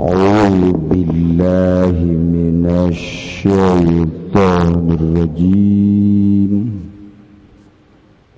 أعوذ 0.00 0.72
بالله 0.88 1.96
من 2.36 2.64
الشيطان 2.88 4.72
الرجيم. 4.98 6.52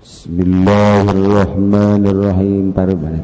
بسم 0.03 0.37
الله 0.49 1.05
الرحمن 1.19 2.03
الرحيم. 2.13 2.65
Parubana 2.75 3.23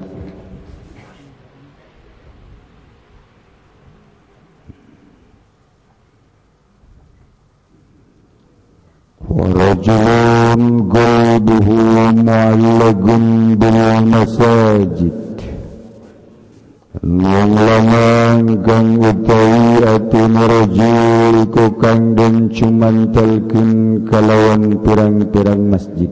ورجل 9.28 10.08
قلبه 10.94 11.68
معلق 12.28 13.04
بالمساجد. 13.60 15.27
Wong 17.38 17.54
lanang 17.54 18.66
kang 18.66 18.98
utawi 18.98 19.78
atine 19.86 20.42
rajul 20.42 21.34
iku 21.46 21.70
kandung 21.78 22.50
cuman 22.50 23.14
telkin 23.14 24.02
kalawan 24.10 24.74
pirang-pirang 24.82 25.70
masjid. 25.70 26.10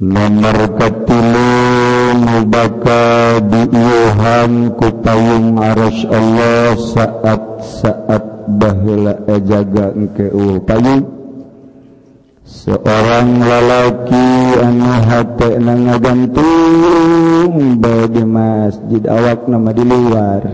Nomor 0.00 0.56
katilu 0.80 1.52
mubaka 2.16 3.36
diiuhan 3.44 4.72
ku 4.72 4.88
payung 5.04 5.60
aras 5.60 6.00
Allah 6.08 6.72
saat-saat 6.96 8.24
bahila 8.56 9.20
ejaga 9.36 9.92
engke 9.92 10.32
payung. 10.64 11.12
Seorang 12.40 13.44
lalaki 13.44 14.35
anhati 14.58 15.58
na 15.60 15.74
ngagantung 15.76 17.80
bagi 17.80 18.24
masjid 18.24 19.06
awak 19.08 19.48
nama 19.48 19.72
di 19.72 19.84
luar. 19.84 20.42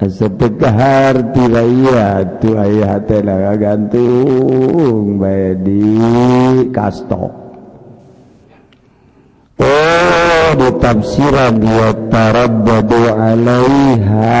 Seharti 0.00 1.44
gantung 3.60 5.20
di 5.60 5.84
kassto 6.72 7.28
Oh 9.60 10.48
ditafsiran 10.56 11.60
diatara 11.60 12.48
bado 12.48 13.12
Alaiha 13.12 14.40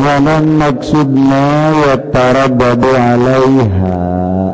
Sohanan 0.00 0.56
maksudna 0.56 1.76
ya 1.76 1.96
para 2.08 2.48
babo 2.48 2.88
alaiha. 2.88 3.92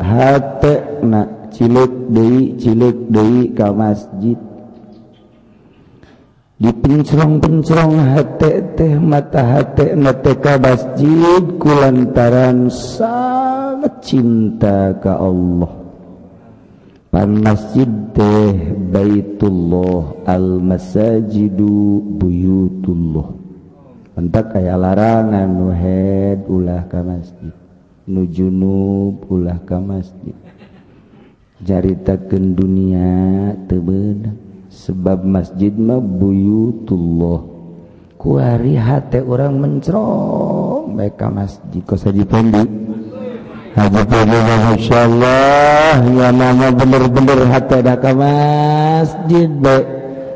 Hate 0.03 0.99
na 1.07 1.23
ciluk 1.55 2.11
deui 2.11 2.59
ciluk 2.59 3.07
deui 3.07 3.55
ka 3.55 3.71
masjid. 3.71 4.35
Dipincrong-pincrong 6.59 7.95
hate 7.95 8.75
teh 8.75 8.99
mata 8.99 9.39
hate 9.39 9.95
na 9.95 10.11
teh 10.19 10.35
ka 10.35 10.59
masjid 10.59 11.39
kulantaran 11.55 12.67
sangat 12.67 14.03
cinta 14.03 14.99
ka 14.99 15.15
Allah. 15.15 15.71
Pan 17.07 17.39
masjid 17.39 17.87
teh 18.11 18.51
baitullah 18.91 20.27
al 20.27 20.59
masajidu 20.59 22.03
buyutullah. 22.19 23.46
mentak 24.17 24.57
kayak 24.57 24.81
larangan 24.81 25.45
nu 25.45 25.69
nuhead 25.69 26.41
ulah 26.49 26.81
ka 26.89 27.05
masjid 27.05 27.53
nujunub 28.07 29.27
ulah 29.27 29.59
ka 29.67 29.77
masjid. 29.83 30.33
Jaritakeun 31.57 32.55
dunia 32.55 33.53
teu 33.67 33.83
sebab 34.71 35.25
masjid 35.25 35.73
mah 35.75 35.99
buyutullah 35.99 37.41
kuari 38.15 38.77
hate 38.77 39.25
orang 39.25 39.59
mencrong 39.59 40.95
baik 40.95 41.19
ka 41.19 41.27
masjid. 41.27 41.83
Kos 41.83 42.07
haji 42.07 42.23
pendi 42.23 42.63
haji 43.75 44.01
pendi 44.07 44.37
masyaallah 44.71 45.93
ya 46.15 46.29
mama 46.31 46.67
bener-bener 46.71 47.41
hate 47.51 47.77
da 47.83 47.97
ka 47.99 48.13
masjid 48.15 49.49
baik 49.49 49.85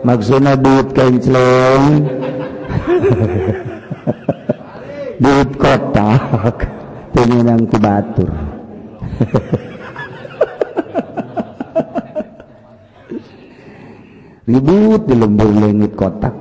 maksudnya 0.01 0.57
duit 0.57 0.89
kenceng 0.91 1.83
duit 5.21 5.53
kotak 5.53 6.57
penginang 7.13 7.69
ku 7.69 7.77
batur 7.77 8.33
ribut 14.49 15.01
di 15.05 15.13
lembur 15.13 15.51
lengit 15.53 15.93
kotak. 15.93 16.33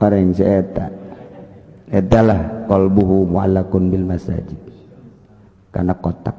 Orang 0.00 0.32
seeta 0.32 0.88
etalah 1.92 2.64
kolbuhu 2.64 3.28
mu'allakun 3.28 3.92
bil 3.92 4.08
masajid. 4.08 4.56
Karena 5.70 5.92
kotak. 5.94 6.34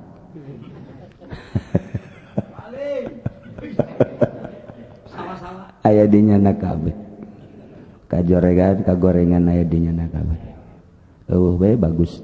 Ayah 5.86 6.06
dinya 6.10 6.38
nakabeh 6.42 7.11
kajorengan 8.12 8.84
kagorengan 8.84 9.48
aya 9.48 9.64
dinya 9.64 10.04
nakabeh 10.04 10.44
eueuh 11.32 11.56
bae 11.56 11.80
bagus 11.80 12.20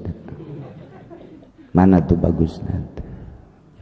mana 1.72 2.04
tuh 2.04 2.20
bagus 2.20 2.60
nanti 2.60 3.08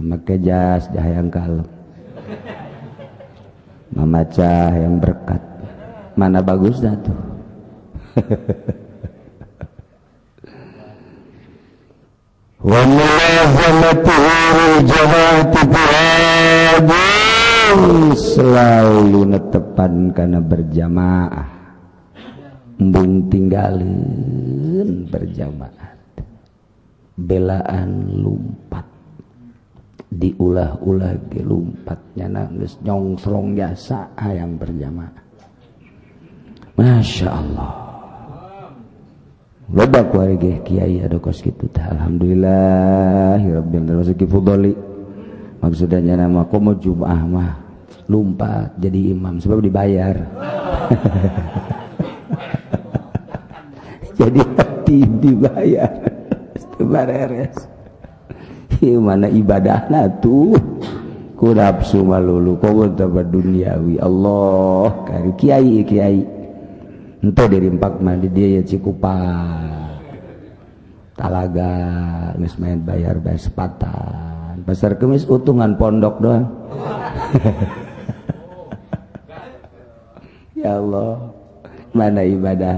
make 0.01 0.37
jas 0.45 0.93
yang 0.93 1.33
kalem. 1.33 1.65
Mamaca 3.97 4.77
yang 4.77 5.01
berkat. 5.01 5.41
Mana 6.17 6.45
bagus 6.45 6.85
dah 6.85 6.97
tuh? 7.01 7.17
Selalu 18.17 19.33
netepan 19.33 20.13
karena 20.13 20.41
berjamaah 20.45 21.56
embung 22.77 23.29
tinggalin 23.33 25.09
berjamaah 25.09 25.97
belaan 27.17 28.21
lumpat 28.21 28.85
diulah-ulah 30.13 31.13
ge 31.33 31.41
lumpatnya 31.45 32.27
nangis. 32.29 32.79
Nyongsrong 32.85 33.57
jasa 33.57 34.13
ayam 34.17 34.57
berjamaah. 34.57 35.25
Masya 36.77 37.29
Allah. 37.33 37.73
Ledak 39.67 40.15
wae 40.15 40.39
ge 40.39 40.63
kiai 40.63 41.03
ada 41.03 41.19
kos 41.19 41.43
teh 41.43 41.85
alhamdulillah 41.85 43.41
rabbil 43.41 43.99
rezeki 43.99 44.27
fudoli. 44.29 44.73
Maksudnya 45.59 46.15
nama 46.15 46.47
komo 46.47 46.77
jumaah 46.77 47.23
mah? 47.27 47.53
Lumpat 48.07 48.79
jadi 48.79 49.11
imam 49.11 49.43
sebab 49.43 49.59
dibayar 49.59 50.15
jadi 54.19 54.41
hati 54.57 54.99
dibayar. 55.21 55.93
Beres 56.77 57.77
mana 58.85 59.27
ibadah 59.27 59.89
tuh. 60.21 60.55
Nafsu 61.37 62.01
malulu. 62.01 62.57
Kau 62.59 62.89
dapat 62.89 63.29
duniawi. 63.29 64.01
Allah 64.01 64.89
kari 65.05 65.33
kiai 65.37 65.85
kiai. 65.85 66.21
Ente 67.21 67.45
dari 67.49 67.69
empat 67.69 68.01
mandi 68.01 68.29
dia 68.33 68.61
ya 68.61 68.63
cikupan. 68.65 69.95
Talaga 71.17 71.71
nges 72.37 72.57
main 72.61 72.81
bayar 72.85 73.21
bayar 73.21 73.41
sepatan. 73.41 74.65
Pasar 74.65 75.01
kemis 75.01 75.25
utungan 75.29 75.77
pondok 75.77 76.21
doang. 76.21 76.45
Ya 80.57 80.83
Allah 80.83 81.36
mana 81.97 82.21
ibadah 82.21 82.77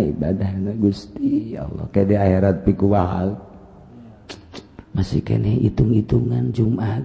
ibadah 0.00 0.50
Gusti 0.80 1.52
Allah 1.54 1.84
ke 1.92 2.08
di 2.08 2.16
akhirat 2.16 2.64
piku 2.64 2.88
masih 4.96 5.20
kene 5.20 5.68
hitung-hitungan 5.68 6.50
Jumat 6.50 7.04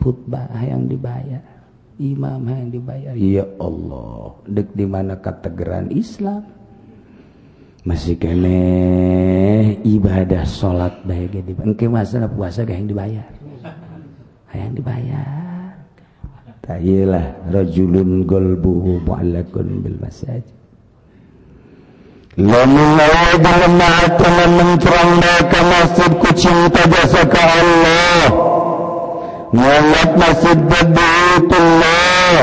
putbah 0.00 0.48
yang 0.64 0.88
dibayar 0.88 1.54
imam 1.98 2.42
yang 2.42 2.70
dibayar. 2.74 3.12
Ya 3.14 3.46
Allah 3.62 4.34
dek 4.50 4.74
di 4.74 4.86
mana 4.86 5.14
kategeran 5.18 5.90
Islam? 5.94 6.42
Masih 7.84 8.16
kene 8.16 8.58
ibadah 9.84 10.48
salat 10.48 10.96
baik 11.04 11.44
di 11.44 11.52
engke 11.60 11.84
masa 11.84 12.24
puasa 12.24 12.64
yang 12.64 12.88
dibayar. 12.88 13.28
Yang 14.54 14.72
dibayar 14.80 15.43
tayalah 16.64 17.36
rajulun 17.52 18.24
qalbuhu 18.24 19.04
mu'allakun 19.04 19.84
bil 19.84 19.98
masajid. 20.00 20.56
Lamun 22.34 22.98
lawa 22.98 23.38
dengan 23.38 23.72
ma'ataman 23.78 24.50
mencerang 24.58 25.10
mereka 25.22 25.58
masjid 25.70 26.10
ku 26.18 26.30
cinta 26.34 26.82
jasa 26.90 27.22
ke 27.30 27.38
Allah. 27.38 28.26
Mu'allat 29.54 30.10
masjid 30.18 30.58
badbi'itullah. 30.58 32.34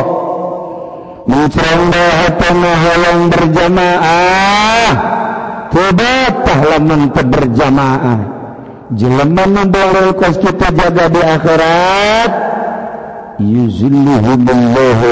Mencerang 1.27 1.91
hati 1.91 2.49
menghalang 2.55 3.21
berjamaah. 3.35 4.89
Kubatahlah 5.75 6.79
mentah 6.79 7.27
berjamaah. 7.27 8.19
Jelema 8.95 9.43
memboleh 9.43 10.15
kita 10.15 10.67
jaga 10.71 11.05
di 11.11 11.21
akhirat. 11.23 12.31
Yuzilluhumullahu 13.41 15.05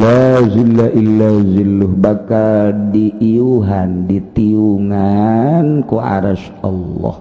la 0.00 0.40
zilla 0.48 0.86
illa 0.96 1.28
zilluh 1.44 1.92
bakal 2.00 2.72
diiuhan 2.90 4.08
ditiungan 4.08 5.84
ku 5.84 6.00
aras 6.00 6.40
Allah. 6.64 7.20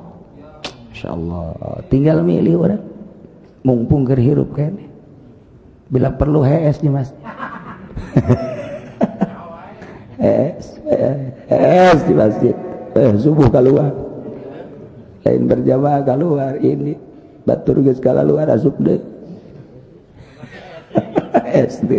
Insyaallah 0.96 1.84
tinggal 1.92 2.24
milih 2.24 2.56
orang 2.64 2.84
mumpung 3.68 4.08
kerhirup 4.08 4.56
kan 4.56 4.80
bila 5.92 6.16
perlu 6.16 6.44
HS 6.44 6.80
nih 6.82 6.92
mas. 6.92 7.12
HS 10.20 10.66
HS 11.52 12.00
di 12.08 12.14
masjid. 12.16 12.56
Eh, 12.98 13.14
subuh 13.22 13.48
keluar 13.54 14.10
lain 15.30 15.46
berjamaah 15.46 16.02
keluar 16.02 16.58
ini 16.58 16.98
batur 17.46 17.86
geus 17.86 18.02
luar 18.02 18.50
asup 18.50 18.74
deh 18.82 18.98
SD 21.50 21.92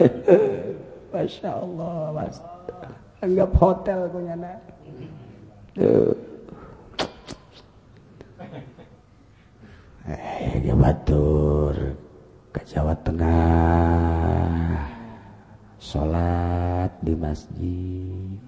Masya 1.12 1.50
Allah 1.50 2.14
mas. 2.14 2.38
anggap 3.20 3.50
hotel 3.60 4.08
punya 4.08 4.32
nak. 4.38 4.58
Eh, 5.76 6.12
eh 10.08 10.74
Batur 10.74 11.76
ke 12.50 12.60
Jawa 12.64 12.96
Tengah 13.04 14.80
salat 15.80 16.90
di 17.04 17.14
masjid 17.14 18.38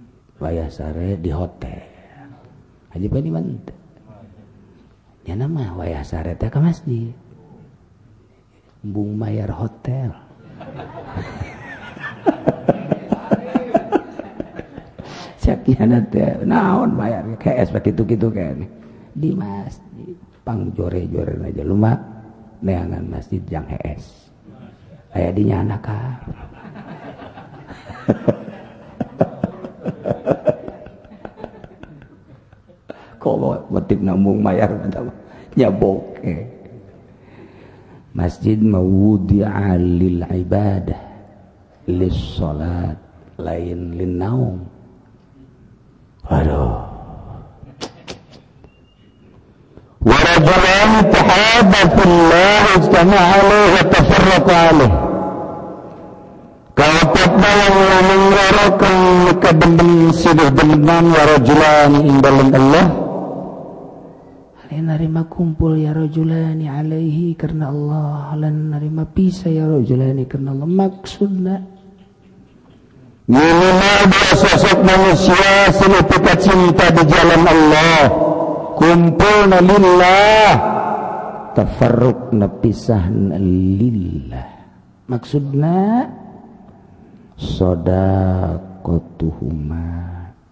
wayah 0.43 0.69
sare 0.71 1.19
di 1.19 1.31
hotel 1.31 1.83
Haji 2.93 3.09
Pani 3.09 3.31
mana? 3.31 3.57
ya 5.23 5.35
nama 5.39 5.71
wayah 5.79 6.03
sare 6.03 6.35
teh 6.35 6.51
ke 6.51 6.59
masjid 6.59 7.15
Bung 8.83 9.15
Mayer 9.15 9.47
Hotel. 9.47 10.11
Sakiana 15.43 15.99
teh 16.11 16.43
naon 16.43 16.99
bayar 16.99 17.23
kayak 17.39 17.71
seperti 17.71 17.95
itu 17.95 18.03
gitu 18.11 18.27
kan. 18.35 18.67
Di 19.15 19.31
masjid 19.35 20.15
pang 20.43 20.75
jore-jore 20.75 21.39
aja 21.47 21.63
lumak 21.63 21.99
neangan 22.59 23.07
masjid 23.07 23.39
yang 23.47 23.63
es. 23.87 24.35
Aya 25.15 25.31
di 25.31 25.47
nyana 25.47 25.79
ka. 25.79 26.19
Kalau 33.23 33.63
motif 33.71 34.03
nambung 34.03 34.43
mayar 34.43 34.75
nyabok 35.55 36.19
eh. 36.27 36.62
masjid 38.13 38.61
mawudi'a 38.61 39.77
lil 39.81 40.25
ibadah 40.29 41.01
lis 41.89 42.17
salat 42.37 42.97
lain 43.41 43.97
lin 43.97 44.15
naum. 44.21 44.57
Waduh. 46.29 46.93
Wa 50.03 50.19
rajulan 50.19 50.91
tahabatu 51.11 52.01
Allah 52.07 52.65
istama'a 52.79 53.27
alaihi 53.39 53.73
wa 53.75 53.85
tafarraqa 53.91 54.55
alaihi. 54.71 54.99
Kawapat 56.73 57.31
na 57.37 57.51
yang 57.53 57.77
menggarakan 58.09 58.97
kebendam 59.45 59.93
siduh 60.17 60.49
bendaman 60.57 61.13
wa 61.13 61.23
rajulan 61.37 61.93
indalan 62.01 62.49
Allah. 62.57 63.02
Narima 64.81 65.29
kumpul 65.29 65.77
ya 65.77 65.93
rajulani 65.93 66.71
alaihi 66.71 67.37
karena 67.37 67.69
Allah. 67.69 68.33
Lan 68.39 68.71
narima 68.73 69.05
pisah 69.05 69.53
ya 69.53 69.69
rajulani 69.69 70.25
karena 70.25 70.57
Allah. 70.57 70.69
Maksudna 70.71 71.61
minimal 73.29 74.01
dua 74.09 74.33
sosok 74.39 74.79
manusia 74.81 75.69
selepika 75.75 76.33
cinta 76.41 76.89
di 76.95 77.03
jalan 77.05 77.45
Allah. 77.45 78.09
Kumpul 78.79 79.53
lillah. 79.53 80.57
Tafarruq 81.53 82.33
pisah 82.65 83.13
lillah. 83.37 84.49
Maksudna 85.11 86.07
sodakotuhuma 87.37 89.85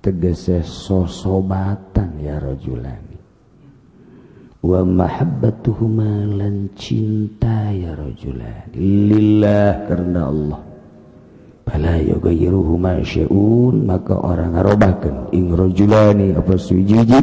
tegese 0.03 0.63
sosobatan 0.67 2.19
ya 2.21 2.41
rajulani 2.41 3.10
wa 4.61 4.85
mahabbatuhuma 4.85 6.37
lan 6.37 6.69
cinta 6.77 7.73
ya 7.73 7.97
rajulah 7.97 8.69
lillah 8.77 9.89
karena 9.89 10.29
Allah. 10.29 10.61
Bala 11.65 11.97
yughayyiruhuma 11.97 13.01
syai'un 13.01 13.89
maka 13.89 14.21
orang 14.21 14.59
ngarobahkeun 14.59 15.33
ing 15.33 15.55
rajulani 15.57 16.37
apa 16.37 16.61
sujiji 16.61 17.21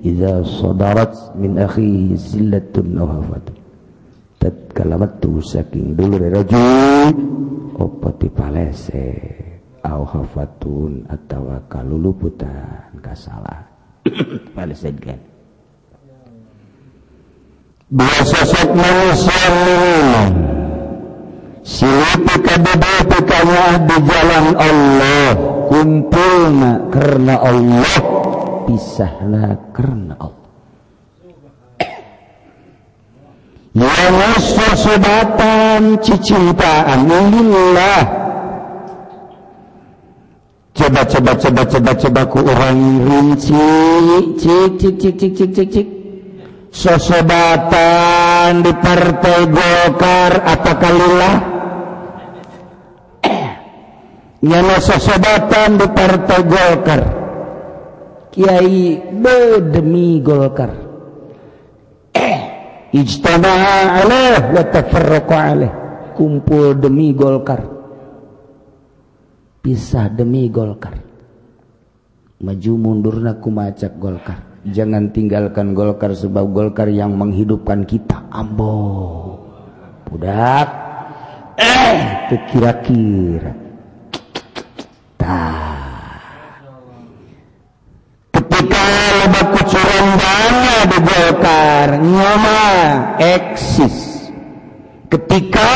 idza 0.00 0.40
sadarat 0.46 1.36
min 1.36 1.60
akhihi 1.60 2.16
sillatun 2.16 2.96
aw 2.96 3.08
hafatun 3.18 3.58
tatkala 4.40 4.96
metu 4.96 5.42
saking 5.44 5.92
dulur 5.98 6.22
rajul 6.32 7.12
apa 7.76 8.08
ti 8.16 8.28
palese 8.36 9.08
aw 9.84 10.00
hafatun 10.06 11.04
atawa 11.12 11.60
kaluluputan 11.68 12.96
kasalah. 13.04 13.68
Palese 14.56 14.96
kan 14.96 15.29
dua 17.90 18.22
sosok 18.22 18.70
manusia 18.78 19.46
minuman 19.50 20.50
silipi 21.66 22.34
kabudai 22.38 22.98
di 23.86 23.96
jalan 24.06 24.46
Allah. 24.58 25.28
Kumpulna 25.70 26.90
karena 26.90 27.34
Allah. 27.38 27.86
Pisahlah 28.66 29.54
karena 29.70 30.14
Allah. 30.18 30.50
Yang 33.70 34.18
sosodatan 34.50 36.02
cicintaan 36.02 37.06
lillah 37.06 38.02
coba 40.74 41.06
coba 41.06 41.32
coba 41.38 41.62
coba 41.70 41.92
coba 41.94 42.22
ku 42.26 42.38
orang 42.42 42.78
rinci. 43.06 43.54
Cik 44.42 44.72
cik 44.82 44.94
cik 44.98 45.14
cik 45.14 45.32
cik 45.38 45.50
cik, 45.54 45.68
cik. 45.70 45.99
sosebatan 46.70 48.62
di 48.62 48.72
Partai 48.78 49.40
Golkar 49.50 50.32
apa 50.46 50.72
kalilah 50.78 51.36
nyana 54.40 54.76
sosebatan 54.80 55.76
di 55.76 55.86
Partai 55.90 56.40
Golkar. 56.46 57.02
Kiai 58.30 59.02
demi 59.74 60.22
Golkar. 60.22 60.70
Ijtama'a 62.90 64.02
alaih 64.02 64.54
wa 64.54 64.62
tafarraqa 64.66 65.36
alaih. 65.36 65.72
Kumpul 66.14 66.78
demi 66.78 67.12
Golkar. 67.12 67.60
Pisah 69.60 70.08
demi 70.08 70.48
Golkar. 70.48 70.96
Maju 72.40 72.72
mundurna 72.80 73.36
kumacak 73.36 73.98
Golkar. 74.00 74.49
Jangan 74.68 75.08
tinggalkan 75.14 75.72
Golkar 75.72 76.12
sebab 76.12 76.52
Golkar 76.52 76.92
yang 76.92 77.16
menghidupkan 77.16 77.88
kita. 77.88 78.28
Ambo 78.28 79.40
budak. 80.04 80.68
Eh 81.60 82.28
kira-kira. 82.50 83.52
Ketika 88.30 88.82
lebat 89.20 89.46
kucuran 89.56 90.06
dana 90.16 90.76
di 90.88 90.98
Golkar 91.04 91.88
nyama 92.00 92.62
eksis. 93.20 94.28
Ketika 95.10 95.68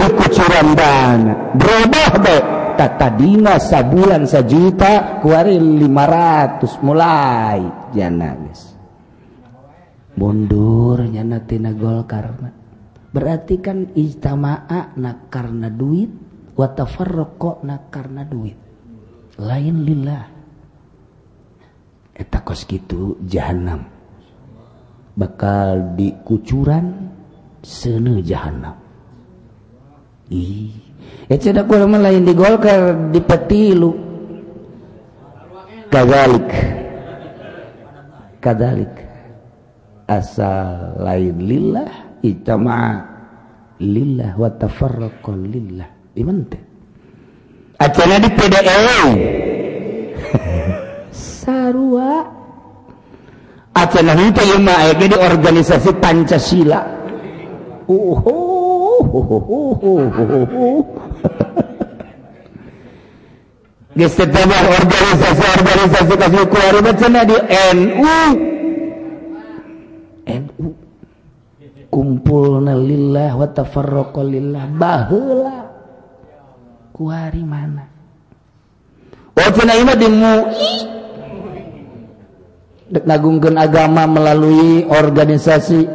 dikucuran 0.00 0.72
dana 0.72 1.32
berubah 1.54 2.12
deh 2.24 2.63
tata 2.76 3.10
dina 3.14 3.58
sabulan 3.58 4.28
sajuta 4.28 5.22
kuari 5.24 5.58
500 5.58 6.84
mulai. 6.84 7.60
Jana 7.94 8.30
guys 8.36 8.74
mundurnya 10.14 11.26
natina 11.26 11.74
gol 11.74 12.06
karena 12.06 12.50
berarti 13.10 13.58
kan 13.58 13.94
ijtama'a 13.94 14.94
nak 14.98 15.18
karena 15.30 15.70
duit 15.70 16.10
wa 16.54 16.66
tafarraqa 16.70 17.66
nak 17.66 17.82
karena 17.90 18.22
duit. 18.22 18.58
Lain 19.42 19.76
lillah. 19.82 20.24
Eta 22.14 22.46
kos 22.46 22.62
kitu 22.62 23.18
jahanam 23.26 23.90
bakal 25.18 25.98
dikucuran 25.98 27.10
sene 27.62 28.22
jahanam 28.22 28.78
ih 30.30 30.83
lain 31.98 32.22
di 32.24 32.34
Golkar 32.36 33.12
dipetilu 33.12 33.90
kazalik 35.88 36.48
kazalik 38.42 38.92
asal 40.04 41.00
lain 41.00 41.36
lillah 41.40 42.20
itama 42.20 43.14
lillah 43.82 44.32
wa 44.38 44.48
tafarraqa 44.50 45.32
lillah. 45.34 45.88
Iman 46.14 46.38
teh? 46.46 46.62
Ah, 47.80 47.90
Acana 47.90 48.22
di 48.22 48.30
PDL 48.30 48.86
sarua. 51.42 52.22
Ah, 53.74 53.82
Acana 53.82 54.14
henteu 54.14 54.46
ieu 54.46 54.62
mah 54.62 54.78
aya 54.78 54.94
di 54.94 55.10
organisasi 55.10 55.90
Pancasila. 55.98 56.80
Uhuh. 57.90 58.53
Geus 63.94 64.18
organisasi-organisasi 64.18 66.18
kasih 66.18 66.50
keluar 66.50 66.82
cenah 66.98 67.22
di 67.22 67.38
NU. 67.78 68.18
NU. 70.26 70.74
Kumpulna 71.94 72.74
lillah 72.74 73.38
wa 73.38 73.46
tafarraqa 73.46 74.26
lillah 74.26 74.66
baheula. 74.74 75.70
Ku 76.90 77.06
hari 77.06 77.46
mana? 77.46 77.86
Oh 79.38 79.50
cenah 79.54 79.94
di 79.94 80.10
MUI. 80.10 80.90
Dek 82.84 83.08
agama 83.62 84.10
melalui 84.10 84.82
organisasi 84.90 85.86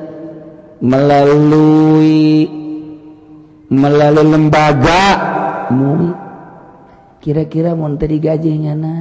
melalui 0.80 2.48
melalui 3.70 4.26
lembaga. 4.26 5.06
Mu 5.70 6.12
kira-kira 7.22 7.78
mau 7.78 7.94
tadi 7.94 8.18
gajinya 8.18 8.74
na 8.74 8.96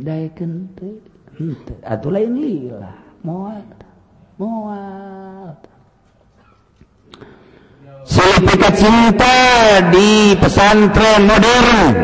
dayakeun 0.00 0.52
teh. 0.72 0.96
Atuh 1.84 2.10
lain 2.12 2.32
lila 2.40 2.92
moal. 3.24 3.64
Moal. 4.40 5.54
Sertifikat 8.02 8.74
cinta 8.74 9.36
di 9.92 10.34
pesantren 10.40 11.22
modern. 11.28 11.94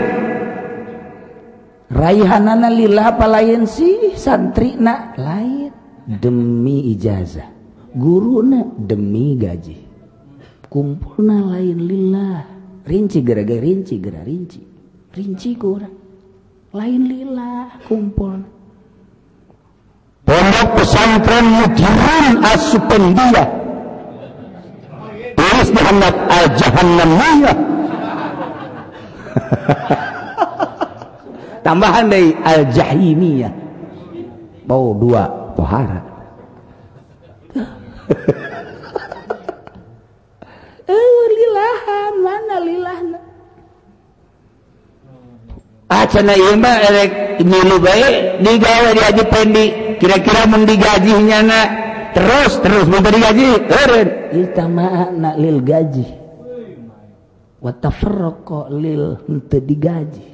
Raihanana 1.89 2.69
lillah 2.69 3.17
apa 3.17 3.27
lain 3.27 3.65
sih? 3.65 4.15
Santri 4.15 4.77
nak 4.79 5.17
lain. 5.19 5.73
Demi 6.05 6.93
ijazah. 6.95 7.49
Guruna 7.97 8.77
demi 8.77 9.35
gaji 9.35 9.88
kumpulna 10.69 11.57
lain 11.57 11.79
lillah. 11.85 12.41
Rinci 12.89 13.21
gara-gara 13.21 13.61
rinci 13.61 14.01
gara 14.01 14.25
rinci. 14.25 14.61
Rinci 15.13 15.57
kurang 15.57 16.09
lain 16.73 17.09
lillah 17.09 17.81
kumpul. 17.89 18.45
Pondok 20.29 20.69
pesantren 20.77 21.47
mudirun 21.49 22.45
asupendiyah 22.45 23.49
tulis 25.33 25.73
Muhammad 25.73 26.15
al-jahannamiyah 26.29 27.57
tambahan 31.65 32.13
dari 32.13 32.37
al-jahimiyah. 32.37 33.53
Bau 34.69 34.93
dua 34.93 35.25
pohara 35.57 36.05
eh 40.93 41.25
lilahan 41.33 42.08
mana 42.23 42.57
lilahna 42.61 43.19
acana 45.89 46.37
ieu 46.37 46.57
mah 46.61 46.77
erek 46.85 47.41
milu 47.43 47.81
bae 47.81 48.39
digawe 48.45 48.91
di 49.17 49.25
pendi. 49.27 49.67
Kira-kira 49.99 50.47
mun 50.47 50.63
digajinya 50.63 51.39
na? 51.43 51.61
Terus 52.15 52.63
terus 52.63 52.87
mun 52.87 53.03
digaji 53.03 53.45
eureun 53.67 54.09
eta 54.31 54.65
mah 54.71 55.11
lil 55.35 55.59
gaji. 55.65 56.07
Wa 57.59 57.73
tafarraqa 57.75 58.71
lil 58.71 59.19
henteu 59.27 59.65
digaji. 59.65 60.27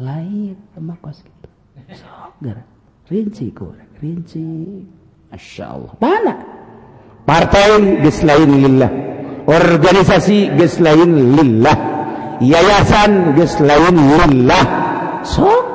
Lain 0.00 0.56
mah 0.80 0.96
kos 1.02 1.20
kitu 1.20 1.48
sok 1.92 2.40
gara 2.40 2.64
rinci 3.12 3.52
kurang 3.52 3.90
rinci. 4.00 4.40
Masya 5.32 5.64
Allah. 5.64 5.92
Mana? 5.96 6.34
Partai 7.24 7.80
ges 8.04 8.20
lain 8.20 8.52
lillah 8.52 8.92
organisasi 9.46 10.54
guys 10.58 10.78
lain 10.78 11.38
lillah. 11.38 11.76
Yayasan 12.42 13.36
guys 13.38 13.56
lain 13.62 13.96
lillah. 13.96 14.64
So 15.22 15.72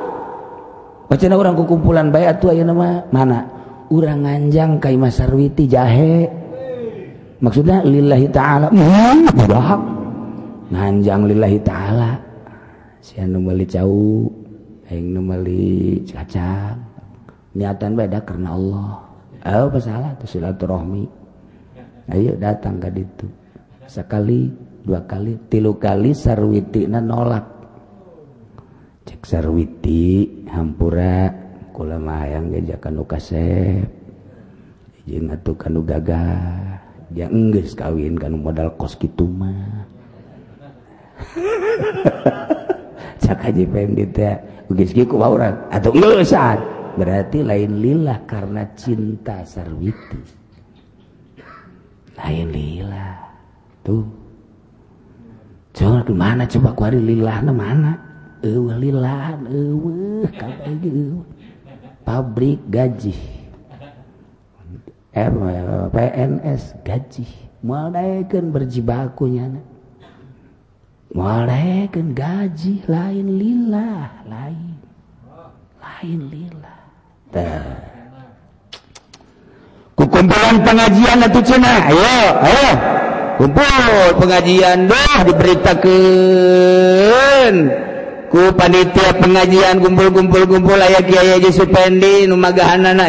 Bacana 1.08 1.40
orang 1.40 1.56
kekumpulan 1.56 2.12
bayat 2.12 2.36
atuh 2.36 2.52
ayeuna 2.52 2.76
mah 2.76 3.08
mana? 3.08 3.40
Urang 3.88 4.28
nganjang 4.28 4.76
ka 4.76 4.92
masarwiti 4.92 5.64
jahe. 5.64 6.28
Maksudnya 7.40 7.80
lillahi 7.80 8.28
taala. 8.28 8.68
Mun 8.68 9.24
budak. 9.32 9.80
Nganjang 10.68 11.24
lillahi 11.32 11.58
taala. 11.64 12.20
Si 13.00 13.16
anu 13.16 13.40
meuli 13.40 13.64
cau 13.64 14.28
aing 14.92 15.16
nu 15.16 15.24
meuli 15.24 16.04
cacang. 16.04 16.76
Niatan 17.56 17.96
beda 17.96 18.20
karena 18.28 18.52
Allah. 18.52 19.00
Oh 19.48 19.72
pasalah 19.72 20.12
tuh 20.20 20.28
silaturahmi. 20.28 21.08
Ayo 22.12 22.36
datang 22.36 22.76
ke 22.76 22.92
ditu. 22.92 23.24
Sekali, 23.88 24.52
dua 24.84 25.08
kali, 25.08 25.48
tilu 25.48 25.80
kali 25.80 26.12
sarwiti 26.12 26.84
na 26.84 27.00
nolak. 27.00 27.56
Cek 29.08 29.24
sarwiti 29.24 30.28
hampura 30.52 31.32
kula 31.72 31.96
mayang 31.96 32.52
gajah 32.52 32.76
kanu 32.76 33.08
kasep. 33.08 33.88
Jeung 35.08 35.32
atuh 35.32 35.56
kanu 35.56 35.80
gagah. 35.88 36.84
Dia 37.08 37.32
enggeus 37.32 37.72
kawin 37.72 38.20
kanu 38.20 38.36
modal 38.36 38.76
kos 38.76 39.00
kitu 39.00 39.24
mah. 39.24 39.88
Cak 43.24 43.40
haji 43.40 43.64
PMD 43.64 44.00
teh 44.12 44.36
geus 44.68 44.92
kieu 44.92 45.08
ku 45.08 45.16
urang 45.16 45.56
atuh 45.72 45.96
geus 45.96 46.36
berarti 46.98 47.40
lain 47.40 47.80
lillah 47.80 48.20
karena 48.28 48.68
cinta 48.76 49.40
sarwiti 49.46 50.18
lain 52.18 52.48
lillah 52.50 53.27
tuh 53.88 54.04
jangan 55.72 56.04
kemana 56.04 56.44
coba 56.44 56.76
ku 56.76 56.84
kuari 56.84 57.00
lilahna 57.00 57.48
mana? 57.56 57.92
Ewe 58.44 58.70
lilahan 58.76 59.48
ewe 59.48 60.28
pabrik 62.04 62.60
gaji. 62.68 63.16
M, 65.16 65.34
PNS 65.90 66.84
gaji. 66.84 67.26
Mual 67.64 67.90
daekeun 67.90 68.54
berjibakunya 68.54 69.50
mual 71.10 71.50
daekeun 71.50 72.14
gaji 72.14 72.86
lain 72.86 73.26
lilah 73.40 74.22
lain 74.28 74.78
lain 75.82 76.20
lilah. 76.30 76.80
Tuh 79.98 80.06
kumpulan 80.06 80.62
pengajian 80.62 81.18
atau 81.26 81.42
Cina 81.42 81.90
ayo 81.90 82.16
ayo. 82.46 82.70
kumpul 83.38 84.18
pengajian 84.18 84.90
doh 84.90 85.14
diberitakan 85.30 85.88
ku 88.28 88.52
panitia 88.52 89.14
pengajian 89.16 89.80
kumpul-kumpul-kumpul 89.80 90.76
aya 90.76 91.00
Kiai 91.00 91.38
aja 91.40 91.48
Supendi 91.54 92.26
nu 92.28 92.36
magahanana. 92.36 93.08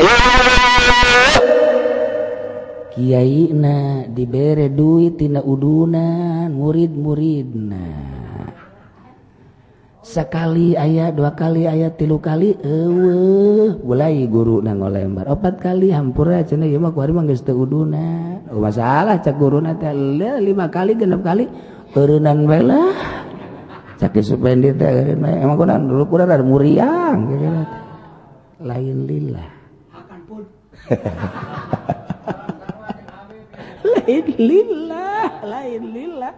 Kiai 2.95 3.51
na 3.51 4.07
dibere 4.07 4.69
duit 4.71 5.19
tina 5.19 5.43
udunan 5.43 6.53
murid-muridna. 6.55 7.83
sekali 10.09 10.73
ayat 10.73 11.13
dua 11.13 11.37
kali 11.37 11.69
ayat 11.69 12.01
tilu 12.01 12.17
kali 12.17 12.57
ewe 12.65 13.77
mulai 13.85 14.25
guru 14.25 14.57
na 14.65 14.73
ngolembar. 14.73 15.29
Opat 15.29 15.61
kali 15.61 15.93
hampura 15.93 16.41
aja 16.41 16.57
nih 16.57 16.81
mah 16.81 16.89
kuari 16.89 17.13
mah 17.13 17.29
geus 17.29 17.45
teu 17.45 17.61
uduna. 17.61 18.41
Oh, 18.49 18.57
masalah 18.57 19.21
cak 19.21 19.37
guru 19.37 19.61
teh 19.77 19.93
lima 20.41 20.65
kali 20.73 20.97
genep 20.97 21.21
kali 21.21 21.45
eureunan 21.93 22.49
bae 22.49 22.61
lah. 22.65 22.89
Sakit 24.01 24.25
supendi 24.25 24.73
teh 24.73 25.13
emang 25.13 25.61
kunaon 25.61 25.85
dulu 25.85 26.03
kuda 26.09 26.25
ada 26.25 26.41
muriang 26.41 27.29
gitu 27.29 27.49
lain 28.65 29.05
lila. 29.05 29.45
Lain 33.85 34.25
lila 34.41 35.29
lain 35.45 35.83
lila. 35.93 36.33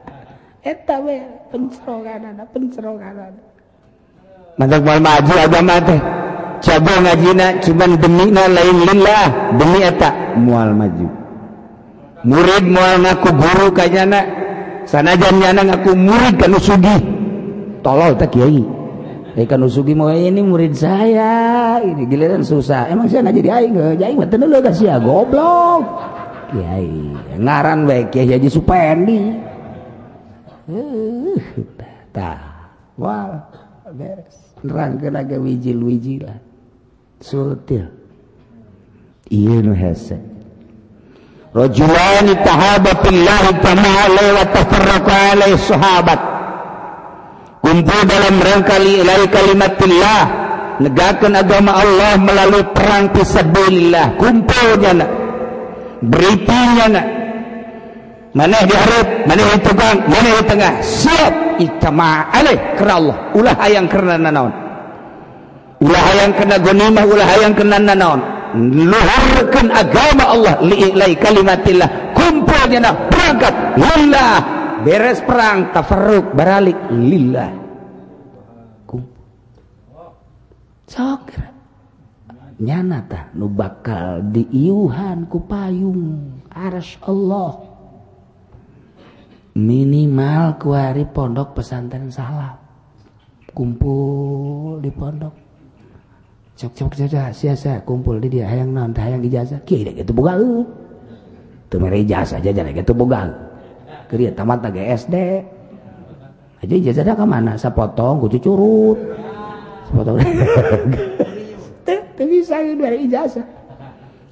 Eta 0.62 1.00
we 1.02 1.24
pencerogan 1.50 2.36
ada 2.36 2.46
pencerogan 2.52 3.18
ada 3.18 3.51
mantap 4.62 4.86
mal 4.86 5.02
maju 5.02 5.34
agama 5.42 5.82
teh 5.82 5.98
coba 6.62 6.94
ngajina 7.02 7.58
cuman 7.66 7.98
demi 7.98 8.30
na 8.30 8.46
lain 8.46 8.78
lillah 8.86 9.26
demi 9.58 9.80
eta 9.82 10.38
mual 10.38 10.70
maju. 10.78 11.10
Murid 12.22 12.70
mual 12.70 13.02
ngaku 13.02 13.30
guru 13.34 13.68
kayana 13.74 14.22
sanajan 14.86 15.42
nyana 15.42 15.66
ngaku 15.66 15.98
murid 15.98 16.38
kan 16.38 16.54
sugi 16.62 16.98
tolol 17.82 18.14
tak 18.14 18.38
kiai. 18.38 18.62
Eh 19.34 19.48
kan 19.50 19.64
usugi 19.66 19.96
mau 19.96 20.12
ini 20.12 20.44
murid 20.44 20.76
saya, 20.76 21.80
ini 21.82 22.04
giliran 22.06 22.44
susah. 22.44 22.92
Emang 22.92 23.08
saya 23.08 23.26
nggak 23.26 23.36
jadi 23.40 23.50
aing, 23.64 23.74
jadi 23.96 24.14
mah 24.14 24.28
tenang 24.28 24.60
kasih 24.60 24.92
ya 24.92 24.96
goblok. 25.02 25.88
Kiai 26.52 27.16
ngaran 27.40 27.88
baik. 27.90 28.14
Kiai 28.14 28.38
Haji 28.38 28.50
Supendi. 28.52 29.20
Uh, 30.68 31.36
tah, 32.14 32.70
wah 33.00 33.50
beres 33.92 34.41
rangga 34.66 35.38
wijil-wijila 35.38 36.34
surtil 37.22 37.90
iya 39.30 39.58
nu 39.62 39.74
hese 39.74 40.32
rajulani 41.52 42.34
tahaba 42.48 42.92
billahi 43.04 43.52
ta'ala 43.60 44.24
wa 44.40 44.44
tafarraqa 44.56 45.14
alaihi 45.36 45.60
sahabat. 45.60 46.20
Kumpul 47.62 48.02
dalam 48.10 48.36
rangka 48.42 48.82
lillahi 48.82 49.26
kalimatillah. 49.30 50.24
Negakan 50.82 51.38
agama 51.38 51.78
Allah 51.78 52.18
melalui 52.18 52.66
perang 52.74 53.14
fisabilillah 53.14 54.18
kumpulnya 54.18 54.98
nak 54.98 55.12
beritanya 56.02 56.86
nak 56.90 57.06
mana 58.32 58.58
diharap? 58.64 59.08
Mana 59.28 59.42
di 59.44 59.60
tukang 59.64 59.98
mana 60.08 60.30
di 60.40 60.44
tengah? 60.48 60.74
Siap. 60.80 61.34
Itama 61.60 62.32
alaih. 62.32 62.58
Kerana 62.80 62.96
Allah. 62.98 63.18
Ulah 63.36 63.56
hayang 63.60 63.88
kerana 63.92 64.18
nanaon 64.18 64.54
ulah 65.82 65.98
hayang 66.14 66.32
kena 66.38 66.62
gonimah 66.62 67.04
ulah 67.10 67.26
hayang 67.26 67.54
kena 67.58 67.82
nanaon 67.82 68.22
luhurkan 68.56 69.72
agama 69.72 70.24
Allah. 70.28 70.54
Li'ilai 70.60 71.16
kalimatillah. 71.16 71.90
Kumpulnya 72.12 72.80
nak 72.84 72.96
berangkat 73.08 73.54
lillah. 73.80 74.34
Beres 74.84 75.24
perang. 75.24 75.72
Tafarruk. 75.72 76.36
Baralik 76.36 76.76
lillah. 76.92 77.52
Sok 80.92 81.32
nyana 82.60 83.02
tah 83.08 83.32
nu 83.32 83.48
bakal 83.48 84.20
diiuhan 84.36 85.32
ku 85.32 85.40
payung. 85.48 86.44
Aras 86.52 87.00
Allah 87.08 87.71
minimal 89.62 90.58
kuari 90.58 91.06
pondok 91.06 91.62
pesantren 91.62 92.10
salah 92.10 92.58
kumpul 93.54 94.82
di 94.82 94.90
pondok. 94.90 95.34
Cok 96.58 96.72
cok 96.78 96.92
saja 96.94 97.30
sia 97.34 97.78
kumpul 97.86 98.18
di 98.22 98.28
dia. 98.34 98.50
Hayang 98.50 98.74
non 98.74 98.94
hayang 98.94 99.22
ijazah. 99.22 99.62
Deh 99.62 99.94
gitu 99.94 100.12
boga 100.14 100.38
tuh 101.72 101.80
mere 101.80 102.04
ijazah 102.04 102.44
aja 102.44 102.52
jadi 102.52 102.76
gitu 102.76 102.92
boga 102.92 103.32
kiri 104.12 104.28
tamat 104.36 104.60
lagi 104.60 104.84
SD 104.92 105.16
aja 106.60 106.76
ijazah 106.76 107.04
dah 107.08 107.16
ke 107.16 107.24
mana 107.24 107.56
sapotong 107.56 108.20
kucu 108.20 108.38
curut. 108.44 109.00
Sapotong. 109.88 110.20
Tapi 112.20 112.38
saya 112.44 112.76
dari 112.76 113.08
ijazah. 113.08 113.48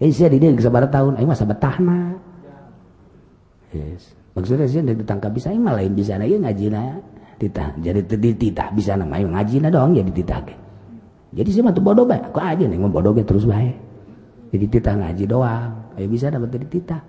Ini 0.04 0.12
saya 0.12 0.32
di 0.36 0.38
dia 0.44 0.52
kesabaran 0.52 0.92
tahun. 0.92 1.14
Ayo 1.20 1.28
masa 1.28 1.48
betahna 1.48 2.20
yes 3.74 4.19
maksudnya 4.40 4.66
sih 4.72 4.80
ditangkap 4.80 5.36
bisa 5.36 5.52
mah 5.52 5.76
lain 5.76 5.92
bisa 5.92 6.16
na 6.16 6.24
ngaji 6.24 6.66
na 6.72 6.96
titah. 7.36 7.76
Jadi 7.84 8.08
titah 8.40 8.72
bisa 8.72 8.96
nama 8.96 9.20
ngaji 9.20 9.56
na 9.60 9.68
dong 9.68 9.92
jadi 9.94 10.12
titah 10.16 10.40
ke 10.48 10.56
jadi 11.30 11.50
sih 11.52 11.62
mah 11.62 11.76
tuh 11.76 11.86
bodoh 11.86 12.10
baik 12.10 12.34
aku 12.34 12.42
aja 12.42 12.66
nih 12.66 12.80
bodoh 12.90 13.14
terus 13.22 13.46
baik 13.46 13.78
jadi 14.50 14.66
titah 14.66 14.96
ngaji 14.98 15.24
doang. 15.30 15.72
Ayo 15.94 16.08
bisa 16.10 16.34
dapat 16.34 16.50
dari 16.50 16.66
titah. 16.66 17.02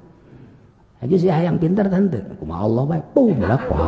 Aja 1.01 1.17
sih 1.17 1.33
yang 1.33 1.57
pintar 1.57 1.89
tante. 1.89 2.21
Aku 2.37 2.45
mau 2.45 2.61
Allah 2.61 2.85
baik 2.85 3.05
pum 3.17 3.33
berapa 3.33 3.81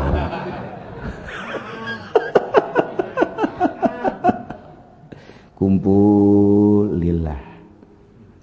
kumpul 5.61 6.97
lillah. 6.97 7.39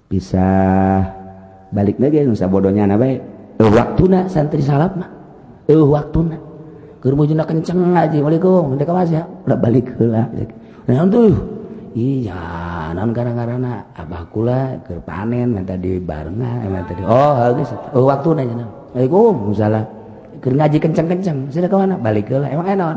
Bisa 0.06 0.46
balik 1.74 1.98
lagi 1.98 2.22
nusa 2.22 2.46
bodohnya 2.46 2.86
na 2.86 2.94
baik 2.94 3.39
waktuna 3.68 4.24
santri 4.32 4.64
salap 4.64 4.96
mah. 4.96 5.10
Eh 5.68 5.76
waktuna. 5.76 6.38
Keur 7.00 7.16
mujuna 7.16 7.48
kenceng 7.48 7.96
aja 7.96 8.20
waalaikum 8.20 8.76
ndek 8.76 8.84
kawas 8.84 9.08
ya 9.08 9.24
udah 9.48 9.56
balik 9.56 9.88
heula 9.96 10.28
nah 10.84 11.04
tuh. 11.08 11.32
Iya 11.96 12.40
naon 12.92 13.10
gara-garana 13.16 13.88
abah 13.96 14.28
kula 14.28 14.78
keur 14.84 15.00
panen 15.02 15.56
minta 15.56 15.80
di 15.80 15.96
barna 15.96 16.60
minta 16.60 16.92
di 16.92 17.00
oh 17.00 17.56
geus. 17.56 17.72
Eh 17.72 18.04
waktuna 18.04 18.44
cenah 18.44 18.68
waalaikum 18.92 19.56
salam 19.56 19.84
keur 20.44 20.54
ngaji 20.60 20.76
kenceng-kenceng. 20.76 21.48
Sida 21.48 21.72
ka 21.72 21.80
mana? 21.80 21.96
Balik 21.96 22.28
heula 22.28 22.52
emang 22.52 22.68
eh, 22.68 22.76
enon 22.76 22.96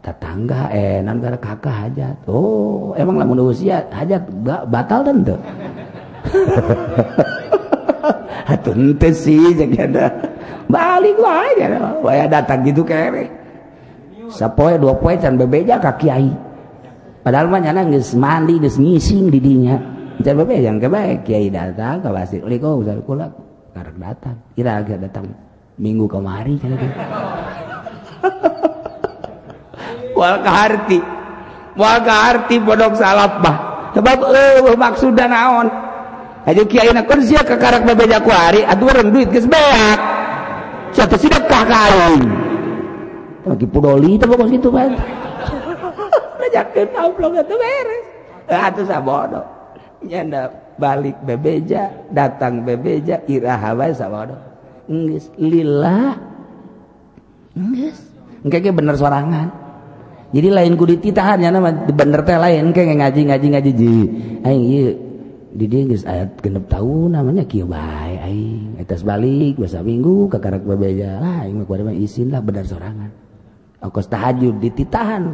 tetangga 0.00 0.72
eh 0.72 1.04
naon 1.04 1.20
gara 1.20 1.36
kakak 1.36 1.74
hajat. 1.84 2.16
Oh 2.24 2.96
emang 2.96 3.20
lamun 3.20 3.52
usia 3.52 3.84
hajat 3.92 4.24
batal 4.72 5.04
tentu 5.04 5.36
balik 10.68 11.16
eh, 11.16 11.80
way 12.04 12.28
datang 12.28 12.60
gitu 12.64 12.84
ke 12.84 12.92
sepoe 14.28 14.76
dua 14.76 14.94
poe 14.96 15.16
can 15.16 15.40
bebeja 15.40 15.80
ka 15.80 15.96
kiai. 15.96 16.28
Padahal 17.24 17.50
mah 17.50 17.60
nyana 17.60 17.84
geus 17.88 18.14
mandi 18.14 18.60
geus 18.60 18.76
ngising 18.76 19.32
di 19.32 19.40
dinya 19.40 19.76
can 20.20 20.36
bebeja 20.36 20.76
ke 20.76 20.88
bae 20.88 21.12
kiai 21.24 21.48
datang 21.48 22.04
ka 22.04 22.12
pasti 22.12 22.40
uli 22.44 22.60
kau 22.60 22.84
usah 22.84 23.00
kula. 23.02 23.26
Karek 23.72 23.96
datang. 23.96 24.36
Kira 24.52 24.84
agak 24.84 25.00
datang. 25.08 25.24
Minggu 25.78 26.10
kemari 26.10 26.58
kan 26.58 26.74
wal 30.18 30.42
kaharti 30.42 30.98
wal 31.78 31.98
kaharti 32.02 32.58
bodok 32.58 32.98
salap 32.98 33.38
bah. 33.38 33.56
Sebab 33.94 34.18
eh 34.34 34.74
maksudna 34.74 35.30
naon? 35.30 35.70
Aja 36.48 36.62
kiai 36.64 36.88
nak 36.96 37.04
kerja 37.04 37.44
ke 37.44 37.60
karak 37.60 37.84
bebeja 37.84 38.24
kuari 38.24 38.64
aduh 38.64 38.88
orang 38.88 39.12
duit 39.12 39.28
ke 39.28 39.44
sebanyak 39.44 40.00
satu 40.96 41.20
sedekah 41.20 41.64
kain? 41.68 42.22
Lagi 43.44 43.66
pudoli 43.68 44.16
itu 44.16 44.24
pokoknya 44.24 44.56
gitu 44.56 44.68
kan 44.72 44.90
tahu 46.96 47.08
belum 47.16 47.32
itu 47.38 47.54
beres. 47.54 48.04
Atau 48.48 48.84
sabodo 48.88 49.44
nyanda 50.02 50.48
balik 50.80 51.18
bebeja 51.26 51.90
datang 52.10 52.64
bebeja 52.64 53.20
iraha 53.28 53.76
wae 53.76 53.92
sabodo 53.92 54.36
geus 54.88 55.28
lillah. 55.36 56.16
Geus 57.54 57.98
engke 58.42 58.72
bener 58.72 58.96
sorangan. 58.96 59.48
Jadi 60.28 60.48
lain 60.52 60.76
ku 60.76 60.84
dititahan 60.84 61.40
ya 61.40 61.48
nama 61.48 61.72
bener 61.72 62.20
teh 62.20 62.36
lain 62.36 62.72
kayak 62.72 63.00
ngaji 63.00 63.20
ngaji 63.32 63.46
ngaji 63.48 63.70
ji. 63.72 63.96
Aing 64.44 64.64
di 65.48 65.64
dia 65.64 65.80
geus 65.88 66.04
ayat 66.04 66.36
genep 66.44 66.68
tahun 66.68 67.16
namanya 67.16 67.48
aing. 67.48 68.76
Atos 68.76 69.00
balik 69.00 69.56
bahasa 69.56 69.80
minggu 69.80 70.28
kekarek 70.28 70.62
bebeja 70.64 71.16
ah, 71.20 71.48
isin 71.96 72.28
lah 72.28 72.44
benar 72.44 72.68
sorangan. 72.68 73.08
Ongkos 73.80 74.10
tahajud 74.12 74.60
dititahan. 74.60 75.24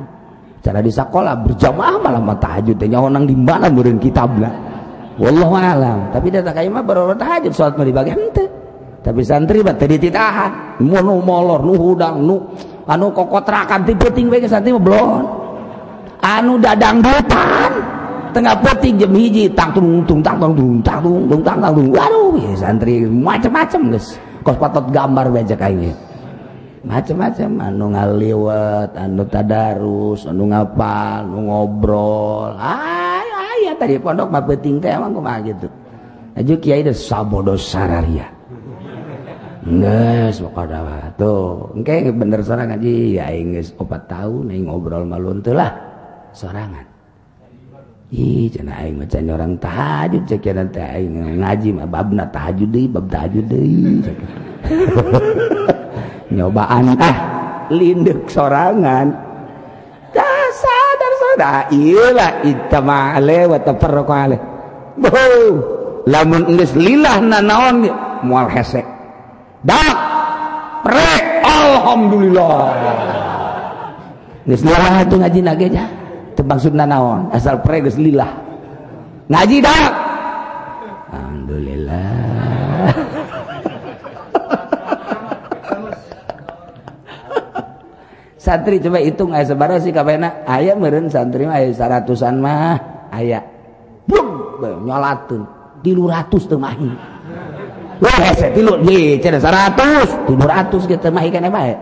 Cara 0.64 0.80
di 0.80 0.88
sekolah 0.88 1.44
berjamaah 1.44 1.96
malam 2.00 2.24
tahajud 2.30 2.78
teh 2.78 2.88
nyaho 2.88 3.12
nang 3.12 3.28
di 3.28 3.36
mana 3.36 3.68
meureun 3.68 3.98
kitabna 4.00 4.48
wallahu 5.18 5.58
alam. 5.58 6.08
Tapi 6.14 6.30
data 6.30 6.54
kayak 6.54 6.70
mah 6.72 6.84
baru 6.86 7.12
tahajud 7.18 7.52
salat 7.52 7.74
mah 7.76 7.84
dibagi 7.84 8.14
henteu 8.14 8.48
tapi 9.04 9.20
santri 9.20 9.60
mah 9.60 9.76
teh 9.76 9.90
dititahan. 9.90 10.80
Nu 10.80 10.96
molor 11.20 11.60
nu 11.60 11.74
hudang 11.76 12.24
nu 12.24 12.54
anu 12.88 13.12
kokotrakan 13.12 13.84
ti 13.84 13.92
penting 13.92 14.30
bae 14.30 14.46
santri 14.48 14.72
mah 14.72 14.80
blon. 14.80 15.24
Anu 16.24 16.56
dadang 16.56 17.04
dutan 17.04 17.93
tengah 18.34 18.58
peti 18.58 18.90
jam 18.98 19.14
hiji 19.14 19.46
tang 19.54 19.70
tung 19.70 20.02
tung 20.02 20.20
tang 20.20 20.36
tung 20.42 20.52
tung 20.58 20.82
tang 20.82 20.98
tung 21.00 21.24
tung 21.30 21.42
tang 21.46 21.58
tung 21.62 21.88
waduh 21.94 22.34
ya 22.42 22.52
santri 22.58 23.06
macam-macam 23.06 23.94
guys 23.94 24.18
kos 24.42 24.58
patot 24.58 24.90
gambar 24.90 25.30
baca 25.30 25.54
kayaknya 25.54 25.94
macam-macam 26.84 27.50
anu 27.64 27.86
ngaliwat 27.96 28.92
anu 28.92 29.24
tadarus 29.24 30.28
anu 30.28 30.52
ngapal 30.52 31.24
anu 31.24 31.48
ngobrol. 31.48 32.52
Ay 32.60 33.24
aya 33.24 33.72
tadi 33.80 33.96
pondok 33.96 34.28
mah 34.28 34.44
penting 34.44 34.84
teh 34.84 34.92
emang 34.92 35.16
kumaha 35.16 35.40
gitu. 35.48 35.68
Aju 36.36 36.54
kiai 36.60 36.84
teh 36.84 36.92
sabodo 36.92 37.56
sararia. 37.56 38.28
Nges 39.64 40.44
pokoknya 40.44 41.08
tuh. 41.16 41.72
Engke 41.72 42.12
bener 42.12 42.44
sorangan. 42.44 42.76
Ngaji 42.76 43.16
ya 43.16 43.32
geus 43.32 43.72
4 43.72 43.88
tahun 44.04 44.52
ngobrol 44.68 45.08
malun 45.08 45.40
teh 45.40 45.56
lah 45.56 45.72
sorangan 46.36 46.93
Ih, 48.14 48.46
cina 48.46 48.78
aing 48.78 49.02
mah 49.02 49.10
orang 49.10 49.58
tahajud 49.58 50.22
cek 50.22 50.46
teh 50.70 50.86
aing 50.86 51.42
ngaji 51.42 51.74
mah 51.74 51.90
babna 51.90 52.22
tahajud 52.30 52.70
deui, 52.70 52.86
bab 52.86 53.10
tahajud 53.10 53.42
deui. 53.50 54.06
Nyobaan 56.38 56.94
ah 56.94 57.16
lindek 57.74 58.30
sorangan. 58.30 59.10
Tah 60.14 60.46
sadar 60.54 61.12
sadar 61.18 61.58
ieu 61.74 62.14
lah 62.14 62.38
itama 62.46 63.18
ale 63.18 63.50
wa 63.50 63.58
tafarraqu 63.58 64.14
ale. 64.14 64.38
Boh, 64.94 65.50
lamun 66.06 66.54
geus 66.54 66.70
lilah 66.78 67.18
nanaon 67.18 67.82
moal 68.22 68.46
hese. 68.46 68.86
Dak 69.66 69.98
prek 70.86 71.42
alhamdulillah. 71.42 72.62
Geus 74.46 74.62
lilah 74.62 75.02
atuh 75.02 75.18
ngaji 75.18 75.40
nage 75.42 75.66
jah. 75.74 76.03
Maksudna 76.44 76.84
naon? 76.84 77.32
Asal 77.32 77.64
pre 77.64 77.80
geus 77.80 77.96
lillah. 77.96 78.30
Ngaji 79.32 79.56
dak 79.64 79.92
alhamdulillah. 81.10 82.12
Santri 88.36 88.76
coba 88.76 89.00
hitung 89.00 89.32
aya 89.32 89.48
sabaraha 89.48 89.80
sih 89.80 89.88
kabehna 89.88 90.44
aya 90.44 90.76
meureun 90.76 91.08
santri 91.08 91.48
mah 91.48 91.56
aya 91.56 91.72
saratusan 91.72 92.36
mah 92.44 92.76
aya. 93.08 93.40
Blum 94.04 94.60
nyolateun. 94.84 95.48
300 95.80 96.48
teu 96.48 96.60
mahi. 96.60 96.92
Wah 98.04 98.18
hese 98.20 98.52
tilu 98.52 98.80
ye 98.84 99.16
cenah 99.20 99.40
100 99.40 100.28
300 100.28 100.90
kitu 100.92 101.08
mahi 101.08 101.28
kana 101.32 101.48
bae 101.48 101.72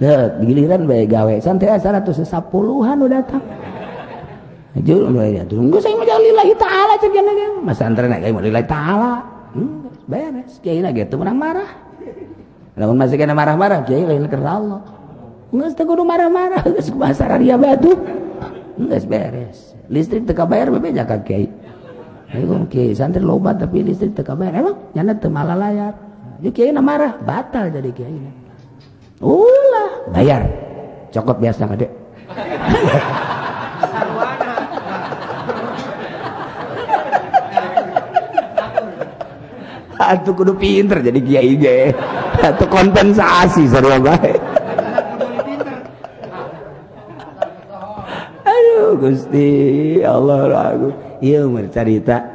Dek, 0.00 0.40
giliran 0.48 0.88
bae 0.88 1.04
gawe. 1.04 1.34
Santri 1.44 1.68
aya 1.68 1.76
110 1.76 2.24
an 2.24 2.98
udah 3.04 3.20
datang. 3.20 3.44
Jul 4.80 5.12
ya 5.12 5.42
tunggu 5.44 5.82
saya 5.82 5.98
mah 5.98 6.06
lillahi 6.06 6.54
taala 6.54 6.94
cek 6.94 7.10
gana 7.10 7.32
mas 7.60 7.74
santri 7.74 8.06
nak 8.06 8.22
kayak 8.24 8.38
lillahi 8.38 8.66
taala. 8.70 9.20
Hmm, 9.52 9.90
beres 10.08 10.62
kiai 10.64 10.80
na 10.80 10.94
gitu 10.94 11.20
menang 11.20 11.36
marah. 11.36 11.70
Lamun 12.78 12.96
masih 12.96 13.20
kena 13.20 13.36
marah-marah 13.36 13.84
kiai 13.84 14.08
lain 14.08 14.24
kerja 14.30 14.56
Allah. 14.56 14.80
Nggak 15.52 15.84
kudu 15.84 16.06
marah-marah. 16.06 16.62
Geus 16.70 16.88
kumaha 16.94 17.36
dia 17.36 17.60
batu. 17.60 17.92
Geus 18.78 19.04
beres 19.04 19.58
listrik 19.90 20.24
teka 20.24 20.48
bayar 20.48 20.72
bebe 20.72 20.96
ka 20.96 21.18
kiai. 21.20 21.50
Ayo 22.32 22.62
kiai 22.72 22.96
santri 22.96 23.20
loba 23.20 23.52
tapi 23.52 23.84
listrik 23.84 24.16
teka 24.16 24.32
bayar. 24.32 24.64
Emang 24.64 24.80
nyana 24.96 25.12
teu 25.18 25.28
layar. 25.28 25.92
Jadi 26.40 26.50
kiai 26.56 26.72
marah 26.72 27.18
batal 27.20 27.68
jadi 27.68 27.90
kiai 27.92 28.39
ulah. 29.20 29.90
Bayar. 30.10 30.42
Cokot 31.10 31.42
biasa 31.42 31.66
kade 31.66 31.90
Atuh 40.00 40.32
kudu 40.32 40.56
pinter 40.56 41.04
jadi 41.04 41.20
kiai 41.20 41.52
ge. 41.60 41.92
Atuh 42.40 42.66
kompensasi 42.66 43.68
sarua 43.68 44.00
bae. 44.00 44.32
Gusti 49.00 49.48
Allah 50.02 50.50
lagu 50.50 50.90
iya 51.22 51.46
cerita. 51.70 52.26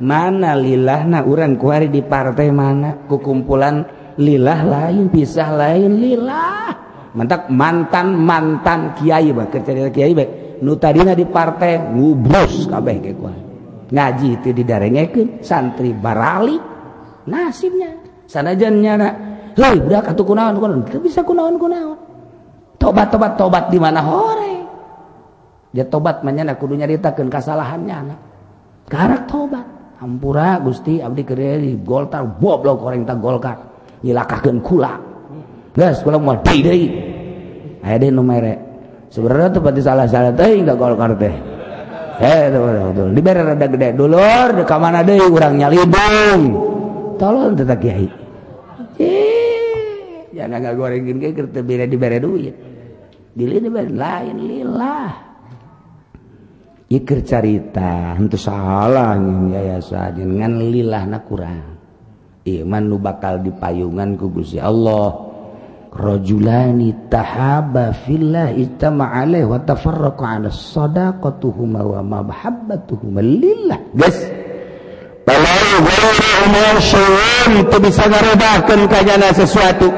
Mana 0.00 0.56
lillah 0.56 1.04
na 1.04 1.20
uran 1.20 1.60
kuari 1.60 1.92
di 1.92 2.00
partai 2.00 2.48
mana? 2.48 3.04
Kukumpulan 3.04 3.84
lilah 4.18 4.60
lain 4.66 5.06
pisah 5.12 5.50
lain 5.54 6.00
lilah. 6.00 6.72
Mantap 7.14 7.50
mantan 7.50 8.14
mantan 8.14 8.94
kiai 8.98 9.30
bah. 9.30 9.46
Kerja 9.50 9.90
kiai 9.90 10.14
bah. 10.14 10.28
Nu 10.60 10.76
tadina 10.76 11.16
di 11.16 11.24
partai 11.24 11.78
ngubros 11.92 12.68
kabeh 12.68 12.96
ngaji 13.90 14.28
itu 14.38 14.48
didarengeken 14.54 15.42
santri 15.42 15.90
barali. 15.90 16.56
Nasibnya 17.26 17.90
sanajan 18.24 18.80
nyana 18.80 19.08
hei 19.58 19.76
budak 19.82 20.14
atuh 20.14 20.24
kunaon 20.24 20.56
kunaon. 20.56 20.80
Teu 20.88 21.02
bisa 21.02 21.26
kunaon 21.26 21.58
kunaon. 21.58 21.98
Tobat 22.80 23.12
tobat 23.12 23.36
tobat 23.36 23.68
di 23.68 23.76
mana 23.76 24.00
hore? 24.00 24.54
Dia 25.70 25.84
tobat 25.86 26.24
mah 26.24 26.32
nyana 26.32 26.56
kudu 26.56 26.80
nyaritakeun 26.80 27.28
kesalahannya 27.28 27.94
anak 27.94 28.20
karak 28.88 29.28
tobat. 29.28 29.66
Hampura 30.00 30.56
Gusti 30.64 30.96
abdi 31.04 31.28
keur 31.28 31.60
di 31.60 31.76
Golkar 31.76 32.24
boblok 32.24 32.88
orang 32.88 33.04
tak 33.04 33.20
Golkar. 33.20 33.69
nyilakakeun 34.04 34.58
kula. 34.60 34.92
Geus 35.76 36.02
kula 36.02 36.18
moal 36.18 36.42
deui 36.42 36.60
deui 36.60 36.86
aya 37.84 37.96
deui 37.96 38.12
nu 38.12 38.22
mere. 38.26 38.54
Sebenarnya 39.10 39.58
teh 39.58 39.62
pati 39.62 39.80
salah-salah 39.82 40.32
teh 40.34 40.50
enggak 40.60 40.76
Golkar 40.78 41.14
teh. 41.18 41.34
Eh 42.20 42.52
betul 42.52 42.92
betul 42.92 43.08
dibere 43.16 43.40
rada 43.42 43.66
gede. 43.66 43.88
Dulur 43.96 44.50
ka 44.68 44.76
mana 44.76 45.00
deui 45.00 45.26
urang 45.26 45.56
nyalibung. 45.56 46.42
Tolong 47.16 47.52
teh 47.56 47.64
kiai. 47.64 48.08
Jangan 50.30 50.58
ngagorengkeun 50.62 51.18
ge 51.20 51.28
keur 51.36 51.48
teu 51.52 51.66
bere 51.66 51.84
dibere 51.84 52.16
duit 52.16 52.54
dili 53.34 53.56
dibere 53.60 53.92
lain 53.92 54.36
lillah 54.40 55.30
Iker 56.90 57.22
carita, 57.22 58.18
itu 58.18 58.34
salah 58.34 59.14
yayasan, 59.14 60.10
dengan 60.10 60.58
lillahna 60.58 61.22
kurang. 61.22 61.79
iman 62.44 62.82
nu 62.88 62.96
bakal 62.96 63.40
dipayungan 63.44 64.16
ku 64.16 64.32
Gusti 64.32 64.56
Allah. 64.56 65.28
Rajulani 65.90 67.10
tahaba 67.10 67.90
fillah 68.06 68.54
ijtama 68.54 69.10
alaih 69.10 69.42
wa 69.42 69.58
tafarraqa 69.58 70.38
ala 70.38 70.46
sadaqatuhuma 70.46 71.82
wa 71.82 72.00
mahabbatuhuma 72.06 73.18
lillah. 73.18 73.90
Guys 73.98 74.40
kalau 75.30 75.66
umur 76.46 76.76
syuwan 76.82 77.50
itu 77.62 77.76
bisa 77.82 78.02
ngeredakan 78.06 78.80
kajana 78.90 79.30
sesuatu. 79.34 79.88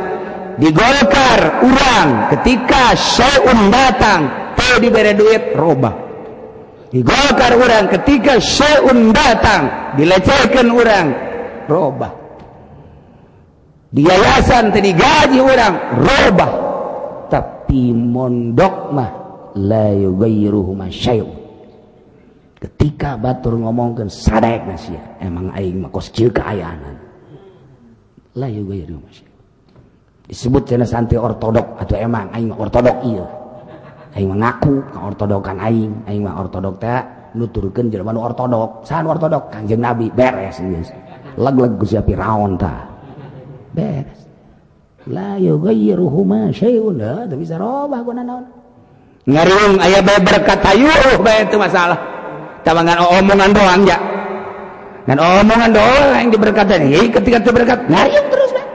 Digolkar 0.61 1.65
urang 1.65 2.29
ketika 2.37 2.93
syai'un 2.93 3.73
datang 3.73 4.53
teu 4.53 4.77
diberi 4.81 5.17
duit 5.17 5.57
robah. 5.57 5.97
Digolkar 6.93 7.57
urang 7.57 7.89
ketika 7.89 8.37
syai'un 8.37 9.17
datang 9.17 9.97
dilecehkan 9.97 10.69
urang 10.69 11.07
robah. 11.73 12.22
diayasan 13.93 14.73
tadi 14.73 14.91
gaji 14.97 15.39
orang 15.39 15.75
robah. 16.01 16.53
Tapi 17.29 17.93
mondok 17.93 18.93
mah 18.93 19.11
la 19.57 19.93
yughayyiruhu 19.93 20.73
masyai' 20.77 21.25
ketika 22.61 23.17
batur 23.21 23.57
ngomongkeun 23.57 24.09
sadaek 24.09 24.69
sia. 24.77 25.21
Emang 25.21 25.53
aing 25.57 25.81
mah 25.81 25.93
kos 25.93 26.13
kieu 26.13 26.33
kaayaan 26.33 26.97
la 28.37 28.49
yughayyiruhu 28.49 29.01
masyai' 29.01 29.33
disebut 30.29 30.65
cenah 30.65 30.89
santri 30.89 31.21
ortodok 31.21 31.77
atau 31.81 31.97
emang 31.97 32.33
aing 32.33 32.53
mah 32.53 32.59
ortodok 32.61 32.97
iya. 33.05 33.27
Aing 34.13 34.29
mah 34.29 34.39
ngaku 34.45 34.75
ka 34.93 34.99
ortodokan 35.09 35.57
aing. 35.57 35.93
Aing 36.05 36.21
mah 36.21 36.37
ortodok 36.37 36.77
teh 36.77 37.01
nuturkeun 37.33 37.89
jelema 37.89 38.13
nu 38.13 38.21
ortodok. 38.21 38.85
Sahan 38.85 39.09
ortodok? 39.09 39.49
Kanjeng 39.49 39.81
nabi 39.81 40.13
beres 40.13 40.61
geus. 40.61 40.93
Leg-leg 41.41 41.81
ku 41.81 41.89
si 41.89 41.97
Firaun 41.97 42.61
tah. 42.61 42.92
beres 43.73 44.21
la 45.11 45.37
yughayyiruhuma 45.41 46.55
syai'un 46.55 46.97
heuh 47.01 47.27
bisa 47.35 47.59
robah 47.59 48.01
kuna 48.07 48.23
naon 48.23 48.47
ngariung 49.27 49.77
aya 49.83 49.99
bae 49.99 50.19
berkat 50.23 50.59
tayuh 50.63 51.19
bae 51.19 51.43
teu 51.51 51.59
masalah 51.59 51.99
tawangan 52.63 52.99
omongan 53.19 53.51
doang 53.51 53.83
ya 53.83 53.99
dan 55.11 55.19
omongan 55.19 55.71
doang 55.75 56.11
yang 56.15 56.31
diberkatan 56.31 56.79
hei 56.87 57.11
ketika 57.11 57.39
terberkat 57.43 57.79
ngariung 57.91 58.27
terus 58.31 58.51
bae 58.55 58.67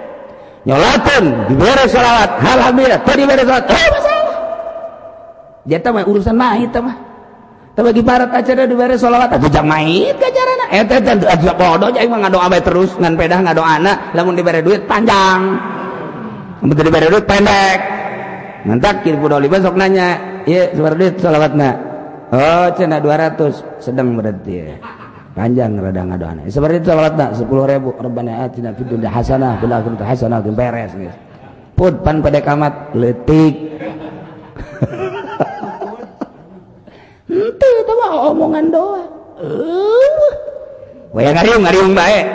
nyolatan 0.68 1.24
diberes 1.48 1.90
salawat 1.96 2.30
alhamdulillah 2.44 3.00
tadi 3.08 3.24
beres 3.24 3.48
salat 3.48 3.64
oh 3.72 3.88
masalah 3.96 4.38
dia 5.68 5.80
mah 5.84 6.04
urusan 6.04 6.36
mah 6.36 6.56
itu 6.60 6.80
mah 6.84 7.07
Tapi 7.78 7.94
di 7.94 8.02
barat 8.02 8.34
aja 8.34 8.66
di 8.66 8.74
bare 8.74 8.98
solawat 8.98 9.38
aja 9.38 9.48
jang 9.54 9.70
main 9.70 10.10
gajarana. 10.18 10.66
Eta 10.74 10.98
eh, 10.98 11.14
eta 11.14 11.14
aja 11.30 11.54
bodoh 11.54 11.94
aing 11.94 12.10
mah 12.10 12.26
ngadoa 12.26 12.50
bae 12.50 12.58
terus 12.66 12.98
ngan 12.98 13.14
pedah 13.14 13.38
ngadoa 13.46 13.70
anak 13.78 14.18
lamun 14.18 14.34
di 14.34 14.42
bare 14.42 14.66
duit 14.66 14.90
panjang. 14.90 15.62
Mun 16.66 16.74
di 16.74 16.90
bare 16.90 17.06
duit 17.06 17.30
pendek. 17.30 17.80
Ngantak 18.66 19.06
kieu 19.06 19.22
pudol 19.22 19.46
besok 19.46 19.78
nanya, 19.78 20.18
"Ieu 20.50 20.74
sabar 20.74 20.98
duit 20.98 21.22
solawatna?" 21.22 21.70
Oh, 22.34 22.68
cenah 22.74 22.98
200 22.98 23.62
sedang 23.78 24.18
berarti. 24.18 24.74
Panjang 25.38 25.78
rada 25.78 26.02
ngadoana. 26.02 26.50
Eh, 26.50 26.52
sabar 26.52 26.74
duit 26.74 26.82
solawatna 26.82 27.38
10.000 27.38 27.94
Rabbana 27.94 28.42
atina 28.42 28.74
fid 28.74 28.90
dunya 28.90 29.14
hasanah 29.14 29.62
bil 29.62 29.70
akhirati 29.70 30.02
hasanah 30.02 30.42
beres 30.50 30.98
geus. 30.98 31.14
Put 31.78 32.02
pan 32.02 32.26
pada 32.26 32.42
kamat 32.42 32.98
letik. 32.98 33.54
itu 37.28 37.92
mah 37.92 38.12
omongan 38.32 38.72
doa. 38.72 39.04
uh. 39.44 39.44
Eh. 39.44 40.34
Waya 41.12 41.36
ngariung 41.36 41.64
ngariung 41.68 41.92
bae. 41.92 42.24
Eh. 42.24 42.26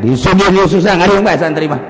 Di 0.00 0.10
subuh 0.16 0.48
di 0.48 0.62
susah 0.64 0.96
ngariung 0.96 1.24
bae 1.24 1.36
santri 1.36 1.68
mah. 1.68 1.80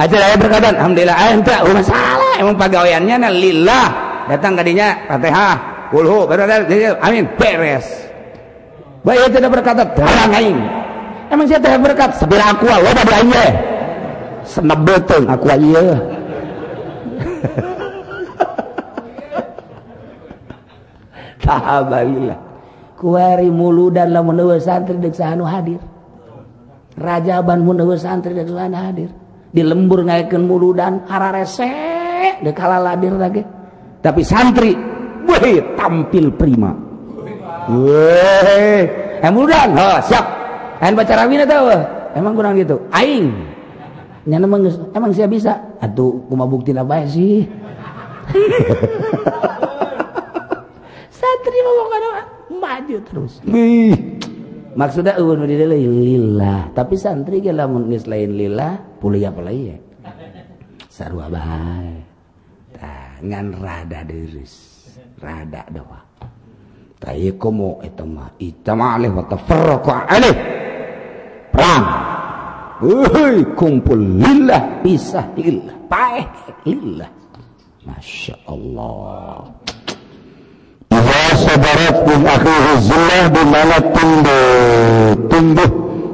Aja 0.00 0.18
aya 0.18 0.34
berkata, 0.40 0.72
alhamdulillah 0.72 1.14
Ayah 1.14 1.32
ente, 1.36 1.54
urang 1.62 1.84
salah 1.84 2.34
emang 2.40 2.56
pegawaiannya 2.58 3.16
na 3.22 3.28
lillah. 3.30 3.86
Datang 4.26 4.58
kadinya 4.58 4.96
Fatihah, 5.06 5.54
kulhu, 5.92 6.26
amin 6.98 7.28
beres. 7.38 7.86
Baik 9.02 9.34
tidak 9.34 9.50
berkata 9.50 9.82
terang 9.94 10.30
aing. 10.30 10.58
Emang 11.26 11.46
saya 11.48 11.58
teh 11.58 11.74
berkat 11.80 12.12
Sebelah 12.22 12.54
aku 12.54 12.70
loba 12.70 13.02
pada 13.02 13.18
aing. 13.18 13.54
Senebeteng 14.46 15.24
aku 15.26 15.46
ieu. 15.58 15.86
kuari 23.02 23.50
mulu 23.50 23.90
dan 23.90 24.14
la 24.14 24.22
santri 24.62 24.94
hadir. 25.42 25.82
Rajaban 26.94 27.66
menunggu 27.66 27.98
santri 27.98 28.38
hadir. 28.38 29.10
Di 29.52 29.60
lembur 29.60 30.06
ngaikan 30.06 30.46
mulu 30.46 30.72
dan 30.72 31.02
arah 31.10 31.34
resek 31.42 32.46
dekala 32.46 32.78
ladir 32.78 33.18
lagi. 33.18 33.42
Tapi 33.98 34.22
santri 34.22 34.72
weh 35.26 35.58
tampil 35.74 36.30
prima. 36.32 36.72
Weh 37.68 38.86
eh, 39.18 39.30
mulu 39.34 39.50
dan 39.50 39.74
oh, 39.74 39.98
siap. 40.06 40.24
Ain 40.82 40.94
baca 40.98 41.14
rawina 41.14 41.46
tahu 41.46 41.70
eh. 41.74 41.82
emang 42.18 42.34
kurang 42.38 42.54
gitu? 42.58 42.78
Aing. 42.94 43.30
Nyana 44.22 44.46
emang 44.94 45.10
saya 45.10 45.26
bisa? 45.26 45.58
Atuh 45.82 46.22
kuma 46.30 46.46
bukti 46.46 46.70
apa 46.70 47.02
sih. 47.10 47.42
santri 51.22 51.58
mau 51.62 51.86
maju 52.58 52.96
terus. 53.06 53.32
Maksudnya 54.74 55.22
ulun 55.22 55.46
lillah. 55.46 56.74
Tapi 56.74 56.98
santri 56.98 57.38
ge 57.38 57.54
lamun 57.54 57.86
geus 57.86 58.10
lain 58.10 58.34
lillah 58.34 58.82
puluh 58.98 59.22
apa 59.22 59.38
lagi 59.38 59.70
ya? 59.70 59.78
Sarua 60.90 61.30
bae. 61.30 61.94
Tah 62.74 63.22
ngan 63.22 63.46
rada 63.62 64.02
deurus. 64.02 64.74
Rada 65.22 65.62
doa 65.70 66.02
tah 67.02 67.18
ieu 67.18 67.34
komo 67.34 67.82
eta 67.82 68.06
mah 68.06 68.30
itama 68.38 68.94
alih 68.94 69.10
wa 69.10 69.26
tafarraqa 69.26 70.06
alih 70.06 70.36
perang. 71.50 71.86
Hei, 72.82 73.46
kumpul 73.54 74.18
lillah 74.18 74.82
pisah 74.82 75.30
lillah 75.38 75.74
paeh 75.86 76.26
lillah. 76.66 77.10
Masya 77.82 78.38
Allah 78.46 79.61
sabarat 81.42 81.96
min 82.06 82.20
akhihi 82.24 82.72
zillah 82.86 83.24
di 83.34 83.42
mana 83.46 83.78
tumbuh? 83.90 85.14
Tumbuh 85.28 85.70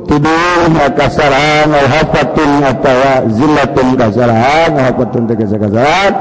tidur 0.08 0.88
kasaran 0.96 1.68
al 1.68 1.88
hafatun 1.92 2.50
atau 2.64 3.28
zillatun 3.28 3.88
kasaran 4.00 4.70
al 4.72 4.84
hafatun 4.88 5.22
tegesa 5.28 5.56
kasaran 5.60 6.12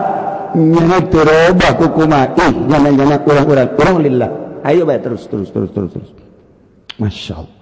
nyana 0.54 1.00
terobah 1.08 1.72
kukuma. 1.80 2.22
Ih 2.36 2.54
nyana 2.68 2.90
nyana 2.92 3.16
kurang 3.24 3.46
kurang 3.48 3.70
kurang 3.80 3.98
lillah 4.04 4.30
ayo 4.68 4.84
baik 4.84 5.08
terus 5.08 5.24
terus 5.32 5.50
terus 5.56 5.72
terus 5.72 5.92
terus. 5.96 6.10
Masya 7.00 7.34
Allah. 7.40 7.56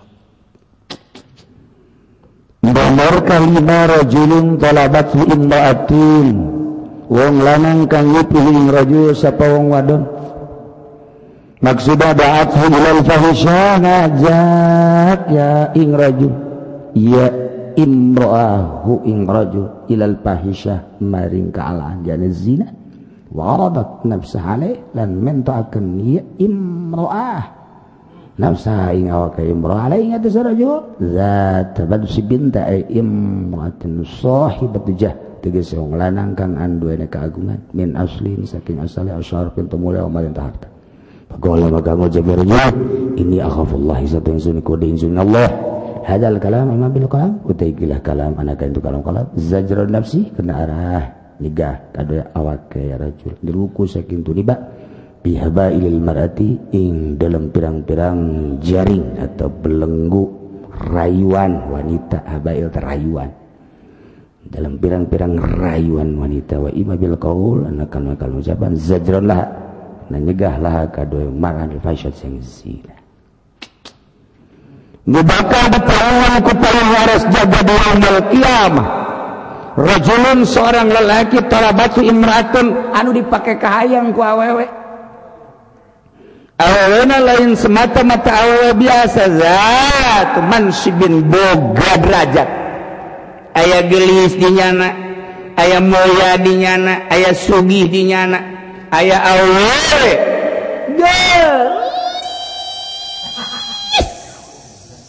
Nomor 2.65 3.13
kalima 3.29 3.85
rajulun 3.85 4.57
talabat 4.57 5.13
li 5.13 5.25
imra'atin. 5.29 6.27
Wong 7.05 7.35
lanang 7.45 7.85
kang 7.85 8.09
ngipilih 8.09 8.73
rajul 8.73 9.13
sapa 9.13 9.45
wong 9.45 9.69
wadon 9.69 10.14
maksud 11.63 11.99
da'athu 11.99 12.67
ilal 12.67 13.01
fahisyah 13.03 13.79
ngajak 13.79 15.19
ya 15.31 15.71
ing 15.71 15.89
rajul 15.95 16.33
ya 16.91 17.27
imra'ahu 17.79 19.07
ing 19.07 19.23
rajul 19.23 19.87
ilal 19.87 20.19
fahisyah 20.19 20.99
maring 20.99 21.51
kaalaan 21.55 22.03
jana 22.03 22.27
zina 22.31 22.67
waradat 23.31 24.03
nafsah 24.03 24.59
alaih 24.59 24.79
lan 24.91 25.19
mentaakan 25.19 25.99
ya 26.03 26.23
imra'ah 26.39 27.43
nafsah 28.35 28.91
ing 28.91 29.11
awak 29.11 29.39
imra'ah 29.39 29.91
alaih 29.91 30.11
ing 30.11 30.13
atas 30.19 30.35
rajul 30.35 30.99
zat 30.99 31.79
badsi 31.87 32.19
binta 32.19 32.67
ay 32.67 32.83
imra'atin 32.91 34.03
sahibatu 34.03 34.91
jah. 34.95 35.15
Tegas 35.45 35.77
yang 35.77 35.93
lanang 35.93 36.33
kang 36.33 36.57
anduene 36.57 37.05
keagungan. 37.05 37.61
Min 37.69 37.93
aslin 37.93 38.49
saking 38.49 38.81
asali 38.81 39.13
asyar 39.13 39.53
pintu 39.53 39.77
mulia 39.77 40.01
umarin 40.01 40.33
harta 40.33 40.74
Qala 41.33 41.67
maka 41.67 41.97
ngucapirnya 41.97 42.71
ini 43.17 43.41
akhafullah 43.41 43.99
satu 44.05 44.33
yang 44.33 44.39
sunni 44.39 44.61
kode 44.61 44.85
insun 44.87 45.17
Allah. 45.17 45.49
Hadal 46.05 46.37
kalam 46.37 46.69
imam 46.69 46.93
bil 46.93 47.09
kalam 47.09 47.41
utai 47.49 47.73
gilah 47.73 47.97
kalam 48.05 48.37
anak 48.37 48.61
itu 48.61 48.77
kalam 48.77 49.01
kalam 49.01 49.25
zajrun 49.33 49.89
nafsi 49.89 50.29
kena 50.37 50.53
arah 50.61 51.03
nigah 51.41 51.81
kada 51.89 52.29
awak 52.37 52.69
kaya 52.69 53.01
rajul. 53.01 53.33
Diruku 53.41 53.89
saking 53.89 54.21
tu 54.21 54.37
niba 54.37 54.53
bihaba 55.25 55.73
ilil 55.73 55.97
marati 55.97 56.61
ing 56.77 57.17
dalam 57.17 57.49
pirang-pirang 57.49 58.19
jaring 58.61 59.17
atau 59.17 59.49
belenggu 59.49 60.23
rayuan 60.93 61.73
wanita 61.73 62.21
habail 62.21 62.69
terayuan. 62.69 63.33
Dalam 64.45 64.77
pirang-pirang 64.77 65.41
rayuan 65.41 66.21
wanita 66.21 66.61
wa 66.61 66.69
ima 66.69 66.93
bil 66.93 67.17
qaul 67.17 67.65
anakan 67.65 68.13
makal 68.13 68.29
ucapan 68.37 68.77
zajrun 68.77 69.25
lah 69.25 69.64
Nanyegahlah 70.05 70.93
kadoyong 70.93 71.33
maran 71.33 71.73
rifasyat 71.73 72.13
sang 72.13 72.37
zina. 72.41 72.93
Mubakal 75.05 75.69
diperluan 75.69 76.41
ku 76.41 76.53
paling 76.57 76.89
harus 76.97 77.23
jaga 77.29 77.59
di 77.61 77.73
yaumil 77.73 78.21
qiyamah. 78.33 78.87
Rajulun 79.75 80.47
seorang 80.47 80.87
lelaki 80.87 81.45
tarabatu 81.45 81.99
imratun 82.01 82.95
anu 82.95 83.13
dipake 83.13 83.59
kahayang 83.61 84.13
ku 84.15 84.23
awewe. 84.23 84.65
Awewena 86.55 87.19
lain 87.19 87.53
semata-mata 87.59 88.31
awewe 88.31 88.71
biasa 88.79 89.23
zat 89.35 90.31
mansibin 90.47 91.27
boga 91.27 91.91
derajat. 91.99 92.49
Aya 93.55 93.83
gelis 93.91 94.35
dinyana, 94.39 94.89
aya 95.59 95.83
mulia 95.83 96.39
dinyana, 96.39 97.11
aya 97.11 97.35
sugih 97.35 97.91
dinyana, 97.91 98.54
aya 98.91 99.17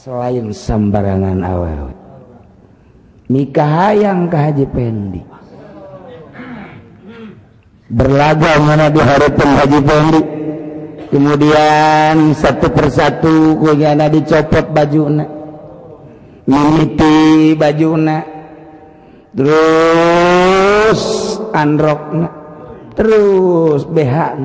selain 0.06 0.54
sembarangan 0.54 1.42
awal 1.42 1.90
nikah 3.26 3.66
hayang 3.66 4.30
ke 4.30 4.36
Haji 4.38 4.66
Pendi. 4.70 5.22
Berlaga 7.86 8.58
mana 8.58 8.90
di 8.90 8.98
harapan 8.98 9.50
Haji 9.62 9.80
Pendi. 9.82 10.22
Kemudian 11.06 12.34
satu 12.34 12.66
persatu 12.74 13.58
kuyana 13.62 14.10
dicopot 14.10 14.74
bajuna. 14.74 15.26
Mimiti 16.46 17.54
bajuna. 17.54 18.26
Terus 19.36 21.02
androkna 21.54 22.45
terus 22.96 23.84
behak 23.84 24.40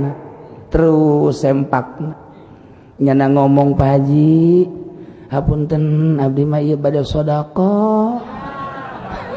terus 0.68 1.40
sempak 1.40 1.88
nyana 3.00 3.32
ngomong 3.32 3.80
paji 3.80 4.68
hapunten 5.32 6.20
abdi 6.20 6.44
mah 6.44 6.60
ieu 6.60 6.76
bade 6.76 7.00
sodako. 7.08 8.20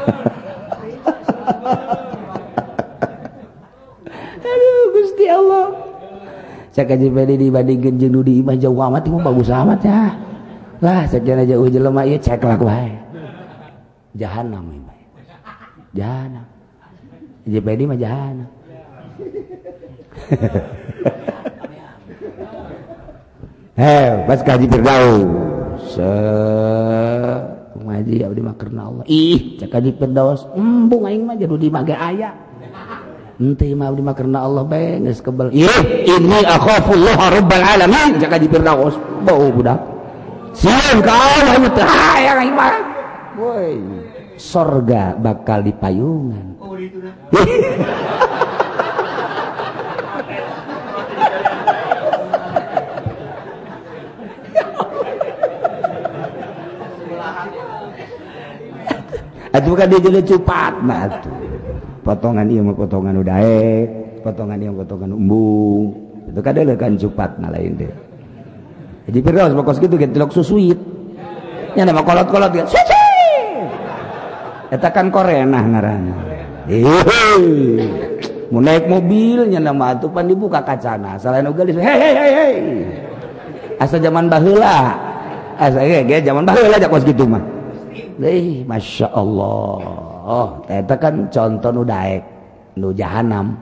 Aduh 4.45 4.83
Gusti 4.91 5.25
Allah. 5.31 5.71
Cek 6.75 6.91
aja 6.91 7.07
bade 7.07 7.39
dibandingkeun 7.39 7.95
jeung 7.95 8.11
nu 8.11 8.19
di 8.19 8.43
imah 8.43 8.59
jauh 8.59 8.75
amat 8.75 9.07
itu 9.07 9.15
bagus 9.23 9.47
amat 9.47 9.79
ya. 9.79 10.11
Lah 10.83 11.07
cek 11.07 11.23
jana 11.23 11.47
jauh 11.47 11.71
jelema 11.71 12.03
ieu 12.03 12.19
cek 12.19 12.43
lah 12.43 12.59
wae. 12.59 12.91
Jahanam 14.19 14.67
imah 14.67 14.99
jahanam. 15.95 16.43
JPD 17.47 17.87
mah 17.87 17.95
jahanam 17.95 18.51
pas 24.27 24.39
kaji 24.41 24.65
Firdaus. 24.71 25.99
ngaji 27.75 28.25
abdi 28.25 28.41
mah 28.41 28.55
karena 28.57 28.81
Allah. 28.89 29.03
Ih 29.05 29.61
cek 29.61 29.69
kaji 29.69 29.91
Firdaus. 29.99 30.47
embung 30.57 31.05
hmm, 31.05 31.09
aing 31.11 31.23
mah 31.27 31.35
jadi 31.37 31.69
mage 31.69 31.95
aya 31.95 32.31
ente 33.35 33.67
mah 33.75 33.91
abdi 33.91 34.01
mah 34.01 34.15
karena 34.15 34.39
Allah 34.43 34.63
bae 34.65 34.99
geus 35.03 35.21
kebel. 35.21 35.51
Ih 35.53 35.69
ini 36.07 36.39
akhafullah 36.43 37.35
rabbal 37.35 37.63
alamin. 37.63 38.17
Cek 38.17 38.29
kaji 38.31 38.47
Firdaus. 38.49 38.95
bau 39.23 39.51
budak. 39.51 39.79
Sieun 40.55 41.03
ka 41.03 41.11
Allah 41.11 41.59
mah 41.59 41.71
teu 41.75 41.85
hayang 41.85 42.37
aing 42.41 42.55
mah. 42.55 42.73
Woi 43.35 43.75
sorga 44.35 45.15
bakal 45.15 45.63
dipayungan 45.63 46.59
oh 46.59 46.75
itu 46.75 46.99
bukan 59.63 59.87
dia 59.87 60.21
cepat 60.23 60.73
potongan 62.05 62.45
ia 62.51 62.61
potongan 62.61 63.15
udah 63.21 63.39
potongan 64.21 64.57
yang 64.59 64.75
potongan 64.75 65.15
umbung 65.15 65.93
itu 66.25 66.39
kan 66.41 66.57
ada 66.57 66.73
kan 66.75 66.97
cepat 66.97 67.29
nah 67.37 67.49
lain 67.53 67.77
deh 67.77 67.93
jadi 69.09 69.19
firdaus 69.21 69.53
pokok 69.53 69.77
gitu 69.81 69.95
gitu 69.95 70.11
tilok 70.11 70.31
susuit 70.33 70.79
nya 71.77 71.85
nama 71.85 72.01
kolot-kolot 72.01 72.51
ya 72.57 72.65
suci 72.65 73.03
eta 74.73 74.89
kan 74.89 75.13
korenah 75.13 75.63
ngaranna 75.63 76.15
mau 78.49 78.61
naik 78.61 78.85
mobilnya 78.85 79.57
nama 79.57 79.97
atuh 79.97 80.09
pan 80.09 80.29
dibuka 80.29 80.61
kacana. 80.61 81.17
Selain 81.17 81.49
ugal 81.49 81.65
hei 81.65 81.81
hei 81.81 82.13
hei 82.13 82.31
hei! 82.33 82.55
Asa 83.81 83.97
zaman 83.97 84.29
baheula. 84.29 84.93
Asa 85.57 85.81
ge 85.81 86.21
zaman 86.21 86.45
baheula 86.45 86.77
jak 86.77 86.93
gitu 87.09 87.25
mah 87.25 87.54
Eh, 88.19 88.67
Masya 88.67 89.07
Allah. 89.15 89.79
Oh, 90.25 90.49
kan 90.67 91.29
contoh 91.31 91.71
nu 91.71 91.87
daek 91.87 92.23
Nu 92.75 92.91
jahanam. 92.91 93.55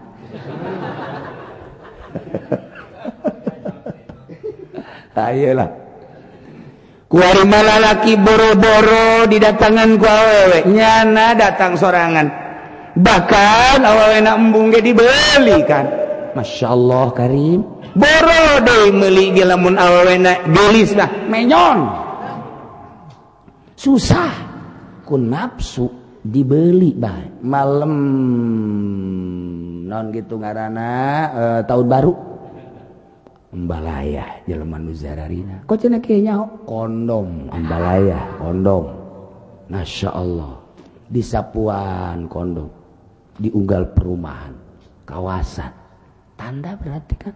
Ayolah 5.13 5.69
Kuari 7.05 7.45
malalaki 7.45 8.17
boro-boro 8.17 9.29
didatangan 9.29 10.01
ku 10.01 10.09
awewe 10.09 10.65
Nyana 10.65 11.37
datang 11.37 11.77
sorangan. 11.77 12.25
Bahkan 12.97 13.85
awewe 13.85 14.25
nak 14.25 14.41
embung 14.41 14.73
dibeli 14.73 15.61
kan. 15.69 15.85
Masya 16.33 16.73
Allah 16.73 17.13
Karim. 17.13 17.61
Boro 17.93 18.57
deh 18.65 18.89
meli 18.89 19.37
gilamun 19.37 19.77
awewe 19.77 20.17
nak 20.17 20.49
gelis 20.49 20.97
lah 20.97 21.13
Menyon 21.29 22.03
susah. 23.83 24.31
Ku 25.03 25.19
nafsu 25.19 25.91
dibeli 26.23 26.95
bah 26.95 27.43
malam 27.43 27.93
non 29.83 30.05
gitu 30.15 30.39
ngarana 30.39 30.89
e, 31.35 31.43
tahun 31.67 31.87
baru. 31.91 32.13
Embalaya 33.53 34.41
jeleman 34.49 34.89
nuzararina 34.89 35.67
kok 35.67 35.77
cina 35.83 35.99
kayaknya 35.99 36.39
kondom. 36.63 37.51
Embalaya 37.51 38.17
kondom. 38.39 38.95
Masya 39.67 40.09
Allah. 40.15 40.57
Di 41.11 41.19
sapuan 41.19 42.31
kondom. 42.31 42.71
Di 43.35 43.51
unggal 43.51 43.91
perumahan. 43.91 44.55
Kawasan. 45.03 45.69
Tanda 46.39 46.79
berarti 46.79 47.15
kan? 47.19 47.35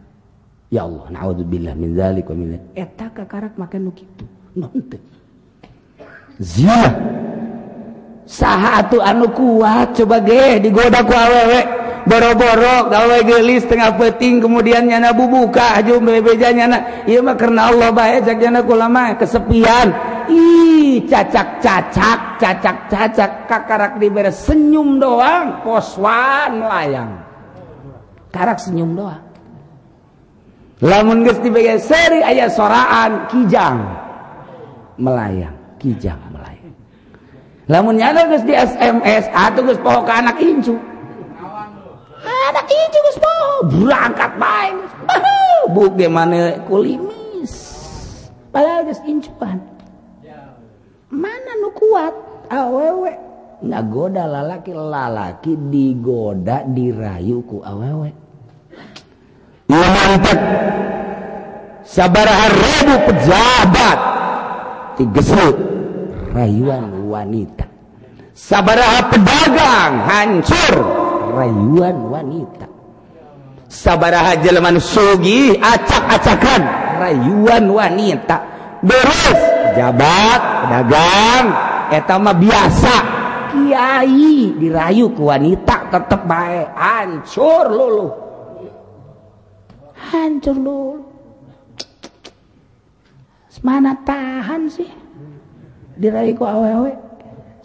Ya 0.72 0.88
Allah 0.88 1.12
naudzubillah 1.12 1.76
min 1.76 1.94
zalik 1.94 2.32
wa 2.32 2.36
min 2.40 2.60
eta 2.74 3.12
kakarak 3.12 3.60
makan 3.60 3.92
nu 3.92 3.92
kitu. 3.94 4.26
Non 4.58 4.74
zina. 6.42 6.90
Saha 8.28 8.84
atuh 8.84 9.00
anu 9.00 9.32
kuat 9.32 9.96
coba 9.96 10.20
ge 10.22 10.60
digoda 10.60 11.04
ku 11.04 11.14
awewe. 11.16 11.62
Boro-boro 12.08 12.88
gawe 12.88 13.20
gelis 13.28 13.68
tengah 13.68 14.00
peting 14.00 14.40
kemudian 14.40 14.88
nyana 14.88 15.12
bubuka 15.12 15.76
haju 15.76 16.00
bebeja 16.00 16.56
nyana. 16.56 17.04
Ieu 17.04 17.20
mah 17.20 17.36
karena 17.36 17.68
Allah 17.68 17.92
bae 17.92 18.24
cak 18.24 18.40
nyana 18.40 18.64
kulama 18.64 19.20
kesepian. 19.20 19.92
Ih 20.32 21.04
cacak-cacak 21.08 22.40
cacak-cacak 22.40 23.32
kakarak 23.48 24.00
dibere 24.00 24.32
senyum 24.32 25.00
doang 25.00 25.64
poswan 25.64 26.64
melayang 26.64 27.12
karak 28.32 28.62
senyum 28.62 28.94
doang. 28.94 29.24
Lamun 30.84 31.26
geus 31.26 31.42
dibege 31.42 31.82
seri 31.82 32.22
aya 32.22 32.54
soraan 32.54 33.26
kijang 33.34 33.82
melayang. 35.02 35.57
Kijang 35.78 36.20
melayang 36.30 36.76
lamun 37.68 38.00
nyana 38.00 38.28
geus 38.32 38.44
di 38.48 38.56
SMS 38.56 39.28
atuh 39.32 39.64
geus 39.68 39.80
poho 39.84 40.08
ka 40.08 40.24
anak 40.24 40.40
incu. 40.40 40.80
Anak 42.24 42.66
incu 42.72 43.00
geus 43.12 43.20
poho 43.20 43.52
berangkat 43.68 44.32
bae 44.40 44.72
bu 45.76 45.92
gimana 46.00 46.64
kulimis? 46.64 47.54
Padahal 48.56 48.88
geus 48.88 49.04
incuan. 49.04 49.60
Mana 51.12 51.52
nu 51.60 51.72
kuat? 51.76 52.16
Awewe 52.48 53.12
ngagoda 53.60 54.24
lalaki 54.24 54.72
lalaki 54.72 55.60
digoda 55.68 56.64
dirayu 56.64 57.42
ku 57.44 57.60
awewe 57.60 58.14
mantap 59.68 60.40
sabaraha 61.84 62.48
ribu 62.54 62.96
pejabat 63.10 64.00
rayuan 66.34 67.10
wanita. 67.10 67.66
Sabaraha 68.38 69.10
pedagang 69.10 69.94
hancur. 70.06 70.74
Rayuan 71.34 71.98
wanita. 72.10 72.66
Sabaraha 73.68 74.38
Jeleman 74.42 74.78
Sugi 74.78 75.58
acak-acakan. 75.58 76.62
Rayuan 77.02 77.66
wanita. 77.70 78.38
Beres 78.86 79.38
jabat 79.74 80.42
pedagang. 80.66 81.46
Etama 81.94 82.36
biasa. 82.36 82.96
Kiai 83.48 84.54
dirayu 84.60 85.16
ke 85.16 85.24
wanita 85.24 85.88
tetap 85.88 86.28
baik 86.28 86.68
hancur 86.76 87.66
lulu 87.72 88.08
hancur 89.96 90.56
lulu 90.56 91.07
mana 93.62 93.98
tahan 94.06 94.70
sih? 94.70 94.90
Diraiku 95.98 96.46
awewe. 96.46 96.94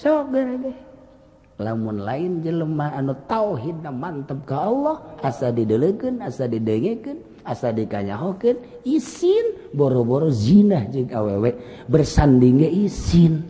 Sok 0.01 0.33
so 0.33 1.63
lamun 1.63 2.03
lain 2.03 2.43
jelemah 2.43 2.99
anu 2.99 3.15
tauhid 3.31 3.87
na 3.87 3.95
mantap 3.95 4.43
ke 4.43 4.57
Allah 4.57 4.99
asa 5.23 5.55
dideleken 5.55 6.19
asa 6.19 6.51
didengeken 6.51 7.23
asa 7.47 7.71
dikanyahokeun 7.71 8.83
isin 8.83 9.71
boro-boro 9.71 10.27
zina 10.33 10.91
jeung 10.91 11.13
awewe. 11.15 11.55
Bersandingnya 11.87 12.67
isin. 12.67 13.47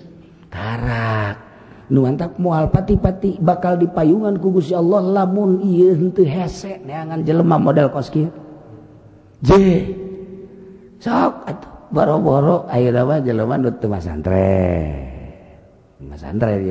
Karak 0.52 1.40
nu 1.88 2.04
mantap 2.04 2.36
moal 2.36 2.68
pati-pati 2.68 3.40
bakal 3.40 3.80
dipayungan 3.80 4.36
ku 4.36 4.52
Gusti 4.52 4.76
Allah 4.76 5.00
lamun 5.00 5.64
ieu 5.64 5.96
henteu 5.96 6.28
hese 6.28 6.84
neangan 6.84 7.24
jelema 7.24 7.56
model 7.56 7.88
kos 7.88 8.12
kieu. 8.12 8.28
Je. 9.40 9.96
Sok 11.00 11.34
atuh. 11.48 11.71
boro-boro 11.92 12.64
air 12.72 12.96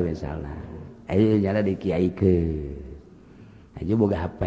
misalna. 0.02 0.52
santre 1.06 1.38
nyala 1.38 1.62
di 1.62 1.78
kiai 1.78 2.10
ke. 2.10 2.36
Aja 3.78 3.92
boga 3.94 4.26
HP. 4.26 4.42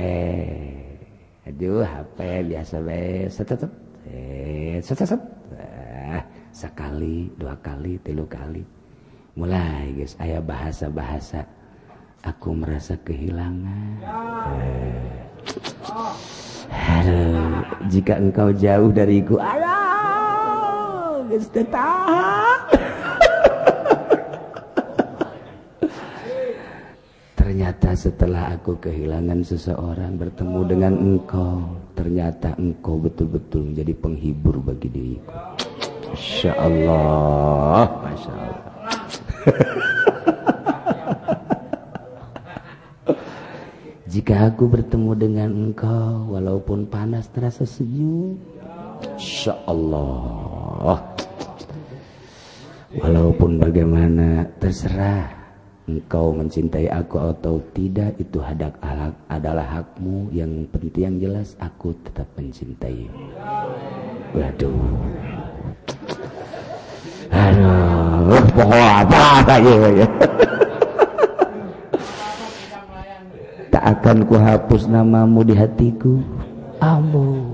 Aduh 1.45 1.81
HP 1.85 2.17
biasa 2.51 2.75
bae 2.81 3.29
setetep 3.29 3.71
eh 4.09 4.81
setetep 4.81 5.21
ah, 5.53 6.17
eh, 6.17 6.23
sekali 6.49 7.29
dua 7.37 7.55
kali 7.63 8.01
tilu 8.01 8.25
kali. 8.27 8.65
Mulai 9.37 9.93
guys 9.93 10.17
aya 10.17 10.41
bahasa 10.41 10.89
bahasa 10.89 11.45
aku 12.25 12.49
merasa 12.51 12.97
kehilangan. 13.05 14.01
Eh. 14.57 15.25
Aduh, 16.65 17.61
jika 17.93 18.17
engkau 18.17 18.49
jauh 18.49 18.89
dariku 18.89 19.37
ayah 19.37 19.74
ternyata 27.35 27.91
setelah 27.95 28.55
aku 28.55 28.79
kehilangan 28.79 29.43
seseorang 29.43 30.15
bertemu 30.15 30.59
dengan 30.63 30.93
engkau 30.95 31.75
ternyata 31.95 32.55
engkau 32.55 32.99
betul-betul 32.99 33.71
menjadi 33.71 33.93
penghibur 33.99 34.59
bagi 34.63 34.87
diriku. 34.91 35.33
Masya 36.11 36.51
Allah. 36.55 37.85
Masya 38.05 38.31
Allah. 38.31 38.61
Jika 44.15 44.47
aku 44.47 44.71
bertemu 44.71 45.11
dengan 45.19 45.49
engkau 45.51 46.31
Walaupun 46.31 46.87
panas 46.87 47.27
terasa 47.35 47.67
sejuk 47.67 48.39
Insya 49.19 49.59
Allah 49.67 51.14
Walaupun 52.99 53.59
bagaimana 53.59 54.47
terserah. 54.59 55.33
Engkau 55.85 56.33
mencintai 56.33 56.89
aku 56.89 57.21
atau 57.21 57.61
tidak 57.77 58.17
itu 58.17 58.41
hadak 58.41 58.73
alak 58.81 59.13
adalah 59.29 59.69
hakmu. 59.69 60.33
Yang 60.33 60.65
penting 60.73 61.03
yang 61.05 61.15
jelas 61.21 61.53
aku 61.61 61.93
tetap 62.01 62.25
mencintai. 62.33 63.05
Waduh. 64.33 64.81
Aduh 67.29 68.45
pohon 68.57 68.81
apa 68.81 69.55
ya, 69.61 69.75
ya. 70.01 70.07
akan 73.85 74.25
kuhapus 74.25 74.89
namamu 74.89 75.45
di 75.45 75.53
hatiku. 75.53 76.17
Ambo 76.81 77.53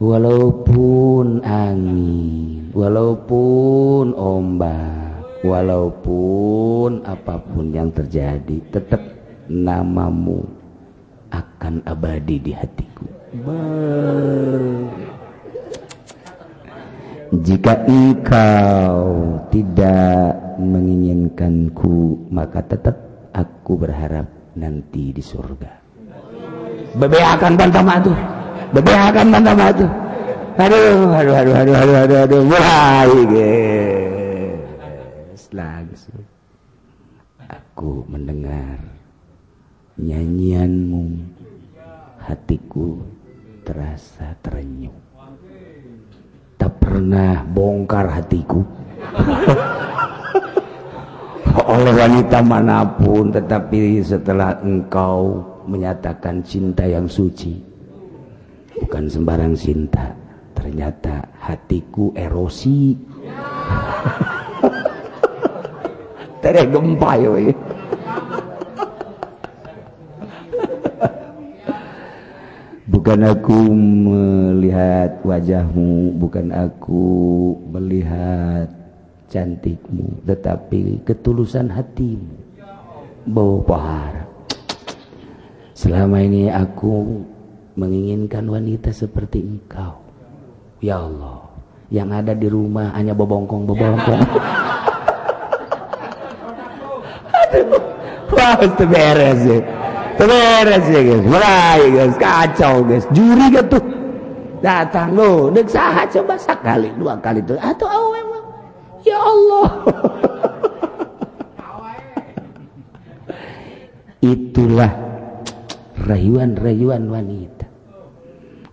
walaupun 0.00 1.44
angin 1.44 2.59
walaupun 2.70 4.14
ombak 4.14 5.42
walaupun 5.42 7.02
apa 7.02 7.42
pun 7.42 7.74
yang 7.74 7.90
terjadi 7.90 8.62
tetap 8.70 9.02
namamu 9.50 10.46
akan 11.30 11.82
abadi 11.86 12.36
di 12.38 12.52
hatiku. 12.54 13.06
Jika 17.30 17.86
engkau 17.86 18.98
tidak 19.54 20.34
menginginkanku 20.58 22.26
maka 22.30 22.62
tetap 22.66 22.98
aku 23.30 23.78
berharap 23.78 24.26
nanti 24.58 25.14
di 25.14 25.22
surga. 25.22 25.72
Bebeakan 26.98 27.54
bantama 27.54 28.02
tuh 28.02 28.18
bebeakan 28.74 29.26
bantama 29.30 29.66
tuh 29.74 29.90
aduh 30.60 31.08
aduh 31.16 31.34
aduh 31.40 31.54
aduh 31.56 31.76
aduh 31.80 31.96
aduh 32.04 32.18
aduh. 32.28 32.40
Mulai 32.44 33.08
langsung. 35.56 36.24
Aku 37.48 38.04
mendengar 38.06 38.78
nyanyianmu. 39.96 41.32
Hatiku 42.20 43.00
terasa 43.64 44.36
terenyuh. 44.44 44.94
Tak 46.60 46.76
pernah 46.78 47.42
bongkar 47.48 48.12
hatiku. 48.12 48.60
Oleh 51.74 51.94
wanita 51.96 52.44
mana 52.44 52.84
pun 52.84 53.32
tetapi 53.32 54.04
setelah 54.04 54.60
engkau 54.62 55.42
menyatakan 55.66 56.44
cinta 56.44 56.84
yang 56.86 57.08
suci 57.10 57.58
bukan 58.80 59.10
sembarang 59.10 59.54
cinta 59.58 60.14
ternyata 60.60 61.24
hatiku 61.40 62.12
erosi. 62.12 62.92
Tere 66.44 66.68
gempa 66.68 67.16
ya 67.16 67.32
bukan 73.00 73.20
aku 73.32 73.58
melihat 73.72 75.24
wajahmu 75.24 76.20
bukan 76.20 76.52
aku 76.52 77.08
melihat 77.72 78.68
cantikmu 79.32 80.20
tetapi 80.28 81.00
ketulusan 81.08 81.72
hatimu. 81.72 82.36
Bau 83.24 83.60
pahara 83.64 84.24
selama 85.76 86.20
ini 86.24 86.52
aku 86.52 87.24
menginginkan 87.76 88.48
wanita 88.48 88.92
seperti 88.92 89.44
engkau 89.44 90.09
ya 90.80 91.00
Allah 91.00 91.46
yang 91.92 92.08
ada 92.10 92.32
di 92.34 92.48
rumah 92.48 92.92
hanya 92.96 93.12
bobongkong 93.14 93.68
bobongkong 93.68 94.20
aduh 97.30 97.82
wah 98.40 98.56
itu 98.64 98.84
beres 98.88 99.40
ya. 99.44 99.60
Itu 100.16 100.24
beres 100.24 100.84
ya 100.88 101.00
guys. 101.04 101.24
Mulai 101.28 101.80
guys. 101.92 102.16
Kacau 102.16 102.74
guys. 102.88 103.04
Juri 103.12 103.46
gitu 103.52 103.78
datang. 104.64 105.12
Lo 105.16 105.52
dek 105.52 105.68
sah 105.68 106.04
coba 106.08 106.34
sekali 106.40 106.88
dua 106.96 107.20
kali 107.20 107.44
tuh. 107.44 107.60
Atau 107.60 107.88
awe 107.88 108.18
Ya 109.00 109.16
Allah. 109.16 109.68
Itulah 114.20 114.92
rayuan-rayuan 115.96 117.08
wanita 117.08 117.59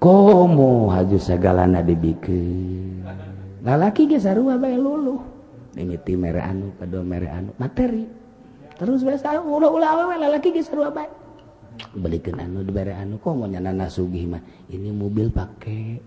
komo 0.07 0.87
haju 0.87 1.19
segala 1.19 1.67
na 1.67 1.83
dibike 1.83 2.39
lalaki 3.59 4.07
ge 4.07 4.23
sarua 4.23 4.55
bae 4.55 4.79
lulu 4.79 5.19
segalana 5.75 6.15
mere 6.15 6.39
anu 6.39 6.71
kadua 6.79 7.03
mere 7.03 7.27
anu 7.29 7.51
materi. 7.59 8.07
Terus 8.77 9.01
bae 9.05 9.05
biasa 9.05 9.41
ulah 9.45 9.69
ulah 9.69 9.89
awewe 9.93 10.17
lalaki 10.17 10.49
ge 10.55 10.63
sarua 10.63 10.89
bae. 10.89 11.05
Belikan 11.93 12.39
anu 12.39 12.63
dibere 12.63 12.95
anu 12.95 13.19
komonya 13.19 13.59
nana 13.59 13.91
sugih 13.91 14.25
mah? 14.31 14.39
Ini 14.71 14.95
mobil 14.95 15.27
pake. 15.29 15.99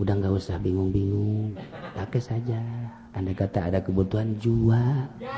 Udah 0.00 0.14
nggak 0.16 0.32
usah 0.38 0.56
bingung-bingung. 0.62 1.58
Pakai 1.92 2.22
saja. 2.22 2.62
Anda 3.16 3.32
kata 3.32 3.72
ada 3.72 3.80
kebutuhan 3.80 4.36
jual 4.40 5.08
ya, 5.20 5.32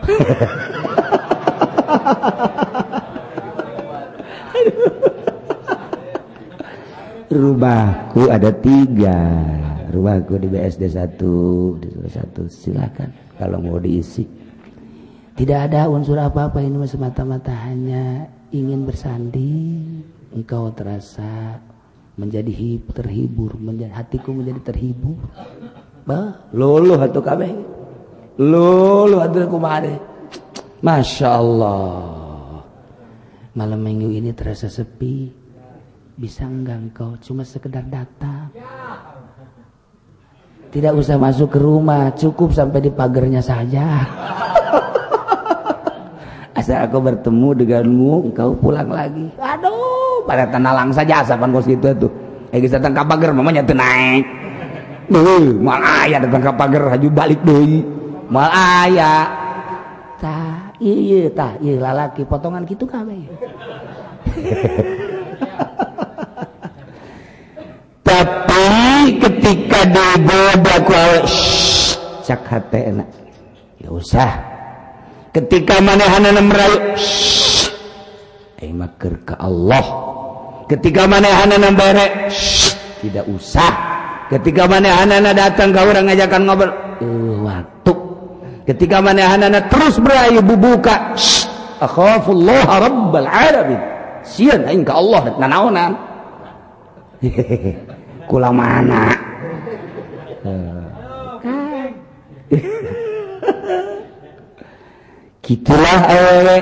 Aduh. 4.56 5.15
Rumahku 7.26 8.30
ada 8.30 8.50
tiga. 8.54 9.18
Rumahku 9.90 10.38
di 10.38 10.48
BSD 10.50 10.92
satu, 10.92 11.34
di 11.78 11.88
satu. 12.10 12.46
Silakan 12.46 13.10
kalau 13.38 13.58
mau 13.62 13.78
diisi. 13.82 14.26
Tidak 15.36 15.58
ada 15.68 15.90
unsur 15.92 16.16
apa-apa 16.16 16.64
ini 16.64 16.80
semata-mata 16.88 17.52
hanya 17.66 18.30
ingin 18.54 18.88
bersanding. 18.88 20.00
Engkau 20.32 20.72
terasa 20.72 21.60
menjadi 22.16 22.80
terhibur, 22.92 23.56
menjadi 23.60 23.92
hatiku 23.92 24.32
menjadi 24.32 24.72
terhibur. 24.72 25.16
luluh 26.54 27.02
atau 27.02 27.18
kabeh 27.18 27.50
luluh 28.36 29.20
atau 29.24 29.48
kumare 29.48 29.96
Masya 30.84 31.28
Allah 31.34 32.62
malam 33.56 33.80
minggu 33.80 34.12
ini 34.12 34.30
terasa 34.36 34.68
sepi 34.68 35.45
bisa 36.16 36.48
enggak 36.48 36.80
engkau? 36.80 37.14
Cuma 37.20 37.44
sekedar 37.44 37.84
datang 37.86 38.50
tidak 40.76 40.92
usah 40.98 41.16
masuk 41.16 41.56
ke 41.56 41.58
rumah 41.62 42.12
cukup 42.12 42.52
sampai 42.52 42.84
di 42.84 42.90
pagarnya 42.92 43.40
saja. 43.40 44.04
Asal 46.58 46.84
aku 46.84 47.00
bertemu 47.00 47.48
denganmu 47.64 48.32
engkau 48.32 48.52
pulang 48.60 48.92
lagi. 48.92 49.32
Aduh 49.40 50.20
pada 50.28 50.44
tenang 50.50 50.92
saja 50.92 51.24
asapan 51.24 51.54
kos 51.54 51.70
itu 51.70 51.88
tuh. 51.96 52.12
Eh 52.52 52.60
kita 52.60 52.76
tangkap 52.76 53.08
pagar 53.08 53.32
mamanya 53.32 53.64
tuh 53.64 53.76
naik. 53.76 54.26
Mal 55.62 55.80
aya 55.80 56.18
datang 56.18 56.42
ke 56.42 56.52
pagar 56.58 56.82
haju 56.92 57.08
balik 57.14 57.38
deui 57.46 57.86
mal 58.26 58.50
aya 58.50 59.30
tah 60.18 60.74
iya 60.82 61.30
tah 61.30 61.54
iya 61.62 61.78
lalaki 61.78 62.26
potongan 62.26 62.66
gitu 62.66 62.90
kabeh 62.90 63.22
tapi 68.06 69.18
ketika 69.18 69.82
digoda 69.90 70.76
ku 70.86 70.92
awet 70.94 71.26
cak 72.26 72.42
hati 72.46 72.80
enak. 72.90 73.08
Gak 73.82 73.92
usah. 73.92 74.30
Ketika 75.30 75.78
manehanana 75.78 76.42
merayu 76.42 76.78
aing 78.58 78.74
maker 78.74 79.14
ke 79.22 79.34
Allah. 79.38 79.84
Ketika 80.66 81.06
manehanana 81.06 81.70
bare 81.70 82.32
tidak 82.98 83.30
usah. 83.30 83.72
Ketika 84.26 84.66
manehanana 84.66 85.30
datang 85.30 85.70
ke 85.70 85.78
orang 85.78 86.10
ngajakan 86.10 86.42
ngobrol 86.42 86.72
eh, 86.98 87.06
uh, 87.06 87.34
waktu 87.46 87.92
ketika 88.66 88.98
manehanana 88.98 89.70
terus 89.70 90.02
berayu 90.02 90.42
bubuka. 90.42 91.14
Akhafullah 91.78 92.66
rabbal 92.66 93.28
alamin. 93.30 93.78
Sieun 94.26 94.66
aing 94.66 94.82
ka 94.82 94.98
Allah 94.98 95.30
nanaonan. 95.38 95.92
Hehehe. 97.22 97.85
kula 98.26 98.50
mana. 98.50 99.14
Gitulah 105.46 106.00
awewe. 106.10 106.58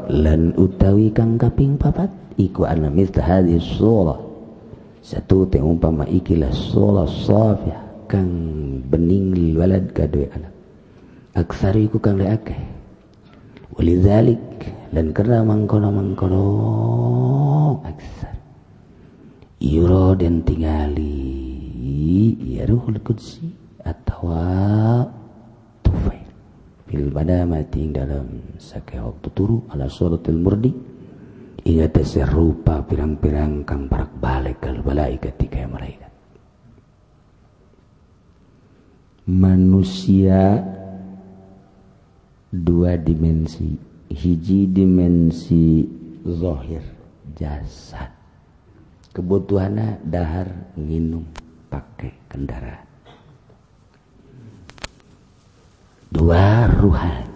lan 0.06 0.54
utawi 0.56 1.12
kang 1.12 1.36
kaping 1.36 1.76
papat 1.76 2.08
iku 2.40 2.68
ana 2.68 2.92
mithla 2.92 3.24
hadhihi 3.24 3.60
surah 3.60 4.20
satu 5.00 5.48
te 5.48 5.62
umpama 5.62 6.04
ikilah 6.10 6.52
surah 6.52 7.08
safiyah 7.08 8.10
kang 8.12 8.30
bening 8.90 9.56
walad 9.58 9.90
kadue 9.96 10.30
anak 10.34 10.56
aksari 11.36 11.92
iku 11.92 12.00
kang 12.00 12.16
le 12.16 12.32
akeh. 12.32 12.56
Walidzalik 13.76 14.40
lan 14.96 15.12
karena 15.12 15.44
mangkono 15.44 15.92
mangkono 15.92 16.44
aksar. 17.84 18.40
Yuro 19.60 20.16
dan 20.16 20.48
tingali 20.48 21.20
ya 22.56 22.64
ruhul 22.64 23.04
qudsi 23.04 23.52
atau 23.84 24.32
tufail. 25.84 26.32
Fil 26.88 27.12
mati 27.12 27.92
dalam 27.92 28.56
sakai 28.56 29.04
waktu 29.04 29.28
turu 29.36 29.68
ala 29.76 29.92
suratul 29.92 30.40
murdi 30.40 30.72
ingat 31.66 31.98
serupa 32.06 32.86
pirang-pirang 32.86 33.66
kang 33.66 33.90
parak 33.90 34.14
balik 34.22 34.62
kal 34.62 34.80
malaikat 34.86 35.34
tiga 35.42 35.66
malaikat 35.66 36.16
manusia 39.26 40.62
dua 42.54 42.96
dimensi. 42.96 43.98
Hiji 44.06 44.70
dimensi 44.70 45.82
zahir 46.24 46.86
jasad. 47.34 48.14
Kebutuhannya 49.12 50.06
dahar 50.06 50.78
minum 50.78 51.26
pakai 51.68 52.14
kendaraan. 52.30 52.86
Dua 56.14 56.70
ruhan. 56.70 57.28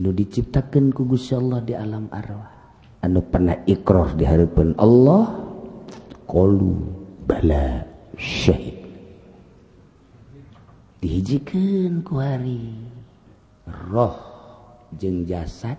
Nu 0.00 0.10
diciptakan 0.14 0.94
ku 0.94 1.04
Gusti 1.04 1.34
Allah 1.34 1.60
di 1.60 1.74
alam 1.76 2.08
arwah 2.08 2.53
anu 3.04 3.20
pernah 3.20 3.60
ikrar 3.68 4.16
di 4.16 4.24
hadapan 4.24 4.72
Allah 4.80 5.28
qalu 6.24 6.72
bala 7.28 7.84
syahid. 8.16 8.80
Dihijikan 11.04 12.00
ku 12.00 12.16
hari. 12.16 12.72
Roh 13.92 14.16
jeng 14.96 15.28
jasad 15.28 15.76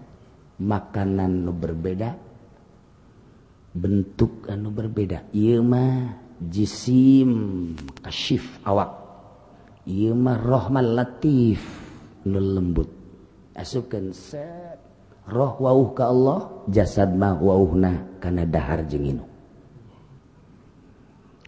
makanan 0.62 1.50
nu 1.50 1.52
berbeda 1.54 2.14
bentuk 3.74 4.46
anu 4.46 4.70
berbeda. 4.70 5.26
Ieu 5.34 5.66
mah 5.66 6.14
jisim 6.46 7.74
kasyif 8.06 8.62
awak. 8.70 9.02
Ieu 9.90 10.14
mah 10.14 10.38
rahman 10.38 10.94
latif 10.94 11.62
nu 12.30 12.38
lembut. 12.38 12.90
Asukeun 13.58 14.14
set 14.14 14.95
roh 15.30 15.54
wauh 15.58 15.90
ka 15.98 16.10
Allah, 16.10 16.50
jasad 16.70 17.14
mah 17.14 17.38
wauhna 17.38 18.22
kana 18.22 18.46
dahar 18.46 18.86
jeung. 18.86 19.22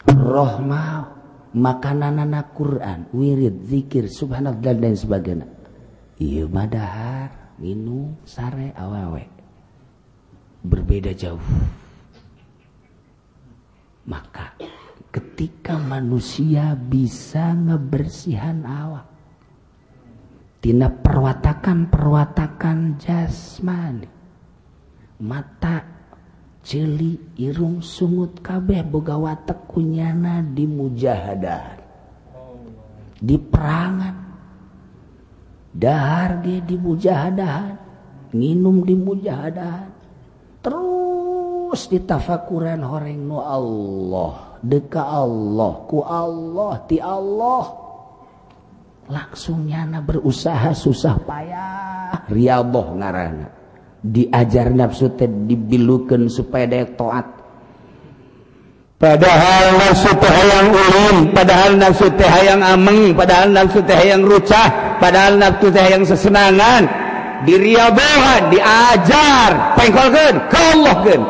Roh 0.08 0.54
mah 0.64 1.18
makananana 1.58 2.54
Quran, 2.54 3.10
wirid, 3.12 3.66
zikir, 3.66 4.08
subhanallah 4.08 4.62
dan 4.62 4.78
lain 4.80 4.98
sebagainya. 4.98 5.48
Ieu 6.18 6.50
mah 6.50 6.68
dahar, 6.70 7.30
minum, 7.62 8.18
sare, 8.26 8.74
awewe. 8.74 9.26
Berbeda 10.66 11.14
jauh. 11.14 11.42
Maka 14.08 14.56
ketika 15.12 15.76
manusia 15.76 16.74
bisa 16.80 17.52
ngebersihan 17.52 18.64
awak 18.64 19.17
tina 20.68 20.92
perwatakan-perwatakan 20.92 23.00
jasmani. 23.00 24.04
Mata 25.24 25.80
celi 26.60 27.40
irung 27.40 27.80
sungut 27.80 28.44
kabeh 28.44 28.84
boga 28.84 29.16
watak 29.16 29.64
kunyana 29.72 30.44
di 30.44 30.68
mujahadah. 30.68 31.80
Di 33.16 33.40
perangan. 33.40 34.16
Dahar 35.72 36.44
ge 36.44 36.60
di 36.60 36.76
mujahadah. 36.76 37.60
Nginum 38.36 38.84
di 38.84 38.96
mujahadah. 39.00 39.88
Terus 40.68 41.80
ditafakuran 41.88 42.84
horeng 42.84 43.24
nu 43.24 43.40
Allah. 43.40 44.60
Deka 44.60 45.00
Allah. 45.00 45.72
Ku 45.88 46.04
Allah 46.04 46.76
ti 46.92 47.00
Allah 47.00 47.87
langsung 49.08 49.68
nyana 49.68 50.04
berusaha 50.04 50.72
susah 50.76 51.16
payah. 51.24 52.28
Riaboh 52.28 53.00
ngarana. 53.00 53.48
Diajar 54.04 54.72
nafsu 54.72 55.12
teh 55.18 55.28
dibilukeun 55.28 56.32
supaya 56.32 56.70
daya 56.70 56.88
taat. 56.96 57.28
Padahal 58.98 59.66
nafsu 59.78 60.12
teh 60.18 60.32
hayang 60.32 60.70
ulun 60.74 61.18
padahal 61.34 61.72
nafsu 61.78 62.08
teh 62.18 62.26
hayang 62.26 62.62
ameng 62.66 63.14
padahal 63.14 63.54
nafsu 63.54 63.80
teh 63.86 63.94
hayang 63.94 64.26
rucah 64.26 64.98
padahal 64.98 65.38
nafsu 65.38 65.68
teh 65.70 65.82
hayang 65.82 66.06
sesenangan. 66.06 66.86
Diriabohan 67.46 68.50
diajar 68.50 69.78
pengkolkeun 69.78 70.36
ka 70.50 70.62
Allah 70.74 70.96
keun 71.06 71.24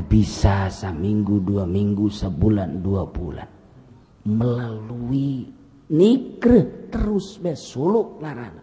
bisa 0.00 0.72
seminggu 0.72 1.44
dua 1.44 1.68
minggu 1.68 2.08
sebulan 2.08 2.80
dua 2.80 3.04
bulan. 3.04 3.48
Melalui 4.24 5.61
nikre 5.92 6.88
terus 6.88 7.36
besuluk 7.36 8.18
ngarana 8.24 8.62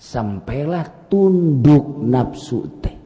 sampailah 0.00 1.12
tunduk 1.12 2.00
nafsu 2.00 2.64
teh. 2.80 2.96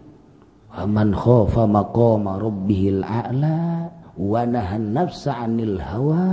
Aman 0.75 1.11
khofa 1.11 1.66
maqama 1.66 2.39
rabbihil 2.39 3.03
a'la 3.03 3.91
wa 4.14 4.43
nahan 4.47 4.95
nafsa 4.95 5.43
'anil 5.43 5.79
hawa. 5.79 6.27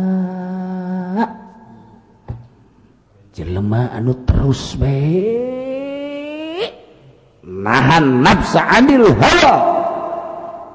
Jelema 3.33 3.89
anu 3.95 4.13
terus 4.25 4.77
bae 4.77 5.29
nahan 7.45 8.21
nafsa 8.21 8.61
'anil 8.65 9.09
hawa. 9.17 9.55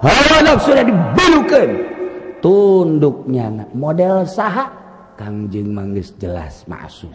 Hawa 0.03 0.37
nafsu 0.47 0.75
dibelukeun 0.75 1.71
tunduk 2.43 3.27
model 3.75 4.27
saha. 4.27 4.86
Kangjeng 5.17 5.73
manggis 5.73 6.13
jelas 6.21 6.69
masuk 6.69 7.11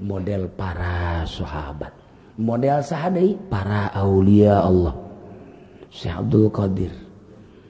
model 0.00 0.50
para 0.52 1.22
sahabat. 1.28 1.92
Model 2.34 2.82
sahadai 2.82 3.38
para 3.46 3.94
Aulia 3.94 4.64
Allah. 4.64 4.96
Syekh 5.92 6.18
Abdul 6.18 6.50
Qadir. 6.50 6.92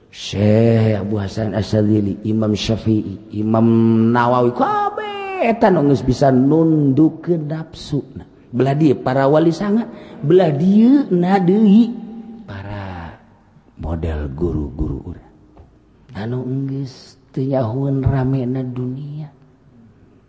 Syekh 0.08 1.04
Abu 1.04 1.20
Hasan 1.20 1.52
Asadili 1.52 2.16
Imam 2.24 2.56
Syafi'i 2.56 3.36
Imam 3.36 3.66
Nawawi. 4.14 4.56
Kabeh 4.56 5.04
eta 5.44 5.68
geus 5.68 6.00
bisa 6.00 6.32
nundukeun 6.32 7.44
nafsuna 7.50 8.24
belah 8.54 8.72
dia 8.72 8.94
para 8.96 9.26
wali 9.26 9.50
sangat 9.50 9.90
belah 10.22 10.54
dia 10.54 11.04
nadei 11.10 11.90
para 12.46 13.18
model 13.76 14.30
guru-guru 14.32 15.12
urang. 15.12 15.32
Anu 16.14 16.46
geus 16.70 17.18
teu 17.34 17.50
rame 18.00 18.46
na 18.46 18.62
dunia. 18.62 19.43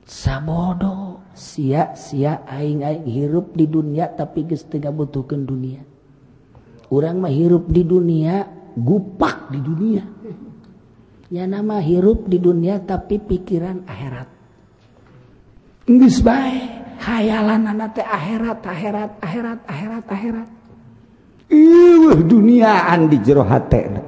sabodo 0.05 1.25
sia-sia 1.33 2.45
aing-aing 2.45 3.09
hirup 3.09 3.57
di 3.57 3.65
dunia 3.65 4.13
tapi 4.13 4.45
geus 4.45 4.63
teu 4.69 4.77
ngabutuhkeun 4.77 5.43
dunia. 5.43 5.81
Urang 6.93 7.25
mah 7.25 7.33
hirup 7.33 7.65
di 7.67 7.81
dunia 7.81 8.45
gupak 8.77 9.49
di 9.49 9.59
dunia. 9.59 10.05
Ya 11.33 11.49
nama 11.49 11.81
hirup 11.81 12.29
di 12.29 12.37
dunia 12.37 12.77
tapi 12.85 13.17
pikiran 13.17 13.89
akhirat. 13.89 14.29
Geus 15.89 16.21
bae 16.21 16.61
hayalanana 17.01 17.89
teh 17.89 18.05
akhirat 18.05 18.61
akhirat 18.61 19.11
akhirat 19.19 19.59
akhirat 19.65 20.05
akhirat. 20.05 20.49
Iuh 21.49 22.21
duniaan 22.21 23.09
di 23.09 23.17
jero 23.25 23.45
hatena 23.45 24.01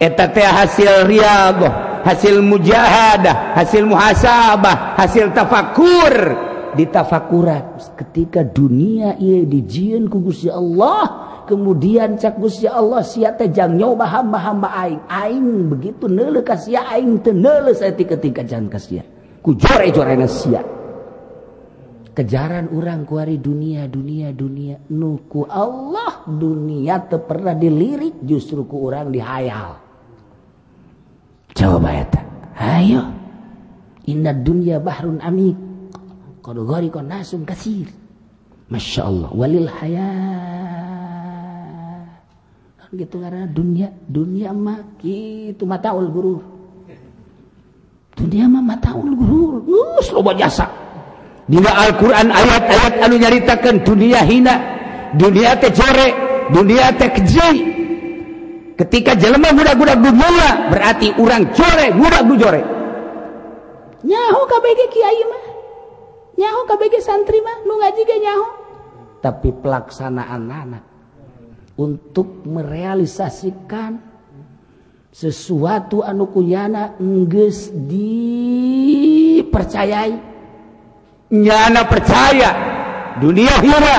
eta 0.00 0.24
teh 0.30 0.46
hasil 0.46 1.06
riyadhah 1.10 1.89
hasil 2.04 2.40
mujahadah 2.44 3.56
hasil 3.56 3.84
muhasabah 3.86 4.96
hasil 4.96 5.32
tafakur. 5.32 6.48
Ditafakuran 6.70 7.82
ketika 7.98 8.46
dunia 8.46 9.18
ia 9.18 9.42
dijian 9.42 10.06
ku 10.06 10.22
Allah 10.54 11.42
kemudian 11.50 12.14
cak 12.14 12.38
Gusti 12.38 12.70
Allah 12.70 13.02
sia 13.02 13.34
teh 13.34 13.50
jang 13.50 13.74
nyoba 13.74 14.06
hamba-hamba 14.06 14.70
aing. 14.86 15.02
Aing 15.10 15.66
begitu 15.66 16.06
neuleuh 16.06 16.46
ka 16.46 16.54
aing 16.54 17.26
teu 17.26 17.34
neuleuh 17.34 17.74
saeutik-eutik 17.74 18.38
jangan 18.46 18.70
ka 18.70 18.78
sia 18.78 19.02
ku 19.42 19.58
jore-jorena 19.58 20.30
kejaran 22.14 22.70
orang 22.70 23.02
kuari 23.02 23.42
dunia 23.42 23.90
dunia 23.90 24.30
dunia. 24.30 24.78
Nuku 24.94 25.50
Allah 25.50 26.22
dunia 26.28 27.02
te 27.02 27.18
pernah 27.18 27.58
dilirik 27.58 28.22
justru 28.22 28.62
ku 28.62 28.86
orang 28.86 29.10
dihayal 29.10 29.89
coba 31.54 31.90
eta 32.04 32.20
ayo. 32.58 33.02
Inna 34.08 34.34
dunia 34.34 34.82
bahrun 34.82 35.22
amik. 35.22 35.56
Qad 36.40 36.56
gharqa 36.56 37.00
nasum 37.04 37.44
kasir 37.44 37.88
Masya 38.70 39.02
Allah. 39.06 39.30
Walil 39.34 39.68
haya 39.68 40.10
gitu 42.90 43.22
karena 43.22 43.46
dunia 43.46 43.86
dunia 44.10 44.50
mah 44.50 44.82
gitu 44.98 45.62
mataul 45.62 46.10
gurur. 46.10 46.42
Dunia 48.18 48.50
mah 48.50 48.62
mataul 48.74 49.14
gurur. 49.14 49.62
Uh, 49.62 50.02
loba 50.10 50.34
jasa. 50.34 50.66
Dina 51.46 51.70
Al-Quran 51.70 52.30
ayat-ayat 52.30 52.94
anu 53.02 53.14
nyaritakan 53.18 53.82
dunia 53.82 54.22
hina 54.22 54.54
dunia 55.18 55.58
teh 55.58 55.70
dunia 56.54 56.94
teh 56.94 57.10
ketika 58.80 59.12
jelema 59.12 59.52
budak-budak 59.52 60.00
dunia 60.00 60.72
berarti 60.72 61.12
orang 61.20 61.52
core 61.52 61.92
budak 61.92 62.22
bujore 62.24 62.80
nyaho 64.04 64.44
KBG 64.48 64.80
kiai 64.90 65.22
mah? 65.28 65.44
Nyaho 66.40 66.64
KBG 66.64 67.04
santri 67.04 67.44
mah? 67.44 67.68
Nu 67.68 67.76
ngaji 67.76 68.02
ge 68.08 68.16
nyaho? 68.22 68.46
Tapi 69.20 69.52
pelaksanaan 69.60 70.48
anak 70.48 70.80
untuk 71.76 72.48
merealisasikan 72.48 74.00
sesuatu 75.12 76.00
anu 76.00 76.32
kunyana 76.32 76.96
enggeus 76.96 77.68
dipercayai. 77.74 80.16
Nyana 81.30 81.86
percaya 81.86 82.50
dunia 83.22 83.54
hina 83.62 83.94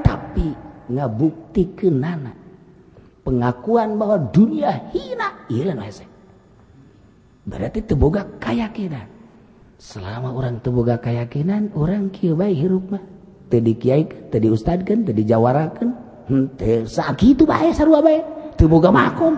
tapi 0.00 0.56
ngabuktikeun 0.88 2.00
nana 2.00 2.32
pengakuan 3.22 3.98
bahwa 3.98 4.18
dunia 4.30 4.90
hina. 4.94 5.46
Ieu 5.50 5.66
hese 5.82 6.06
berarti 7.42 7.82
teboga 7.82 8.22
keyakinan. 8.38 9.10
Selama 9.82 10.30
orang 10.30 10.62
teboga 10.62 10.94
keyakinan 11.02 11.74
orang 11.74 12.14
kieu 12.14 12.38
bae 12.38 12.54
hirup 12.54 12.86
mah. 12.94 13.02
Tadi 13.50 13.72
kiai 13.74 14.06
tadi 14.30 14.46
ustad 14.48 14.86
kan 14.86 15.02
tadi 15.02 15.26
jawarakan 15.26 15.88
teu 16.54 16.86
sakitu 16.86 17.42
bae 17.42 17.74
sarua 17.74 17.98
bae. 17.98 18.22
Teu 18.54 18.70
boga 18.70 18.94
makom 18.94 19.34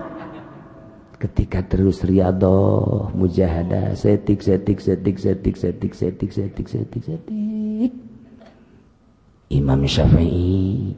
ketika 1.15 1.63
terus 1.65 2.03
riadoh 2.05 3.09
mujahadah 3.15 3.95
setik 3.97 4.43
setik 4.43 4.77
setik 4.83 5.17
setik 5.17 5.55
setik 5.57 5.93
setik 5.95 6.31
setik 6.31 6.67
setik 6.69 7.03
setik. 7.07 7.91
Imam 9.49 9.81
Syafi'i 9.85 10.93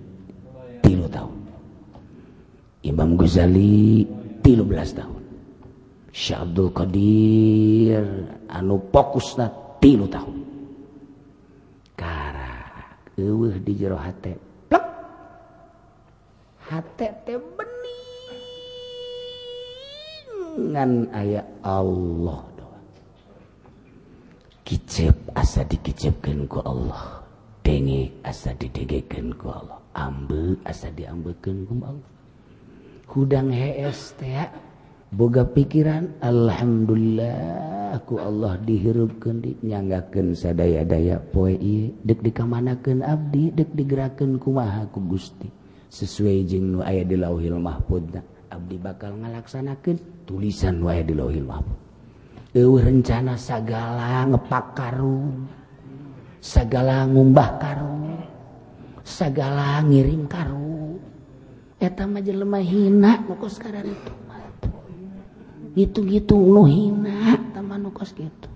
tilu 0.81 1.07
tahun 1.11 1.36
Imam 2.87 3.19
Ghazali 3.19 4.07
13 4.39 4.95
tahun. 4.95 5.23
Syekh 6.15 6.39
Abdul 6.39 6.71
Qadir 6.71 8.05
anu 8.47 8.79
fokusna 8.89 9.51
tilu 9.83 10.07
tahun. 10.07 10.39
Karak 11.99 13.13
eueuh 13.19 13.59
di 13.59 13.73
jero 13.75 13.99
hate 13.99 14.39
plek 14.71 14.85
hate 16.71 17.07
teh 17.25 17.37
bening 17.37 18.01
ngan 20.73 20.91
aya 21.13 21.41
Allah 21.61 22.41
doa 22.57 22.79
kicep 24.65 25.13
asa 25.35 25.67
dikicipkeun 25.67 26.47
ku 26.47 26.63
Allah. 26.63 27.21
Denge 27.67 28.15
asa 28.23 28.55
didegekeun 28.55 29.35
ku 29.35 29.51
Allah. 29.51 29.83
Ambe 29.91 30.55
asa 30.63 30.87
diambekeun 30.87 31.67
ku 31.67 31.73
Allah. 31.83 32.16
hudang 33.07 33.49
hees 33.49 34.13
teh 34.19 34.51
boga 35.09 35.47
pikiran 35.47 36.19
Alhamdulillahku 36.19 38.19
Allah 38.19 38.59
dihirupkan 38.61 39.41
kendi 39.41 40.35
sadaya-daya 40.35 41.17
poe 41.31 41.55
dek 42.03 42.19
dikamanaken 42.21 43.01
Abdi 43.01 43.55
dek 43.55 43.71
digeraken 43.71 44.37
kumahaku 44.37 44.99
Gusti. 45.07 45.47
Sesuai 45.87 46.43
jeng 46.43 46.75
nu 46.75 46.79
aya 46.83 47.07
di 47.07 47.15
lauhil 47.15 47.55
mahfudna 47.63 48.19
Abdi 48.51 48.75
bakal 48.75 49.15
ngalaksanakan 49.23 50.27
tulisan 50.27 50.83
nu 50.83 50.91
aya 50.91 50.99
di 50.99 51.15
lauhil 51.15 51.47
mahfud 51.47 51.79
eueuh 52.51 52.83
rencana 52.83 53.39
sagala 53.39 54.27
ngepak 54.27 54.75
karung 54.75 55.47
sagala 56.43 57.07
ngumbah 57.07 57.55
karung 57.55 58.19
sagala 59.07 59.79
ngirim 59.87 60.27
karung. 60.27 60.66
etama 61.77 62.25
jelema 62.25 62.57
hina 62.57 63.21
nukos 63.21 63.61
sekarang 63.61 63.93
itu 63.93 64.11
gitu-gitu 65.77 66.33
nu 66.33 66.65
hina 66.65 67.37
teman 67.53 67.85
nukos 67.85 68.17
gitu 68.17 68.49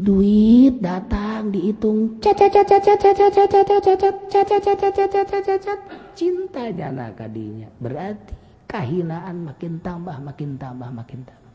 duit 0.00 0.80
datang 0.80 1.52
dihitung 1.52 2.16
cacat 2.24 2.48
cacat 2.48 2.80
cacat 2.80 3.12
cacat 3.12 3.44
cacat 3.44 3.76
cacat 3.92 4.14
cacat 4.32 4.60
cacat 4.64 5.10
cacat 5.12 5.42
cacat 5.44 5.78
cinta 6.16 6.72
jana 6.72 7.12
kadinya 7.12 7.68
berarti 7.76 8.32
kehinaan 8.64 9.44
makin 9.44 9.76
tambah 9.84 10.16
makin 10.24 10.56
tambah 10.56 10.88
makin 10.88 11.20
tambah 11.28 11.52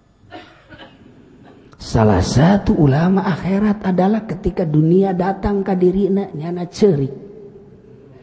salah 1.82 2.22
satu 2.22 2.78
ulama 2.78 3.26
akhirat 3.26 3.82
adalah 3.82 4.30
ketika 4.30 4.62
dunia 4.62 5.18
datang 5.18 5.66
ke 5.66 5.74
diri 5.74 6.14
nyana 6.14 6.70
cerik 6.70 7.25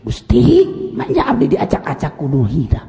Gusti 0.02 0.66
manja 0.92 1.30
abdi 1.30 1.54
diacak-acak 1.54 2.18
kudu 2.18 2.42
hina 2.46 2.82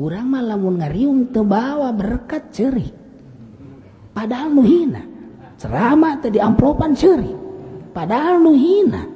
urang 0.00 0.28
mah 0.32 0.44
lamun 0.44 0.80
ngariung 0.80 1.32
tebawa 1.32 1.92
berkat 1.92 2.52
ceri 2.52 2.88
padahal 4.12 4.52
nuhina 4.52 5.02
ceramah 5.56 6.20
teh 6.20 6.32
diamplopan 6.32 6.92
ceri 6.92 7.32
padahal 7.92 8.40
nuhina 8.40 9.08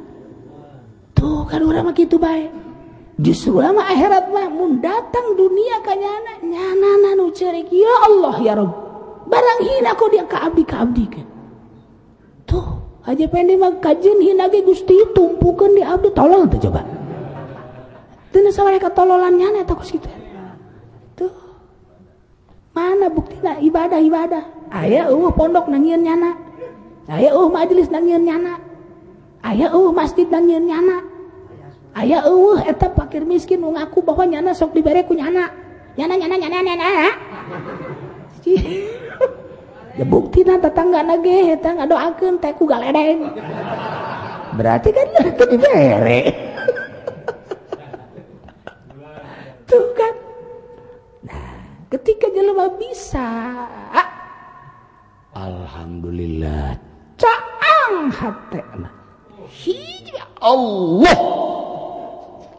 tuh 1.17 1.45
kan 1.49 1.63
urang 1.65 1.89
mah 1.89 1.97
kitu 1.97 2.21
bae. 2.21 2.51
Justru 3.15 3.63
urang 3.63 3.79
mah 3.79 3.87
akhirat 3.95 4.27
mah 4.35 4.51
mun 4.51 4.83
datang 4.83 5.39
dunia 5.39 5.79
ka 5.87 5.95
nyana. 5.95 6.43
Nyana 6.43 7.15
nu 7.15 7.31
ya 7.31 7.95
Allah 8.11 8.37
ya 8.43 8.53
Rabb 8.59 8.85
barang 9.29 9.61
hina 9.65 9.91
kok 9.97 10.09
dia 10.13 10.25
ka 10.29 10.39
abdi 10.47 10.63
ka 10.67 10.77
abdi 10.85 11.05
kan 11.09 11.27
Haji 13.05 13.29
Pendi 13.29 13.55
mah 13.61 13.85
kajian 13.85 14.17
hinagi 14.17 14.65
Gusti 14.65 14.97
tumpukan 15.13 15.77
di 15.77 15.85
abdi 15.85 16.09
tolong 16.17 16.49
tuh 16.49 16.57
coba. 16.69 16.81
Tena 18.33 18.51
mereka 18.51 18.89
tololannya 18.91 19.61
eta 19.61 19.77
takut 19.77 19.85
situ. 19.85 20.09
Tuh. 21.13 21.31
Mana 22.73 23.13
buktinya 23.13 23.61
ibadah-ibadah? 23.61 24.73
ayah 24.75 25.13
uh 25.13 25.31
pondok 25.37 25.69
nangian 25.69 26.01
nyana. 26.03 26.35
ayah 27.13 27.37
uh 27.37 27.47
majelis 27.53 27.93
nangian 27.93 28.25
nyana. 28.25 28.59
ayah 29.45 29.71
uh 29.77 29.93
masjid 29.93 30.27
nangian 30.27 30.65
nyana. 30.65 31.05
Ayah 31.95 32.25
uh 32.25 32.59
etap 32.65 32.97
pakir 32.97 33.23
miskin 33.29 33.61
mengaku 33.61 34.01
ngaku 34.01 34.09
bahwa 34.09 34.25
nyana 34.33 34.51
sok 34.57 34.73
diberi 34.73 35.05
ku 35.05 35.13
nyana. 35.13 35.53
Nyana 35.95 36.15
nyana 36.17 36.37
nyana 36.41 36.59
nyana. 36.65 36.73
nyana. 36.89 37.07
ya 39.95 40.05
bukti 40.05 40.43
na 40.43 40.59
tetangga 40.59 41.07
nage 41.07 41.55
eta 41.55 41.71
ngadoakeun 41.79 42.43
teh 42.43 42.53
ku 42.59 42.67
galedeng 42.67 43.31
berarti 44.55 44.89
kan 44.95 45.09
itu 45.27 45.45
dibere. 45.51 46.23
Tuh 49.69 49.87
kan. 49.99 50.15
Ketika 51.91 52.27
jelema 52.35 52.71
bisa 52.79 53.29
alhamdulillah. 55.35 56.79
Caang 57.15 58.11
hatena 58.11 58.91
hija 59.47 60.27
Allah. 60.43 61.19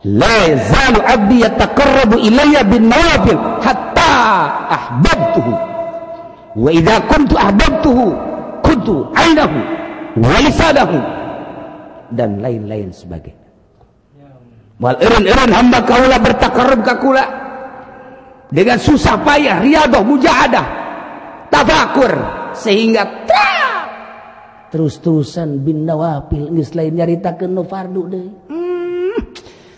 La 0.05 0.35
yazalu 0.45 0.99
abdi 1.01 1.35
yataqarrabu 1.41 2.15
ilayya 2.21 2.61
bin 2.63 2.87
nawafil 2.93 3.41
hatta 3.59 4.13
ahbabtuhu 4.69 5.74
wa 6.55 6.69
idza 6.71 6.95
kuntu 7.11 7.35
ahbabtuhu 7.35 8.05
kuntu 8.63 9.11
ainahu 9.13 9.59
wa 10.19 10.37
lisanahu 10.39 10.97
dan 12.15 12.39
lain-lain 12.39 12.95
sebagainya. 12.95 13.45
Wal 14.75 14.99
irin-irin 14.99 15.51
hamba 15.55 15.87
kaula 15.87 16.19
bertakarrub 16.19 16.81
ka 16.83 16.99
kula 16.99 17.25
dengan 18.51 18.75
susah 18.75 19.23
payah 19.23 19.63
riadoh 19.63 20.03
mujahadah 20.03 20.65
tafakur 21.47 22.11
sehingga 22.55 23.23
terus-terusan 24.75 25.63
bin 25.63 25.87
nawafil. 25.87 26.51
Geus 26.51 26.75
lain 26.75 26.99
nyaritakeun 26.99 27.51
nu 27.55 27.63
fardu 27.63 28.01
deui. 28.11 28.31
Hmm. 28.51 28.75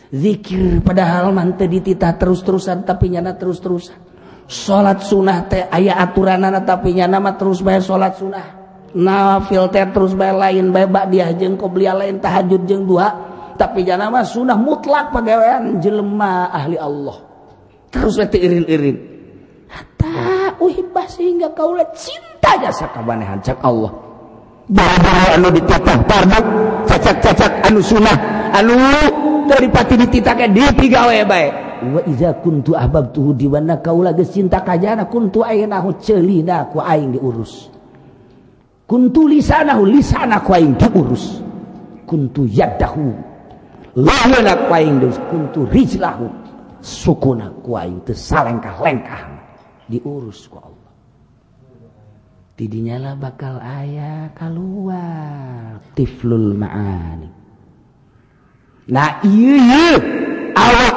zikir 0.07 0.82
padahal 0.82 1.36
mante 1.36 1.67
dititah 1.67 2.15
terus-terusan 2.15 2.88
tapi 2.88 3.11
nyana 3.11 3.36
terus-terusan 3.36 4.07
salat 4.47 5.03
sunnah 5.03 5.45
teh 5.51 5.67
aya 5.67 5.99
aturanana 5.99 6.63
tapi 6.63 6.95
tapinya 6.95 7.19
nama 7.19 7.35
terus 7.35 7.59
bayar 7.59 7.83
salat 7.83 8.15
sunnah. 8.15 8.47
Nafil 8.95 9.67
teh 9.69 9.83
terus 9.91 10.15
bayar 10.15 10.39
lain 10.39 10.71
bebak 10.71 11.11
dia 11.11 11.29
jeng 11.35 11.59
belia 11.59 11.93
lain 11.93 12.23
tahajud 12.23 12.63
jeng 12.63 12.87
dua 12.87 13.11
tapi 13.59 13.83
jangan 13.83 14.09
nama 14.09 14.23
sunnah 14.23 14.55
mutlak 14.55 15.11
pegawaian 15.11 15.83
jelema 15.83 16.47
ahli 16.49 16.79
Allah. 16.79 17.17
Terus 17.91 18.15
nanti 18.15 18.37
irin-irin. 18.39 18.97
Hatta 19.67 20.55
uhibah 20.63 21.07
sehingga 21.11 21.51
kaulah 21.51 21.89
cinta 21.91 22.55
jasa 22.63 22.87
kabanehan 22.95 23.43
cak 23.43 23.59
Allah. 23.65 23.91
Baru 24.67 25.15
anu 25.39 25.47
ditapah 25.51 25.97
parduk 26.07 26.45
cacak-cacak 26.87 27.51
anu 27.71 27.79
sunnah 27.79 28.15
anu 28.51 28.75
daripati 29.47 29.95
dititakan 29.95 30.53
di 30.53 30.63
tiga 30.75 31.07
baik 31.25 31.67
wa 31.77 32.01
iza 32.09 32.33
kuntu 32.41 32.73
ahbabtuhu 32.73 33.37
di 33.37 33.45
mana 33.45 33.77
kau 33.77 34.01
lagi 34.01 34.25
cinta 34.25 34.61
kajana 34.65 35.05
kuntu 35.05 35.45
aynahu 35.45 35.93
celina 36.01 36.65
ku 36.73 36.81
aing 36.81 37.13
diurus. 37.13 37.69
Kuntu 38.87 39.27
lisanahu 39.29 39.85
lisanaku 39.85 40.49
aing 40.57 40.73
diurus. 40.79 41.43
Kuntu 42.07 42.47
yadahu 42.49 43.13
lahana 43.93 44.65
ku 44.65 44.71
aing 44.73 44.97
diurus. 44.97 45.19
Kuntu 45.29 45.59
rijlahu 45.69 46.27
sukuna 46.81 47.53
ku 47.61 47.77
aing 47.77 48.01
teu 48.01 48.17
salengkah-lengkah 48.17 49.21
diurus 49.85 50.49
ku 50.49 50.57
Allah. 50.57 50.91
Didinya 52.57 52.97
lah 52.97 53.13
bakal 53.13 53.61
ayah 53.61 54.33
keluar. 54.33 55.77
Tiflul 55.93 56.57
ma'ani 56.57 57.36
Nah, 58.88 59.19
iya 59.23 59.99
awak. 60.55 60.95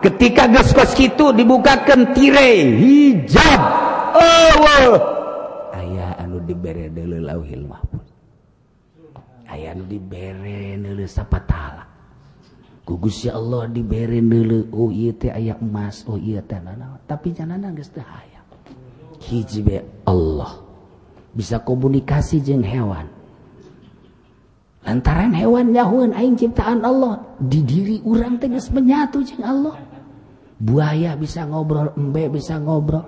Ketika 0.00 0.48
geskos 0.48 0.96
itu 0.96 1.28
dibukakan 1.36 2.16
tirai 2.16 2.72
hijab. 2.80 3.60
Oh, 4.16 4.96
ayah 5.76 6.16
anu 6.18 6.40
dibere 6.40 6.88
dulu 6.88 7.20
lauhil 7.20 7.68
mahfud 7.68 8.10
ayah 9.50 9.74
anu 9.74 9.84
dibere 9.84 10.78
dulu 10.78 11.04
sapatala. 11.04 11.84
Gugus 12.86 13.28
ya 13.28 13.36
Allah 13.36 13.68
dibere 13.70 14.18
dulu. 14.18 14.72
Oh 14.74 14.90
iya 14.90 15.12
teh 15.14 15.30
aya 15.30 15.54
emas. 15.60 16.02
Oh 16.08 16.18
iya 16.18 16.42
teh 16.42 16.58
nana. 16.58 16.98
Tapi 17.06 17.36
jangan 17.36 17.60
nangis 17.60 17.92
teh 17.92 18.02
ayah 18.02 18.42
hijab 19.20 19.84
Allah. 20.08 20.58
Bisa 21.30 21.62
komunikasi 21.62 22.42
jeng 22.42 22.64
hewan. 22.64 23.19
Lantaran 24.90 25.30
hewan 25.30 25.70
nyahuan 25.70 26.10
aing 26.10 26.34
ciptaan 26.34 26.82
Allah. 26.82 27.22
Di 27.38 27.62
diri 27.62 28.02
orang 28.02 28.42
tegas 28.42 28.74
menyatu 28.74 29.22
jeng 29.22 29.46
Allah. 29.46 29.78
Buaya 30.58 31.14
bisa 31.14 31.46
ngobrol 31.46 31.94
embe 31.94 32.26
bisa 32.26 32.58
ngobrol. 32.58 33.06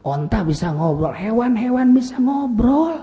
Onta 0.00 0.40
bisa 0.40 0.72
ngobrol 0.72 1.12
hewan-hewan 1.12 1.92
bisa 1.92 2.16
ngobrol. 2.16 2.96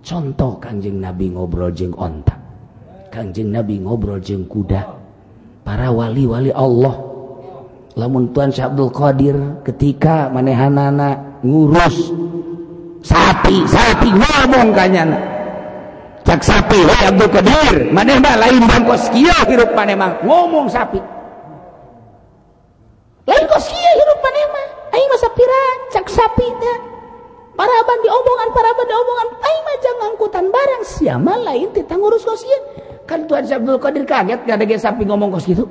Contoh 0.00 0.56
kanjeng 0.56 0.96
Nabi 0.96 1.28
ngobrol 1.28 1.68
jeng 1.76 1.92
onta. 1.92 2.40
Kanjeng 3.12 3.52
Nabi 3.52 3.84
ngobrol 3.84 4.16
jeng 4.24 4.48
kuda. 4.48 4.80
Para 5.60 5.92
wali-wali 5.92 6.48
Allah. 6.56 6.96
Lamun 8.00 8.32
Tuan 8.32 8.48
Syekh 8.48 8.72
Abdul 8.72 8.90
Qadir 8.96 9.36
ketika 9.60 10.32
manehanana 10.32 11.42
ngurus 11.44 12.14
sapi 13.04 13.66
sapi 13.66 14.08
ngomong 14.14 14.72
kanyana 14.72 15.29
cak 16.26 16.40
sapi 16.44 16.78
wah 16.84 17.00
Abdul 17.10 17.30
Qadir. 17.30 17.74
Mana 17.92 18.18
mah 18.20 18.36
lain 18.40 18.62
bangkos 18.64 19.08
kia 19.14 19.36
hirup 19.48 19.72
mana 19.72 19.94
mah 19.96 20.10
ngomong 20.24 20.68
sapi. 20.70 21.00
Lain 23.28 23.44
kos 23.48 23.66
kia 23.68 23.90
hirup 23.96 24.18
mana 24.24 24.40
mah 24.54 24.66
aing 24.96 25.08
mah 25.08 25.20
sapiran 25.20 25.76
cak 25.94 26.06
sapi 26.08 26.46
teh. 26.60 26.78
Paraban 27.56 27.98
diomongan 28.00 28.48
paraban 28.56 28.86
diomongan. 28.88 29.28
Aing 29.40 29.62
mah 29.64 29.76
jangan 29.84 30.06
angkutan 30.14 30.46
barang. 30.48 30.82
Siapa 30.86 31.34
lain 31.44 31.68
kita 31.76 31.94
ngurus 31.96 32.24
kos 32.24 32.42
kia 32.44 32.60
kan 33.10 33.26
Tuhan 33.26 33.42
Abdul 33.42 33.78
Qadir 33.82 34.04
kaget 34.06 34.40
gak 34.46 34.54
ada 34.54 34.76
sapi 34.78 35.02
ngomong 35.02 35.34
kos 35.34 35.42
gitu 35.42 35.66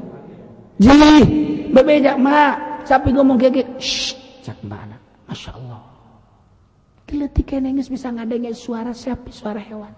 jadi 0.80 1.24
berbeda 1.72 2.20
mah 2.20 2.84
sapi 2.88 3.12
ngomong 3.12 3.36
kayak 3.36 3.80
cak 4.44 4.60
mana? 4.64 4.96
Masya 5.28 5.52
Allah. 5.60 5.84
Geletik 7.04 7.52
nengis 7.60 7.92
bisa 7.92 8.08
ngadengin 8.14 8.56
suara 8.56 8.96
sapi, 8.96 9.34
suara 9.34 9.60
hewan. 9.60 9.92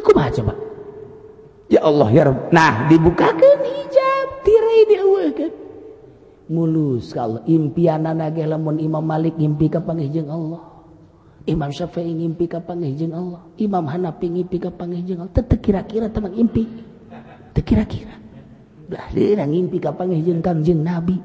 kumaha 0.00 0.30
coba 0.32 0.54
ya 1.66 1.80
Allah 1.82 2.08
ya 2.14 2.22
Rabb. 2.30 2.54
Nah 2.54 2.86
dibukakan 2.86 3.58
hijab 3.62 4.26
tirai 4.46 4.80
diawahkan 4.90 5.52
mulus 6.46 7.10
kalau 7.10 7.42
impianan 7.42 8.22
nage 8.22 8.46
lamun 8.46 8.78
Imam 8.78 9.02
Malik 9.02 9.34
ngimpi 9.34 9.66
ka 9.66 9.82
panggih 9.82 10.22
Allah. 10.30 10.62
Imam 11.46 11.70
Syafi'i 11.70 12.10
ngimpi 12.10 12.50
ka 12.50 12.58
panggih 12.58 13.10
Allah. 13.14 13.42
Imam 13.58 13.86
Hanafi 13.86 14.26
ngimpi 14.30 14.58
ka 14.62 14.70
panggih 14.74 15.02
Allah. 15.14 15.30
Tetep 15.30 15.58
kira-kira 15.62 16.10
teman 16.10 16.34
impi? 16.34 16.66
Teu 17.54 17.62
kira-kira. 17.62 18.14
Belah 18.86 19.10
dia 19.10 19.42
ngimpi 19.42 19.82
ka 19.82 19.90
panggih 19.94 20.22
jeung 20.22 20.42
Kanjeng 20.42 20.82
Nabi. 20.82 21.18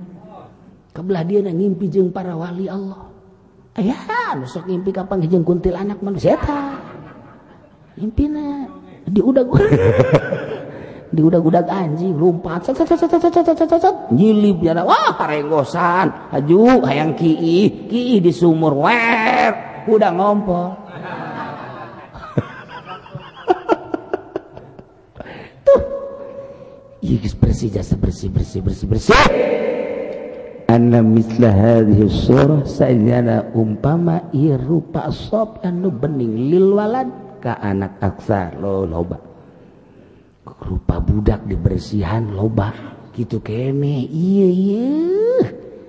Kebelah 0.94 1.24
dia 1.26 1.42
ngimpi 1.46 1.86
jeung 1.90 2.10
para 2.10 2.34
wali 2.34 2.66
Allah. 2.66 3.10
Ayah 3.78 4.36
nu 4.38 4.46
sok 4.50 4.66
ngimpi 4.70 4.90
ka 4.94 5.06
panggih 5.06 5.30
kuntil 5.46 5.78
anak 5.78 6.02
manusia 6.02 6.38
eta. 6.38 6.91
Impina 8.00 8.72
gue. 9.12 9.68
Di 11.12 11.12
diudag-udag 11.12 11.68
anjing, 11.84 12.16
lompat, 12.16 12.72
cet 12.72 12.88
cet 12.88 12.96
cet 12.96 13.20
cet 13.20 13.36
cet 13.36 13.52
cet 13.52 13.68
cet 13.68 14.16
nyilip 14.16 14.64
jana. 14.64 14.88
Wah, 14.88 15.12
rengosan 15.20 16.08
Aju 16.32 16.88
hayang 16.88 17.20
ki'i, 17.20 17.92
ki'i 17.92 18.24
di 18.24 18.32
sumur. 18.32 18.80
Wer, 18.80 19.84
udah 19.92 20.12
ngompol. 20.16 20.72
Tuh. 25.68 25.82
Iya, 27.04 27.28
ih 27.28 27.36
bersih 27.36 27.76
jasa 27.76 28.00
bersih 28.00 28.32
bersih 28.32 28.64
bersih 28.64 28.88
bersih. 28.88 29.12
Anna 30.72 31.04
misla 31.04 31.52
hadhi 31.52 32.08
surah 32.08 32.64
sayyana 32.64 33.52
umpama 33.52 34.32
irupa 34.32 35.12
sop 35.12 35.60
anu 35.68 35.92
bening 35.92 36.48
lilwalad, 36.48 37.21
ka 37.42 37.58
anak 37.58 37.98
aksar 37.98 38.62
lo 38.62 38.86
loba. 38.86 39.18
Rupa 40.46 41.02
budak 41.02 41.50
dibersihan 41.50 42.30
loba. 42.30 42.70
Gitu 43.12 43.42
kene 43.42 44.06
iya 44.08 44.48
iya. 44.48 44.88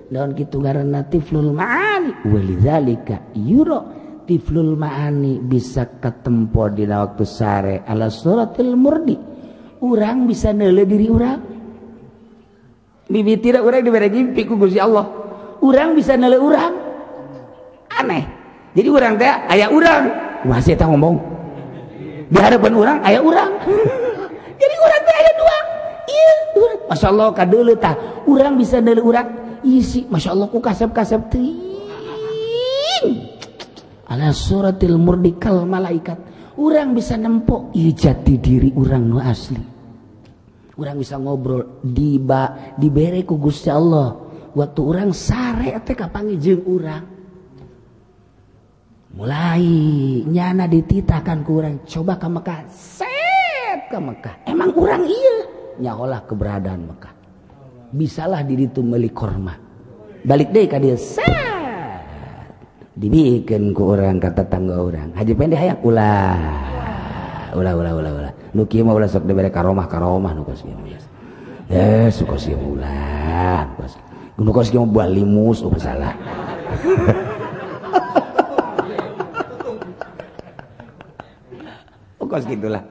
Daun 0.09 0.33
gitu 0.33 0.59
ngaranna 0.59 1.05
tiflul 1.07 1.53
ma'ani. 1.53 2.25
Walidzalika 2.25 3.31
yuro. 3.37 4.01
Tiflul 4.23 4.79
ma'ani 4.79 5.39
bisa 5.43 5.99
ketempo 5.99 6.67
dina 6.71 7.03
waktu 7.05 7.23
sare 7.27 7.75
ala 7.85 8.09
suratil 8.09 8.73
murdi. 8.73 9.15
Urang 9.83 10.25
bisa 10.25 10.55
neule 10.55 10.87
diri 10.87 11.07
urang. 11.11 11.41
Tidak 13.13 13.61
orang 13.61 13.83
diberi 13.83 14.09
ngimpi 14.09 14.47
ku 14.47 14.55
Gusti 14.55 14.79
Allah. 14.79 15.05
Orang 15.59 15.93
bisa 15.93 16.15
nilai 16.15 16.39
orang 16.39 16.73
aneh. 17.93 18.23
Jadi 18.73 18.89
orang 18.89 19.13
teh 19.19 19.29
ayah 19.29 19.69
orang 19.69 20.03
masih 20.43 20.73
tak 20.73 20.89
ngomong 20.89 21.32
di 22.33 22.39
hadapan 22.41 22.73
orang 22.73 22.97
ayah 23.05 23.21
orang. 23.21 23.51
Jadi 24.61 24.75
orang 24.81 25.01
teh 25.05 25.15
aya 25.15 25.31
dua. 25.37 25.57
Iya 26.03 26.33
urang 26.57 26.79
Masya 26.89 27.07
Allah 27.13 27.27
kadeuleu 27.37 27.77
tah. 27.77 27.95
Urang 28.25 28.53
bisa 28.57 28.81
deuleu 28.81 29.05
urang 29.05 29.27
isi 29.61 30.09
Masya 30.09 30.33
Allah 30.33 30.47
ku 30.49 30.57
kasep-kasep 30.57 31.21
ting 31.29 31.61
ala 34.09 34.33
suratil 34.33 34.97
murdikal 34.97 35.61
malaikat. 35.69 36.17
Orang 36.53 36.93
bisa 36.93 37.17
nempok 37.17 37.73
iya 37.73 37.93
jati 37.93 38.37
diri 38.37 38.69
urang 38.77 39.09
nu 39.09 39.17
asli. 39.17 39.61
Orang 40.73 41.01
bisa 41.01 41.21
ngobrol 41.21 41.81
di 41.85 42.17
ba 42.17 42.73
dibere 42.77 43.21
ku 43.25 43.37
Gusti 43.37 43.69
Allah. 43.69 44.17
Waktu 44.53 44.79
orang 44.85 45.09
sare 45.17 45.73
teh 45.81 45.97
kapangi 45.97 46.37
jeung 46.37 46.61
urang 46.69 47.12
mulai 49.13 49.61
nyana 50.25 50.65
dititakan 50.65 51.45
kurang 51.45 51.85
coba 51.85 52.17
ke 52.17 52.27
Mekah. 52.27 52.59
Set 52.73 53.79
ke 53.93 53.97
Mekah. 54.01 54.35
Emang 54.49 54.73
kurang 54.73 55.05
iya? 55.05 55.35
Nyaholah 55.77 56.25
keberadaan 56.25 56.89
Mekah. 56.89 57.13
Bisalah 57.93 58.41
diri 58.41 58.65
itu 58.65 58.81
melik 58.81 59.13
korma 59.13 59.53
balik 60.25 60.49
deh 60.49 60.65
ke 60.65 60.77
dia. 60.81 60.97
Set. 60.97 62.01
Dibikin 62.93 63.73
ke 63.73 63.81
orang 63.81 64.21
kata 64.21 64.45
tangga 64.49 64.77
orang 64.77 65.13
haji 65.17 65.33
pendek 65.33 65.61
hayang 65.61 65.81
ulah. 65.81 66.37
Ulah 67.53 67.73
ulah 67.77 67.93
ulah 67.93 68.11
ulah. 68.17 68.33
Nu 68.53 68.65
kieu 68.65 68.81
mah 68.81 68.97
ulah 68.97 69.09
sok 69.09 69.29
dibere 69.29 69.53
ka 69.53 69.61
romah 69.61 69.85
ka 69.85 70.01
rumah 70.01 70.33
nu 70.33 70.41
kosieun 70.41 70.77
geus 70.89 71.05
eh 71.69 72.09
su 72.09 72.25
kosieun 72.25 72.81
ulah. 72.81 73.65
Nu 74.41 74.49
kosieun 74.49 74.89
buah 74.89 75.05
limus 75.05 75.61
ulah 75.61 75.81
salah 75.81 76.13
oh 82.33 82.41
kos 82.41 82.49
gitulah 82.49 82.81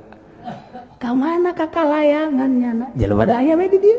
ka 1.02 1.10
mana 1.18 1.50
kakak 1.50 1.82
layangannya 1.82 2.70
na 2.78 2.86
jalan 2.94 3.18
pada 3.18 3.42
ayam 3.42 3.58
di 3.66 3.78
dia. 3.82 3.98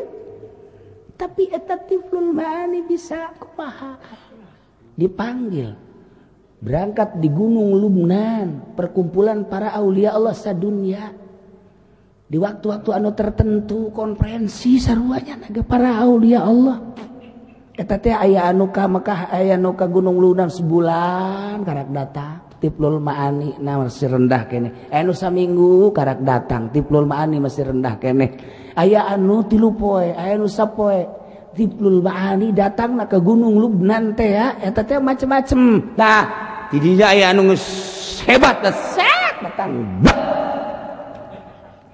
Tapi 1.14 1.46
etatiful 1.52 2.32
ma'ani 2.34 2.80
bisa 2.88 3.30
kumaha 3.36 4.00
dipanggil. 4.96 5.76
Berangkat 6.64 7.20
di 7.20 7.28
gunung 7.28 7.76
Lumnan 7.76 8.72
perkumpulan 8.72 9.44
para 9.44 9.76
aulia 9.76 10.16
Allah 10.16 10.32
sadunya. 10.32 11.12
Di 12.24 12.40
waktu-waktu 12.40 12.88
anu 12.88 13.12
tertentu 13.12 13.92
konferensi 13.92 14.80
sarwanya 14.80 15.44
naga 15.44 15.60
para 15.60 16.02
aulia 16.02 16.40
Allah. 16.40 16.80
Eta 17.76 18.00
teh 18.00 18.16
aya 18.16 18.48
anu 18.48 18.72
ka 18.72 18.88
Mekah 18.88 19.28
aya 19.28 19.60
anu 19.60 19.76
ka 19.76 19.86
Gunung 19.86 20.16
Lunan 20.18 20.48
sebulan 20.48 21.62
karak 21.62 21.90
datang 21.92 22.43
tiplul 22.64 22.96
maani 22.96 23.60
na 23.60 23.84
masih 23.84 24.08
rendah 24.08 24.48
kene. 24.48 24.88
Anu 24.88 25.12
saminggu 25.12 25.92
karak 25.92 26.24
datang 26.24 26.72
tiplul 26.72 27.04
maani 27.04 27.36
masih 27.36 27.68
rendah 27.68 28.00
kene. 28.00 28.40
Aya 28.72 29.04
anu 29.12 29.44
tilu 29.44 29.76
poe 29.76 30.16
aya 30.16 30.40
anu 30.40 30.48
sapoe 30.48 31.04
tiplul 31.52 32.00
maani 32.00 32.56
datang 32.56 32.96
na 32.96 33.04
ke 33.04 33.20
gunung 33.20 33.60
Lubnan 33.60 34.16
teh 34.16 34.32
ya 34.32 34.56
eta 34.64 34.80
teh 34.80 34.96
macem-macem. 34.96 35.92
Nah 35.92 36.24
di 36.72 36.80
dinya 36.80 37.12
aya 37.12 37.36
anu 37.36 37.52
hebat 38.24 38.64
set 38.72 39.34
datang. 39.44 40.00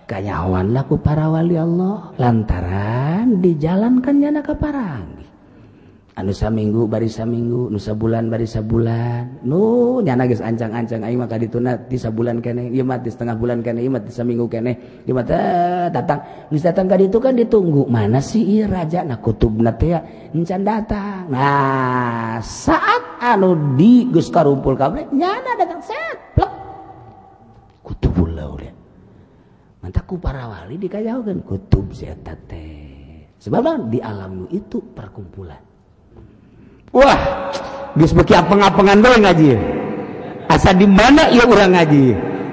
Kanyawan 0.06 0.70
laku 0.70 1.02
para 1.02 1.26
wali 1.30 1.58
Allah 1.58 2.14
lantaran 2.14 3.42
dijalankannya 3.42 4.38
na 4.38 4.42
ke 4.42 4.54
parang. 4.54 5.19
Nusa 6.20 6.52
minggu 6.52 6.84
barisa 6.84 7.24
minggu 7.24 7.72
Nusa 7.72 7.96
bulan 7.96 8.28
barisa 8.28 8.60
bulan 8.60 9.40
nunya 9.40 10.12
nagis 10.18 10.44
ancang-ancang 10.44 11.06
maka 11.16 11.40
dituna 11.40 11.78
di 11.88 11.96
bulan 11.96 12.44
kene 12.44 12.68
Imat 12.74 13.06
di 13.06 13.10
setengah 13.14 13.38
bulan 13.38 13.64
kene 13.64 13.80
Imat 13.80 14.04
di 14.04 14.12
minggu 14.12 14.46
kene. 14.50 15.04
Imat 15.06 15.26
eh, 15.32 15.86
datang. 15.88 16.20
Nis 16.52 16.66
datang 16.66 16.90
kali 16.90 17.08
itu 17.08 17.18
kan 17.22 17.38
ditunggu 17.38 17.88
mana 17.88 18.20
sih 18.20 18.42
iya 18.42 18.68
raja? 18.68 19.06
Nah 19.06 19.22
kutub 19.22 19.56
ya 19.62 20.02
encan 20.34 20.62
datang. 20.66 21.30
Nah 21.30 22.42
saat 22.44 23.22
anu 23.22 23.76
di 23.78 24.10
gus 24.10 24.28
karumpul 24.28 24.76
kabeh 24.76 25.08
nyana 25.14 25.56
datang 25.56 25.80
set 25.80 26.18
plek. 26.36 26.52
Kutub 27.80 28.14
ulah 28.26 28.60
mantaku 29.80 30.20
para 30.20 30.44
wali 30.44 30.76
dikajaukan 30.76 31.40
kutub 31.46 31.88
zeta 31.96 32.36
teh. 32.44 33.24
Sebab 33.40 33.88
di 33.88 34.04
alam 34.04 34.44
itu 34.52 34.84
perkumpulan 34.92 35.69
Wah 36.90 37.18
geus 37.94 38.14
beki 38.14 38.34
apeng-apengan 38.34 38.98
bae 38.98 39.18
ngaji 39.18 39.48
asa 40.50 40.74
di 40.74 40.86
mana 40.86 41.30
ya 41.30 41.46
orang 41.46 41.74
ngaji 41.74 42.04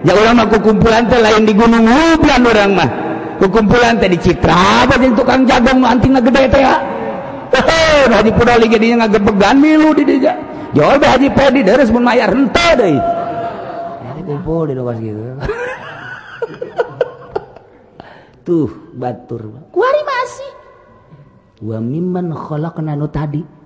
ya 0.05 0.13
orang 0.13 0.33
mah 0.37 0.47
kumpulan 0.61 1.09
teh 1.09 1.17
lain 1.17 1.45
di 1.45 1.53
gunung 1.57 1.85
Hublan 1.85 2.41
orang 2.45 2.71
mah 2.77 2.89
kumpulan 3.41 3.97
teh 3.97 4.09
di 4.09 4.17
Citra 4.21 4.85
apa 4.85 4.97
jeung 5.01 5.17
tukang 5.17 5.45
jagung 5.49 5.81
nu 5.81 5.89
anting 5.89 6.13
gede 6.21 6.43
teh 6.49 6.61
ya 6.61 6.77
Heh, 7.47 8.11
Haji 8.11 8.31
Pudali 8.35 8.67
gedinya 8.67 9.07
ngagebegan 9.07 9.55
milu 9.55 9.95
di 9.95 10.03
dia. 10.03 10.35
Jauh 10.75 10.99
Haji 10.99 11.31
Pedi 11.31 11.63
deres 11.63 11.87
mun 11.95 12.03
mayar 12.03 12.27
henteu 12.27 12.71
deui. 12.75 12.99
Jadi 14.03 14.21
kumpul 14.27 14.67
di 14.67 14.73
luas 14.75 14.99
gitu. 14.99 15.15
Tuh 18.45 18.69
batur. 18.99 19.47
Kuari 19.71 20.01
masih. 20.03 20.51
Wa 21.71 21.79
mimman 21.79 22.35
khalaqna 22.35 22.99
nu 22.99 23.07
tadi 23.07 23.56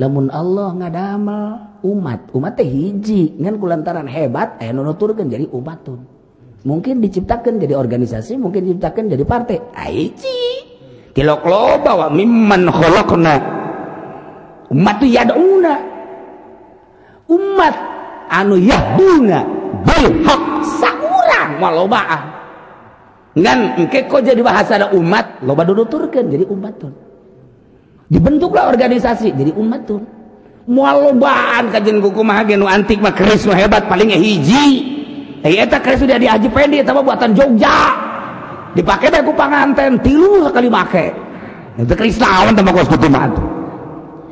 namun 0.00 0.32
Allah 0.32 0.72
ngadamel 0.80 1.42
umat 1.84 2.32
umat 2.32 2.56
teh 2.56 2.64
hiji 2.64 3.36
ngan 3.36 3.60
kulantaran 3.60 4.08
hebat 4.08 4.56
eh 4.64 4.72
nunuturkan 4.72 5.28
jadi 5.28 5.44
umatun. 5.52 6.08
Mungkin 6.64 7.04
diciptakan 7.04 7.60
jadi 7.60 7.76
organisasi 7.76 8.40
mungkin 8.40 8.64
diciptakan 8.64 9.12
jadi 9.12 9.24
partai. 9.28 9.60
Hiji. 9.76 10.40
Kilok 11.12 11.44
loba 11.44 11.92
wa 12.00 12.08
mimman 12.08 12.72
khalaqna. 12.72 13.34
Umat 14.72 14.96
tu 15.00 15.06
yaduna. 15.08 15.74
Umat 17.28 17.74
anu 18.30 18.56
yahduna 18.56 19.38
bil 19.84 20.06
haq 20.24 20.42
saurang 20.80 21.58
walobaan 21.58 22.22
ngan 23.34 23.78
engke 23.78 24.06
kok 24.06 24.22
jadi 24.22 24.42
bahasa 24.42 24.78
ada 24.78 24.88
umat 24.94 25.42
loba 25.46 25.62
nunuturkan 25.66 26.30
jadi 26.30 26.46
umatun 26.46 26.94
dibentuklah 28.10 28.68
organisasi. 28.74 29.32
Jadi 29.32 29.54
umat 29.54 29.86
tuh. 29.86 30.02
Mual 30.70 31.10
lobaan 31.10 31.72
kajian 31.72 31.98
kuku 31.98 32.20
mah 32.22 32.46
genu 32.46 32.68
antik 32.68 33.00
mah 33.00 33.10
keris 33.10 33.48
mah 33.48 33.56
hebat 33.56 33.88
palingnya 33.88 34.18
eh 34.18 34.22
hiji. 34.22 34.68
Eh 35.40 35.56
eta 35.56 35.80
keris 35.80 36.04
sudah 36.04 36.20
diaji 36.20 36.46
pendek 36.52 36.84
tapi 36.84 37.00
buatan 37.00 37.32
Jogja. 37.32 37.96
Dipakai 38.76 39.10
deh 39.10 39.22
ku 39.24 39.32
panganten 39.34 39.98
tilu 40.04 40.44
sekali 40.46 40.68
make. 40.70 41.10
Itu 41.80 41.94
keris 41.96 42.20
lawan 42.20 42.54
tambah 42.54 42.76
kos 42.76 42.90
kutu 42.92 43.08
mah 43.08 43.30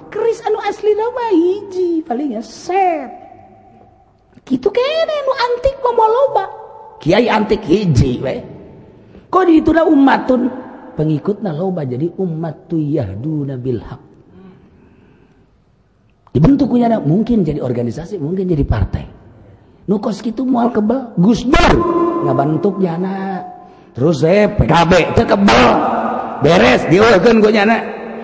keris 0.08 0.44
anu 0.44 0.58
asli 0.60 0.92
nama 0.92 1.24
hiji 1.32 1.88
palingnya 2.04 2.44
set. 2.44 3.08
Gitu 4.44 4.68
kene 4.68 5.14
anu 5.24 5.32
antik 5.32 5.76
mah 5.80 5.92
mual 5.96 6.12
loba. 6.12 6.44
Kiai 7.00 7.26
antik 7.26 7.64
hiji 7.64 8.20
we. 8.20 8.36
Kok 9.32 9.44
ditunda 9.48 9.88
umatun 9.88 10.48
pengikutna 10.98 11.54
loba 11.54 11.86
jadi 11.86 12.10
umat 12.18 12.66
tu 12.66 12.82
yahduna 12.82 13.54
bil 13.54 13.78
haq. 13.78 14.02
Dibentuk 16.34 16.74
punya 16.74 16.98
mungkin 16.98 17.46
jadi 17.46 17.62
organisasi 17.62 18.18
mungkin 18.18 18.50
jadi 18.50 18.66
partai. 18.66 19.06
Nukos 19.86 20.18
gitu 20.20 20.42
mual 20.42 20.74
kebel 20.74 21.14
Gus 21.22 21.46
Dur. 21.46 21.72
Ngabantuk 22.26 22.82
jana. 22.82 23.46
Terus 23.94 24.26
saya 24.26 24.50
PKB 24.50 25.14
kebel 25.14 25.66
beres 26.42 26.82
dieukeun 26.90 27.38
ku 27.42 27.50
nyana 27.50 27.76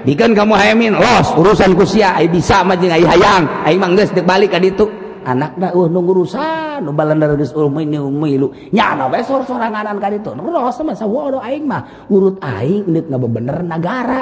bikin 0.02 0.34
kamu 0.34 0.54
hayamin 0.54 0.94
los 0.98 1.34
urusan 1.34 1.74
kusia 1.78 2.18
ai 2.18 2.26
bisa 2.26 2.66
mah 2.66 2.74
jeung 2.74 2.90
hayang. 2.90 3.46
Ai 3.62 3.78
mah 3.78 3.94
geus 3.94 4.10
balik 4.26 4.50
ka 4.50 4.58
ditu 4.58 4.90
anak 5.24 5.56
uh, 5.72 5.88
urusan 5.88 6.84
urut 12.12 12.36
aing 12.44 12.84
bener 13.08 13.56
negara 13.64 14.20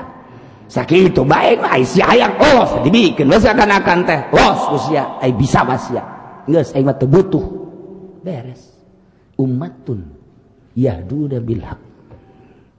sakit 0.73 1.13
itu 1.13 1.23
baik 1.27 1.61
si 1.85 2.01
ayaang 2.01 2.35
oh, 2.41 2.81
dibikin. 2.87 3.29
Akan 3.29 3.99
teh 4.09 4.21
los 4.33 4.61
usia 4.81 5.21
ay, 5.21 5.37
bisa 5.37 5.67
basia 5.67 6.03
geus 6.49 6.73
aing 6.73 6.87
mah 6.87 6.97
teu 6.97 7.11
butuh 7.11 7.45
beres. 8.25 8.73
Umatun 9.37 10.01
yahdu 10.79 11.29
bilhaq. 11.29 11.93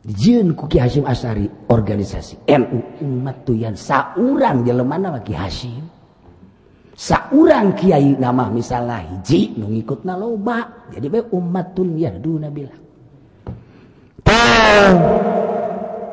Ku 0.04 0.68
kuki 0.68 0.84
Hasyim 0.84 1.08
Asari 1.08 1.48
organisasi 1.72 2.44
NU 2.52 3.00
umat 3.08 3.48
tuyan 3.48 3.72
sauran 3.72 4.68
jelemana 4.68 5.16
lagi 5.16 5.32
Hasyim 5.32 6.03
seorang 6.94 7.74
Kyai 7.76 8.16
nama 8.18 8.50
misalnya 8.50 9.02
hiji 9.02 9.58
ngikut 9.58 10.06
na 10.06 10.18
loba. 10.18 10.90
Jadi 10.94 11.10
umatun 11.34 11.98
yarduna 11.98 12.54
bilang 12.54 12.84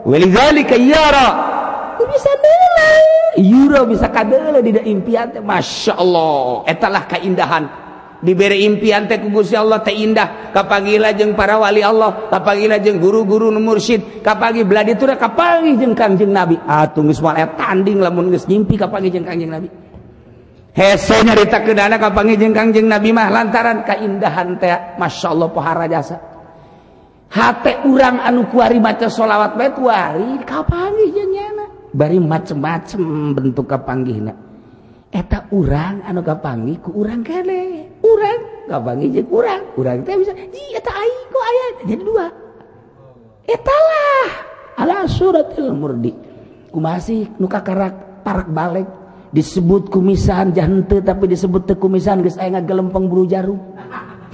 Walidhalika 0.04 0.76
yara. 0.76 1.28
Bisa 2.00 2.32
nilai 2.40 3.04
Yura 3.44 3.84
bisa 3.84 4.08
kadele 4.08 4.64
di 4.64 4.72
impian 4.88 5.30
teh. 5.30 5.44
Masya 5.44 5.94
Allah. 6.00 6.64
Etalah 6.66 7.04
keindahan. 7.06 7.64
Diberi 8.20 8.64
impian 8.68 9.06
teh 9.06 9.20
kugusi 9.20 9.54
Allah 9.54 9.84
teh 9.84 9.94
indah. 9.94 10.50
Kapagila 10.50 11.12
jeng 11.12 11.36
para 11.36 11.60
wali 11.60 11.84
Allah. 11.84 12.26
Kapagila 12.32 12.80
jeng 12.80 12.98
guru-guru 12.98 13.52
nu 13.52 13.60
mursyid. 13.60 14.24
Kapagi 14.24 14.64
beladi 14.64 14.96
tura 14.96 15.14
kapagi 15.14 15.76
jeng 15.76 15.92
kangjeng 15.94 16.32
Nabi. 16.32 16.56
Ah 16.64 16.88
tunggu 16.90 17.14
semua 17.14 17.36
tanding 17.54 18.00
lamun 18.00 18.32
geus 18.32 18.48
nyimpi 18.48 18.80
kapagi 18.80 19.12
jeng 19.12 19.28
kangjeng 19.28 19.52
Nabi. 19.52 19.68
hese 20.80 21.20
nyarita 21.20 21.60
ke 21.60 21.76
dana 21.76 22.00
kapangi 22.00 22.40
jeung 22.40 22.56
kangjeng 22.56 22.88
Nabi 22.88 23.12
mah 23.12 23.28
lantaran 23.28 23.84
kaindahan 23.84 24.56
teh 24.56 24.96
Masya 24.96 25.28
Allah 25.28 25.48
pohara 25.52 25.84
jasa. 25.84 26.16
Hate 27.30 27.84
urang 27.84 28.24
anu 28.24 28.48
kuari 28.48 28.80
maca 28.80 29.12
solawat 29.12 29.60
bae 29.60 29.70
kuari 29.76 30.40
kapangi 30.48 31.06
jeung 31.12 31.30
nyana 31.36 31.64
bari 31.92 32.18
macem-macem 32.18 33.36
bentuk 33.36 33.70
kapanggihna 33.70 34.34
eta 35.12 35.46
urang 35.52 36.00
anu 36.08 36.24
kapangi 36.24 36.80
ku 36.80 36.96
urang 36.96 37.20
kene. 37.20 37.92
Urang 38.00 38.40
kapangi 38.72 39.06
jeung 39.12 39.28
urang. 39.28 39.62
Urang 39.76 40.00
teh 40.02 40.16
bisa 40.16 40.32
ji 40.32 40.64
eta 40.72 40.90
aing 40.90 41.26
ku 41.28 41.38
aya. 41.38 41.66
Jadi 41.84 42.02
dua. 42.02 42.26
Etalah 43.44 44.28
ala 44.80 45.04
suratil 45.04 45.76
murdi. 45.76 46.16
Kumasih 46.72 47.36
nu 47.36 47.46
kakarak 47.50 48.24
parak 48.24 48.48
balik. 48.48 48.99
disebut 49.30 49.90
kumisan 49.90 50.50
jante 50.50 50.98
tapi 51.02 51.30
disebut 51.30 51.74
tekumisan 51.74 52.22
guys 52.22 52.38
saya 52.38 52.58
gelempeng 52.62 53.06
bulu 53.06 53.26
jarum. 53.26 53.58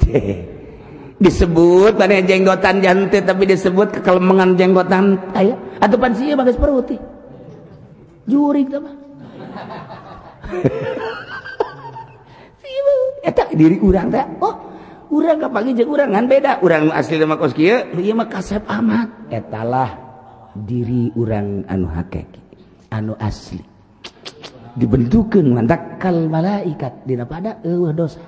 Disebut 1.16 1.96
mana 1.96 2.20
jenggotan 2.20 2.84
jante 2.84 3.24
tapi 3.24 3.48
disebut 3.48 3.88
kekelemengan 3.88 4.52
jenggotan 4.52 5.16
ayah 5.32 5.56
atau 5.80 5.96
pansi 5.96 6.28
ya 6.28 6.36
bagas 6.36 6.60
peruti 6.60 7.00
juri 8.28 8.68
kita 8.68 8.84
mah. 8.84 8.94
Tak 13.32 13.48
diri 13.58 13.80
urang 13.80 14.12
tak 14.12 14.28
oh 14.44 14.54
urang 15.08 15.40
kapangi 15.40 15.72
jeung 15.72 15.88
urang 15.88 16.12
kan 16.12 16.28
beda. 16.28 16.60
Urang 16.60 16.92
asli 16.92 17.16
mah 17.24 17.40
kos 17.40 17.56
kieu 17.56 17.96
ieu 17.96 18.12
mah 18.12 18.28
kasep 18.28 18.68
amat. 18.68 19.32
Etalah 19.32 19.96
diri 20.52 21.08
urang 21.16 21.64
anu 21.64 21.88
hakiki 21.88 22.44
anu 22.92 23.16
asli. 23.16 23.75
dibentukan 24.76 25.44
mandakal 25.56 26.28
malaikat 26.28 26.92
dina 27.08 27.24
pada 27.24 27.58
eueuh 27.64 27.96
dosa 27.96 28.20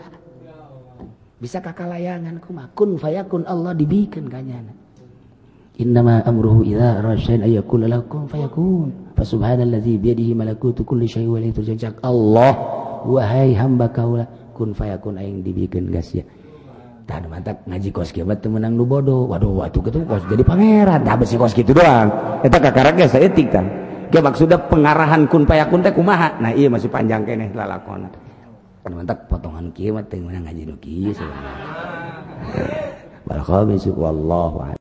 bisa 1.39 1.63
kakalayangan 1.63 2.41
kumaha 2.43 2.73
kun 2.75 2.99
fayakun 2.99 3.47
Allah 3.47 3.77
dibikeun 3.77 4.27
kanyana 4.27 4.73
innama 5.79 6.25
amruhu 6.27 6.67
idza 6.67 6.99
rasya'in 7.05 7.47
ayakul 7.47 7.87
lakum 7.87 8.27
fayakun 8.27 8.91
fa 9.15 9.23
subhanallazi 9.23 10.01
bi 10.01 10.11
yadihi 10.11 10.35
malakutu 10.35 10.83
kulli 10.83 11.07
syai'in 11.07 11.31
wa 11.31 11.39
ilayhi 11.39 11.95
Allah 12.03 12.53
wahai 13.07 13.55
hamba 13.55 13.87
kaula 13.95 14.27
kun 14.57 14.75
fayakun 14.75 15.21
aing 15.21 15.47
dibikeun 15.47 15.95
gas 15.95 16.11
ya 16.17 16.27
Tah 17.09 17.25
mantap 17.25 17.65
ngaji 17.65 17.89
kos 17.89 18.13
kieu 18.13 18.29
bae 18.29 18.37
menang 18.53 18.77
nu 18.77 18.85
bodoh. 18.85 19.25
Waduh, 19.33 19.65
atuh 19.65 19.81
kitu 19.81 20.05
kos 20.05 20.29
jadi 20.29 20.45
pangeran. 20.45 21.01
Tah 21.09 21.17
besi 21.17 21.41
kos 21.41 21.57
kitu 21.57 21.73
doang. 21.73 22.13
Eta 22.45 22.61
kakarang 22.61 23.01
geus 23.01 23.17
saeutik 23.17 23.49
tah. 23.49 23.65
Ge 24.09 24.21
maksudnya 24.25 24.57
pengarahan 24.57 25.29
kun 25.29 25.45
payakun 25.45 25.85
teh 25.85 25.93
kumaha? 25.93 26.41
Nah 26.41 26.49
iya 26.57 26.73
masih 26.73 26.89
panjang 26.89 27.29
keneh 27.29 27.53
lalakonna. 27.53 28.09
Mantap 28.89 29.29
potongan 29.29 29.69
mah 29.69 30.05
teu 30.09 30.25
menang 30.25 30.49
ngaji 30.49 30.65
nu 30.65 30.75
kieu 30.81 31.13
wallahu 33.93 34.78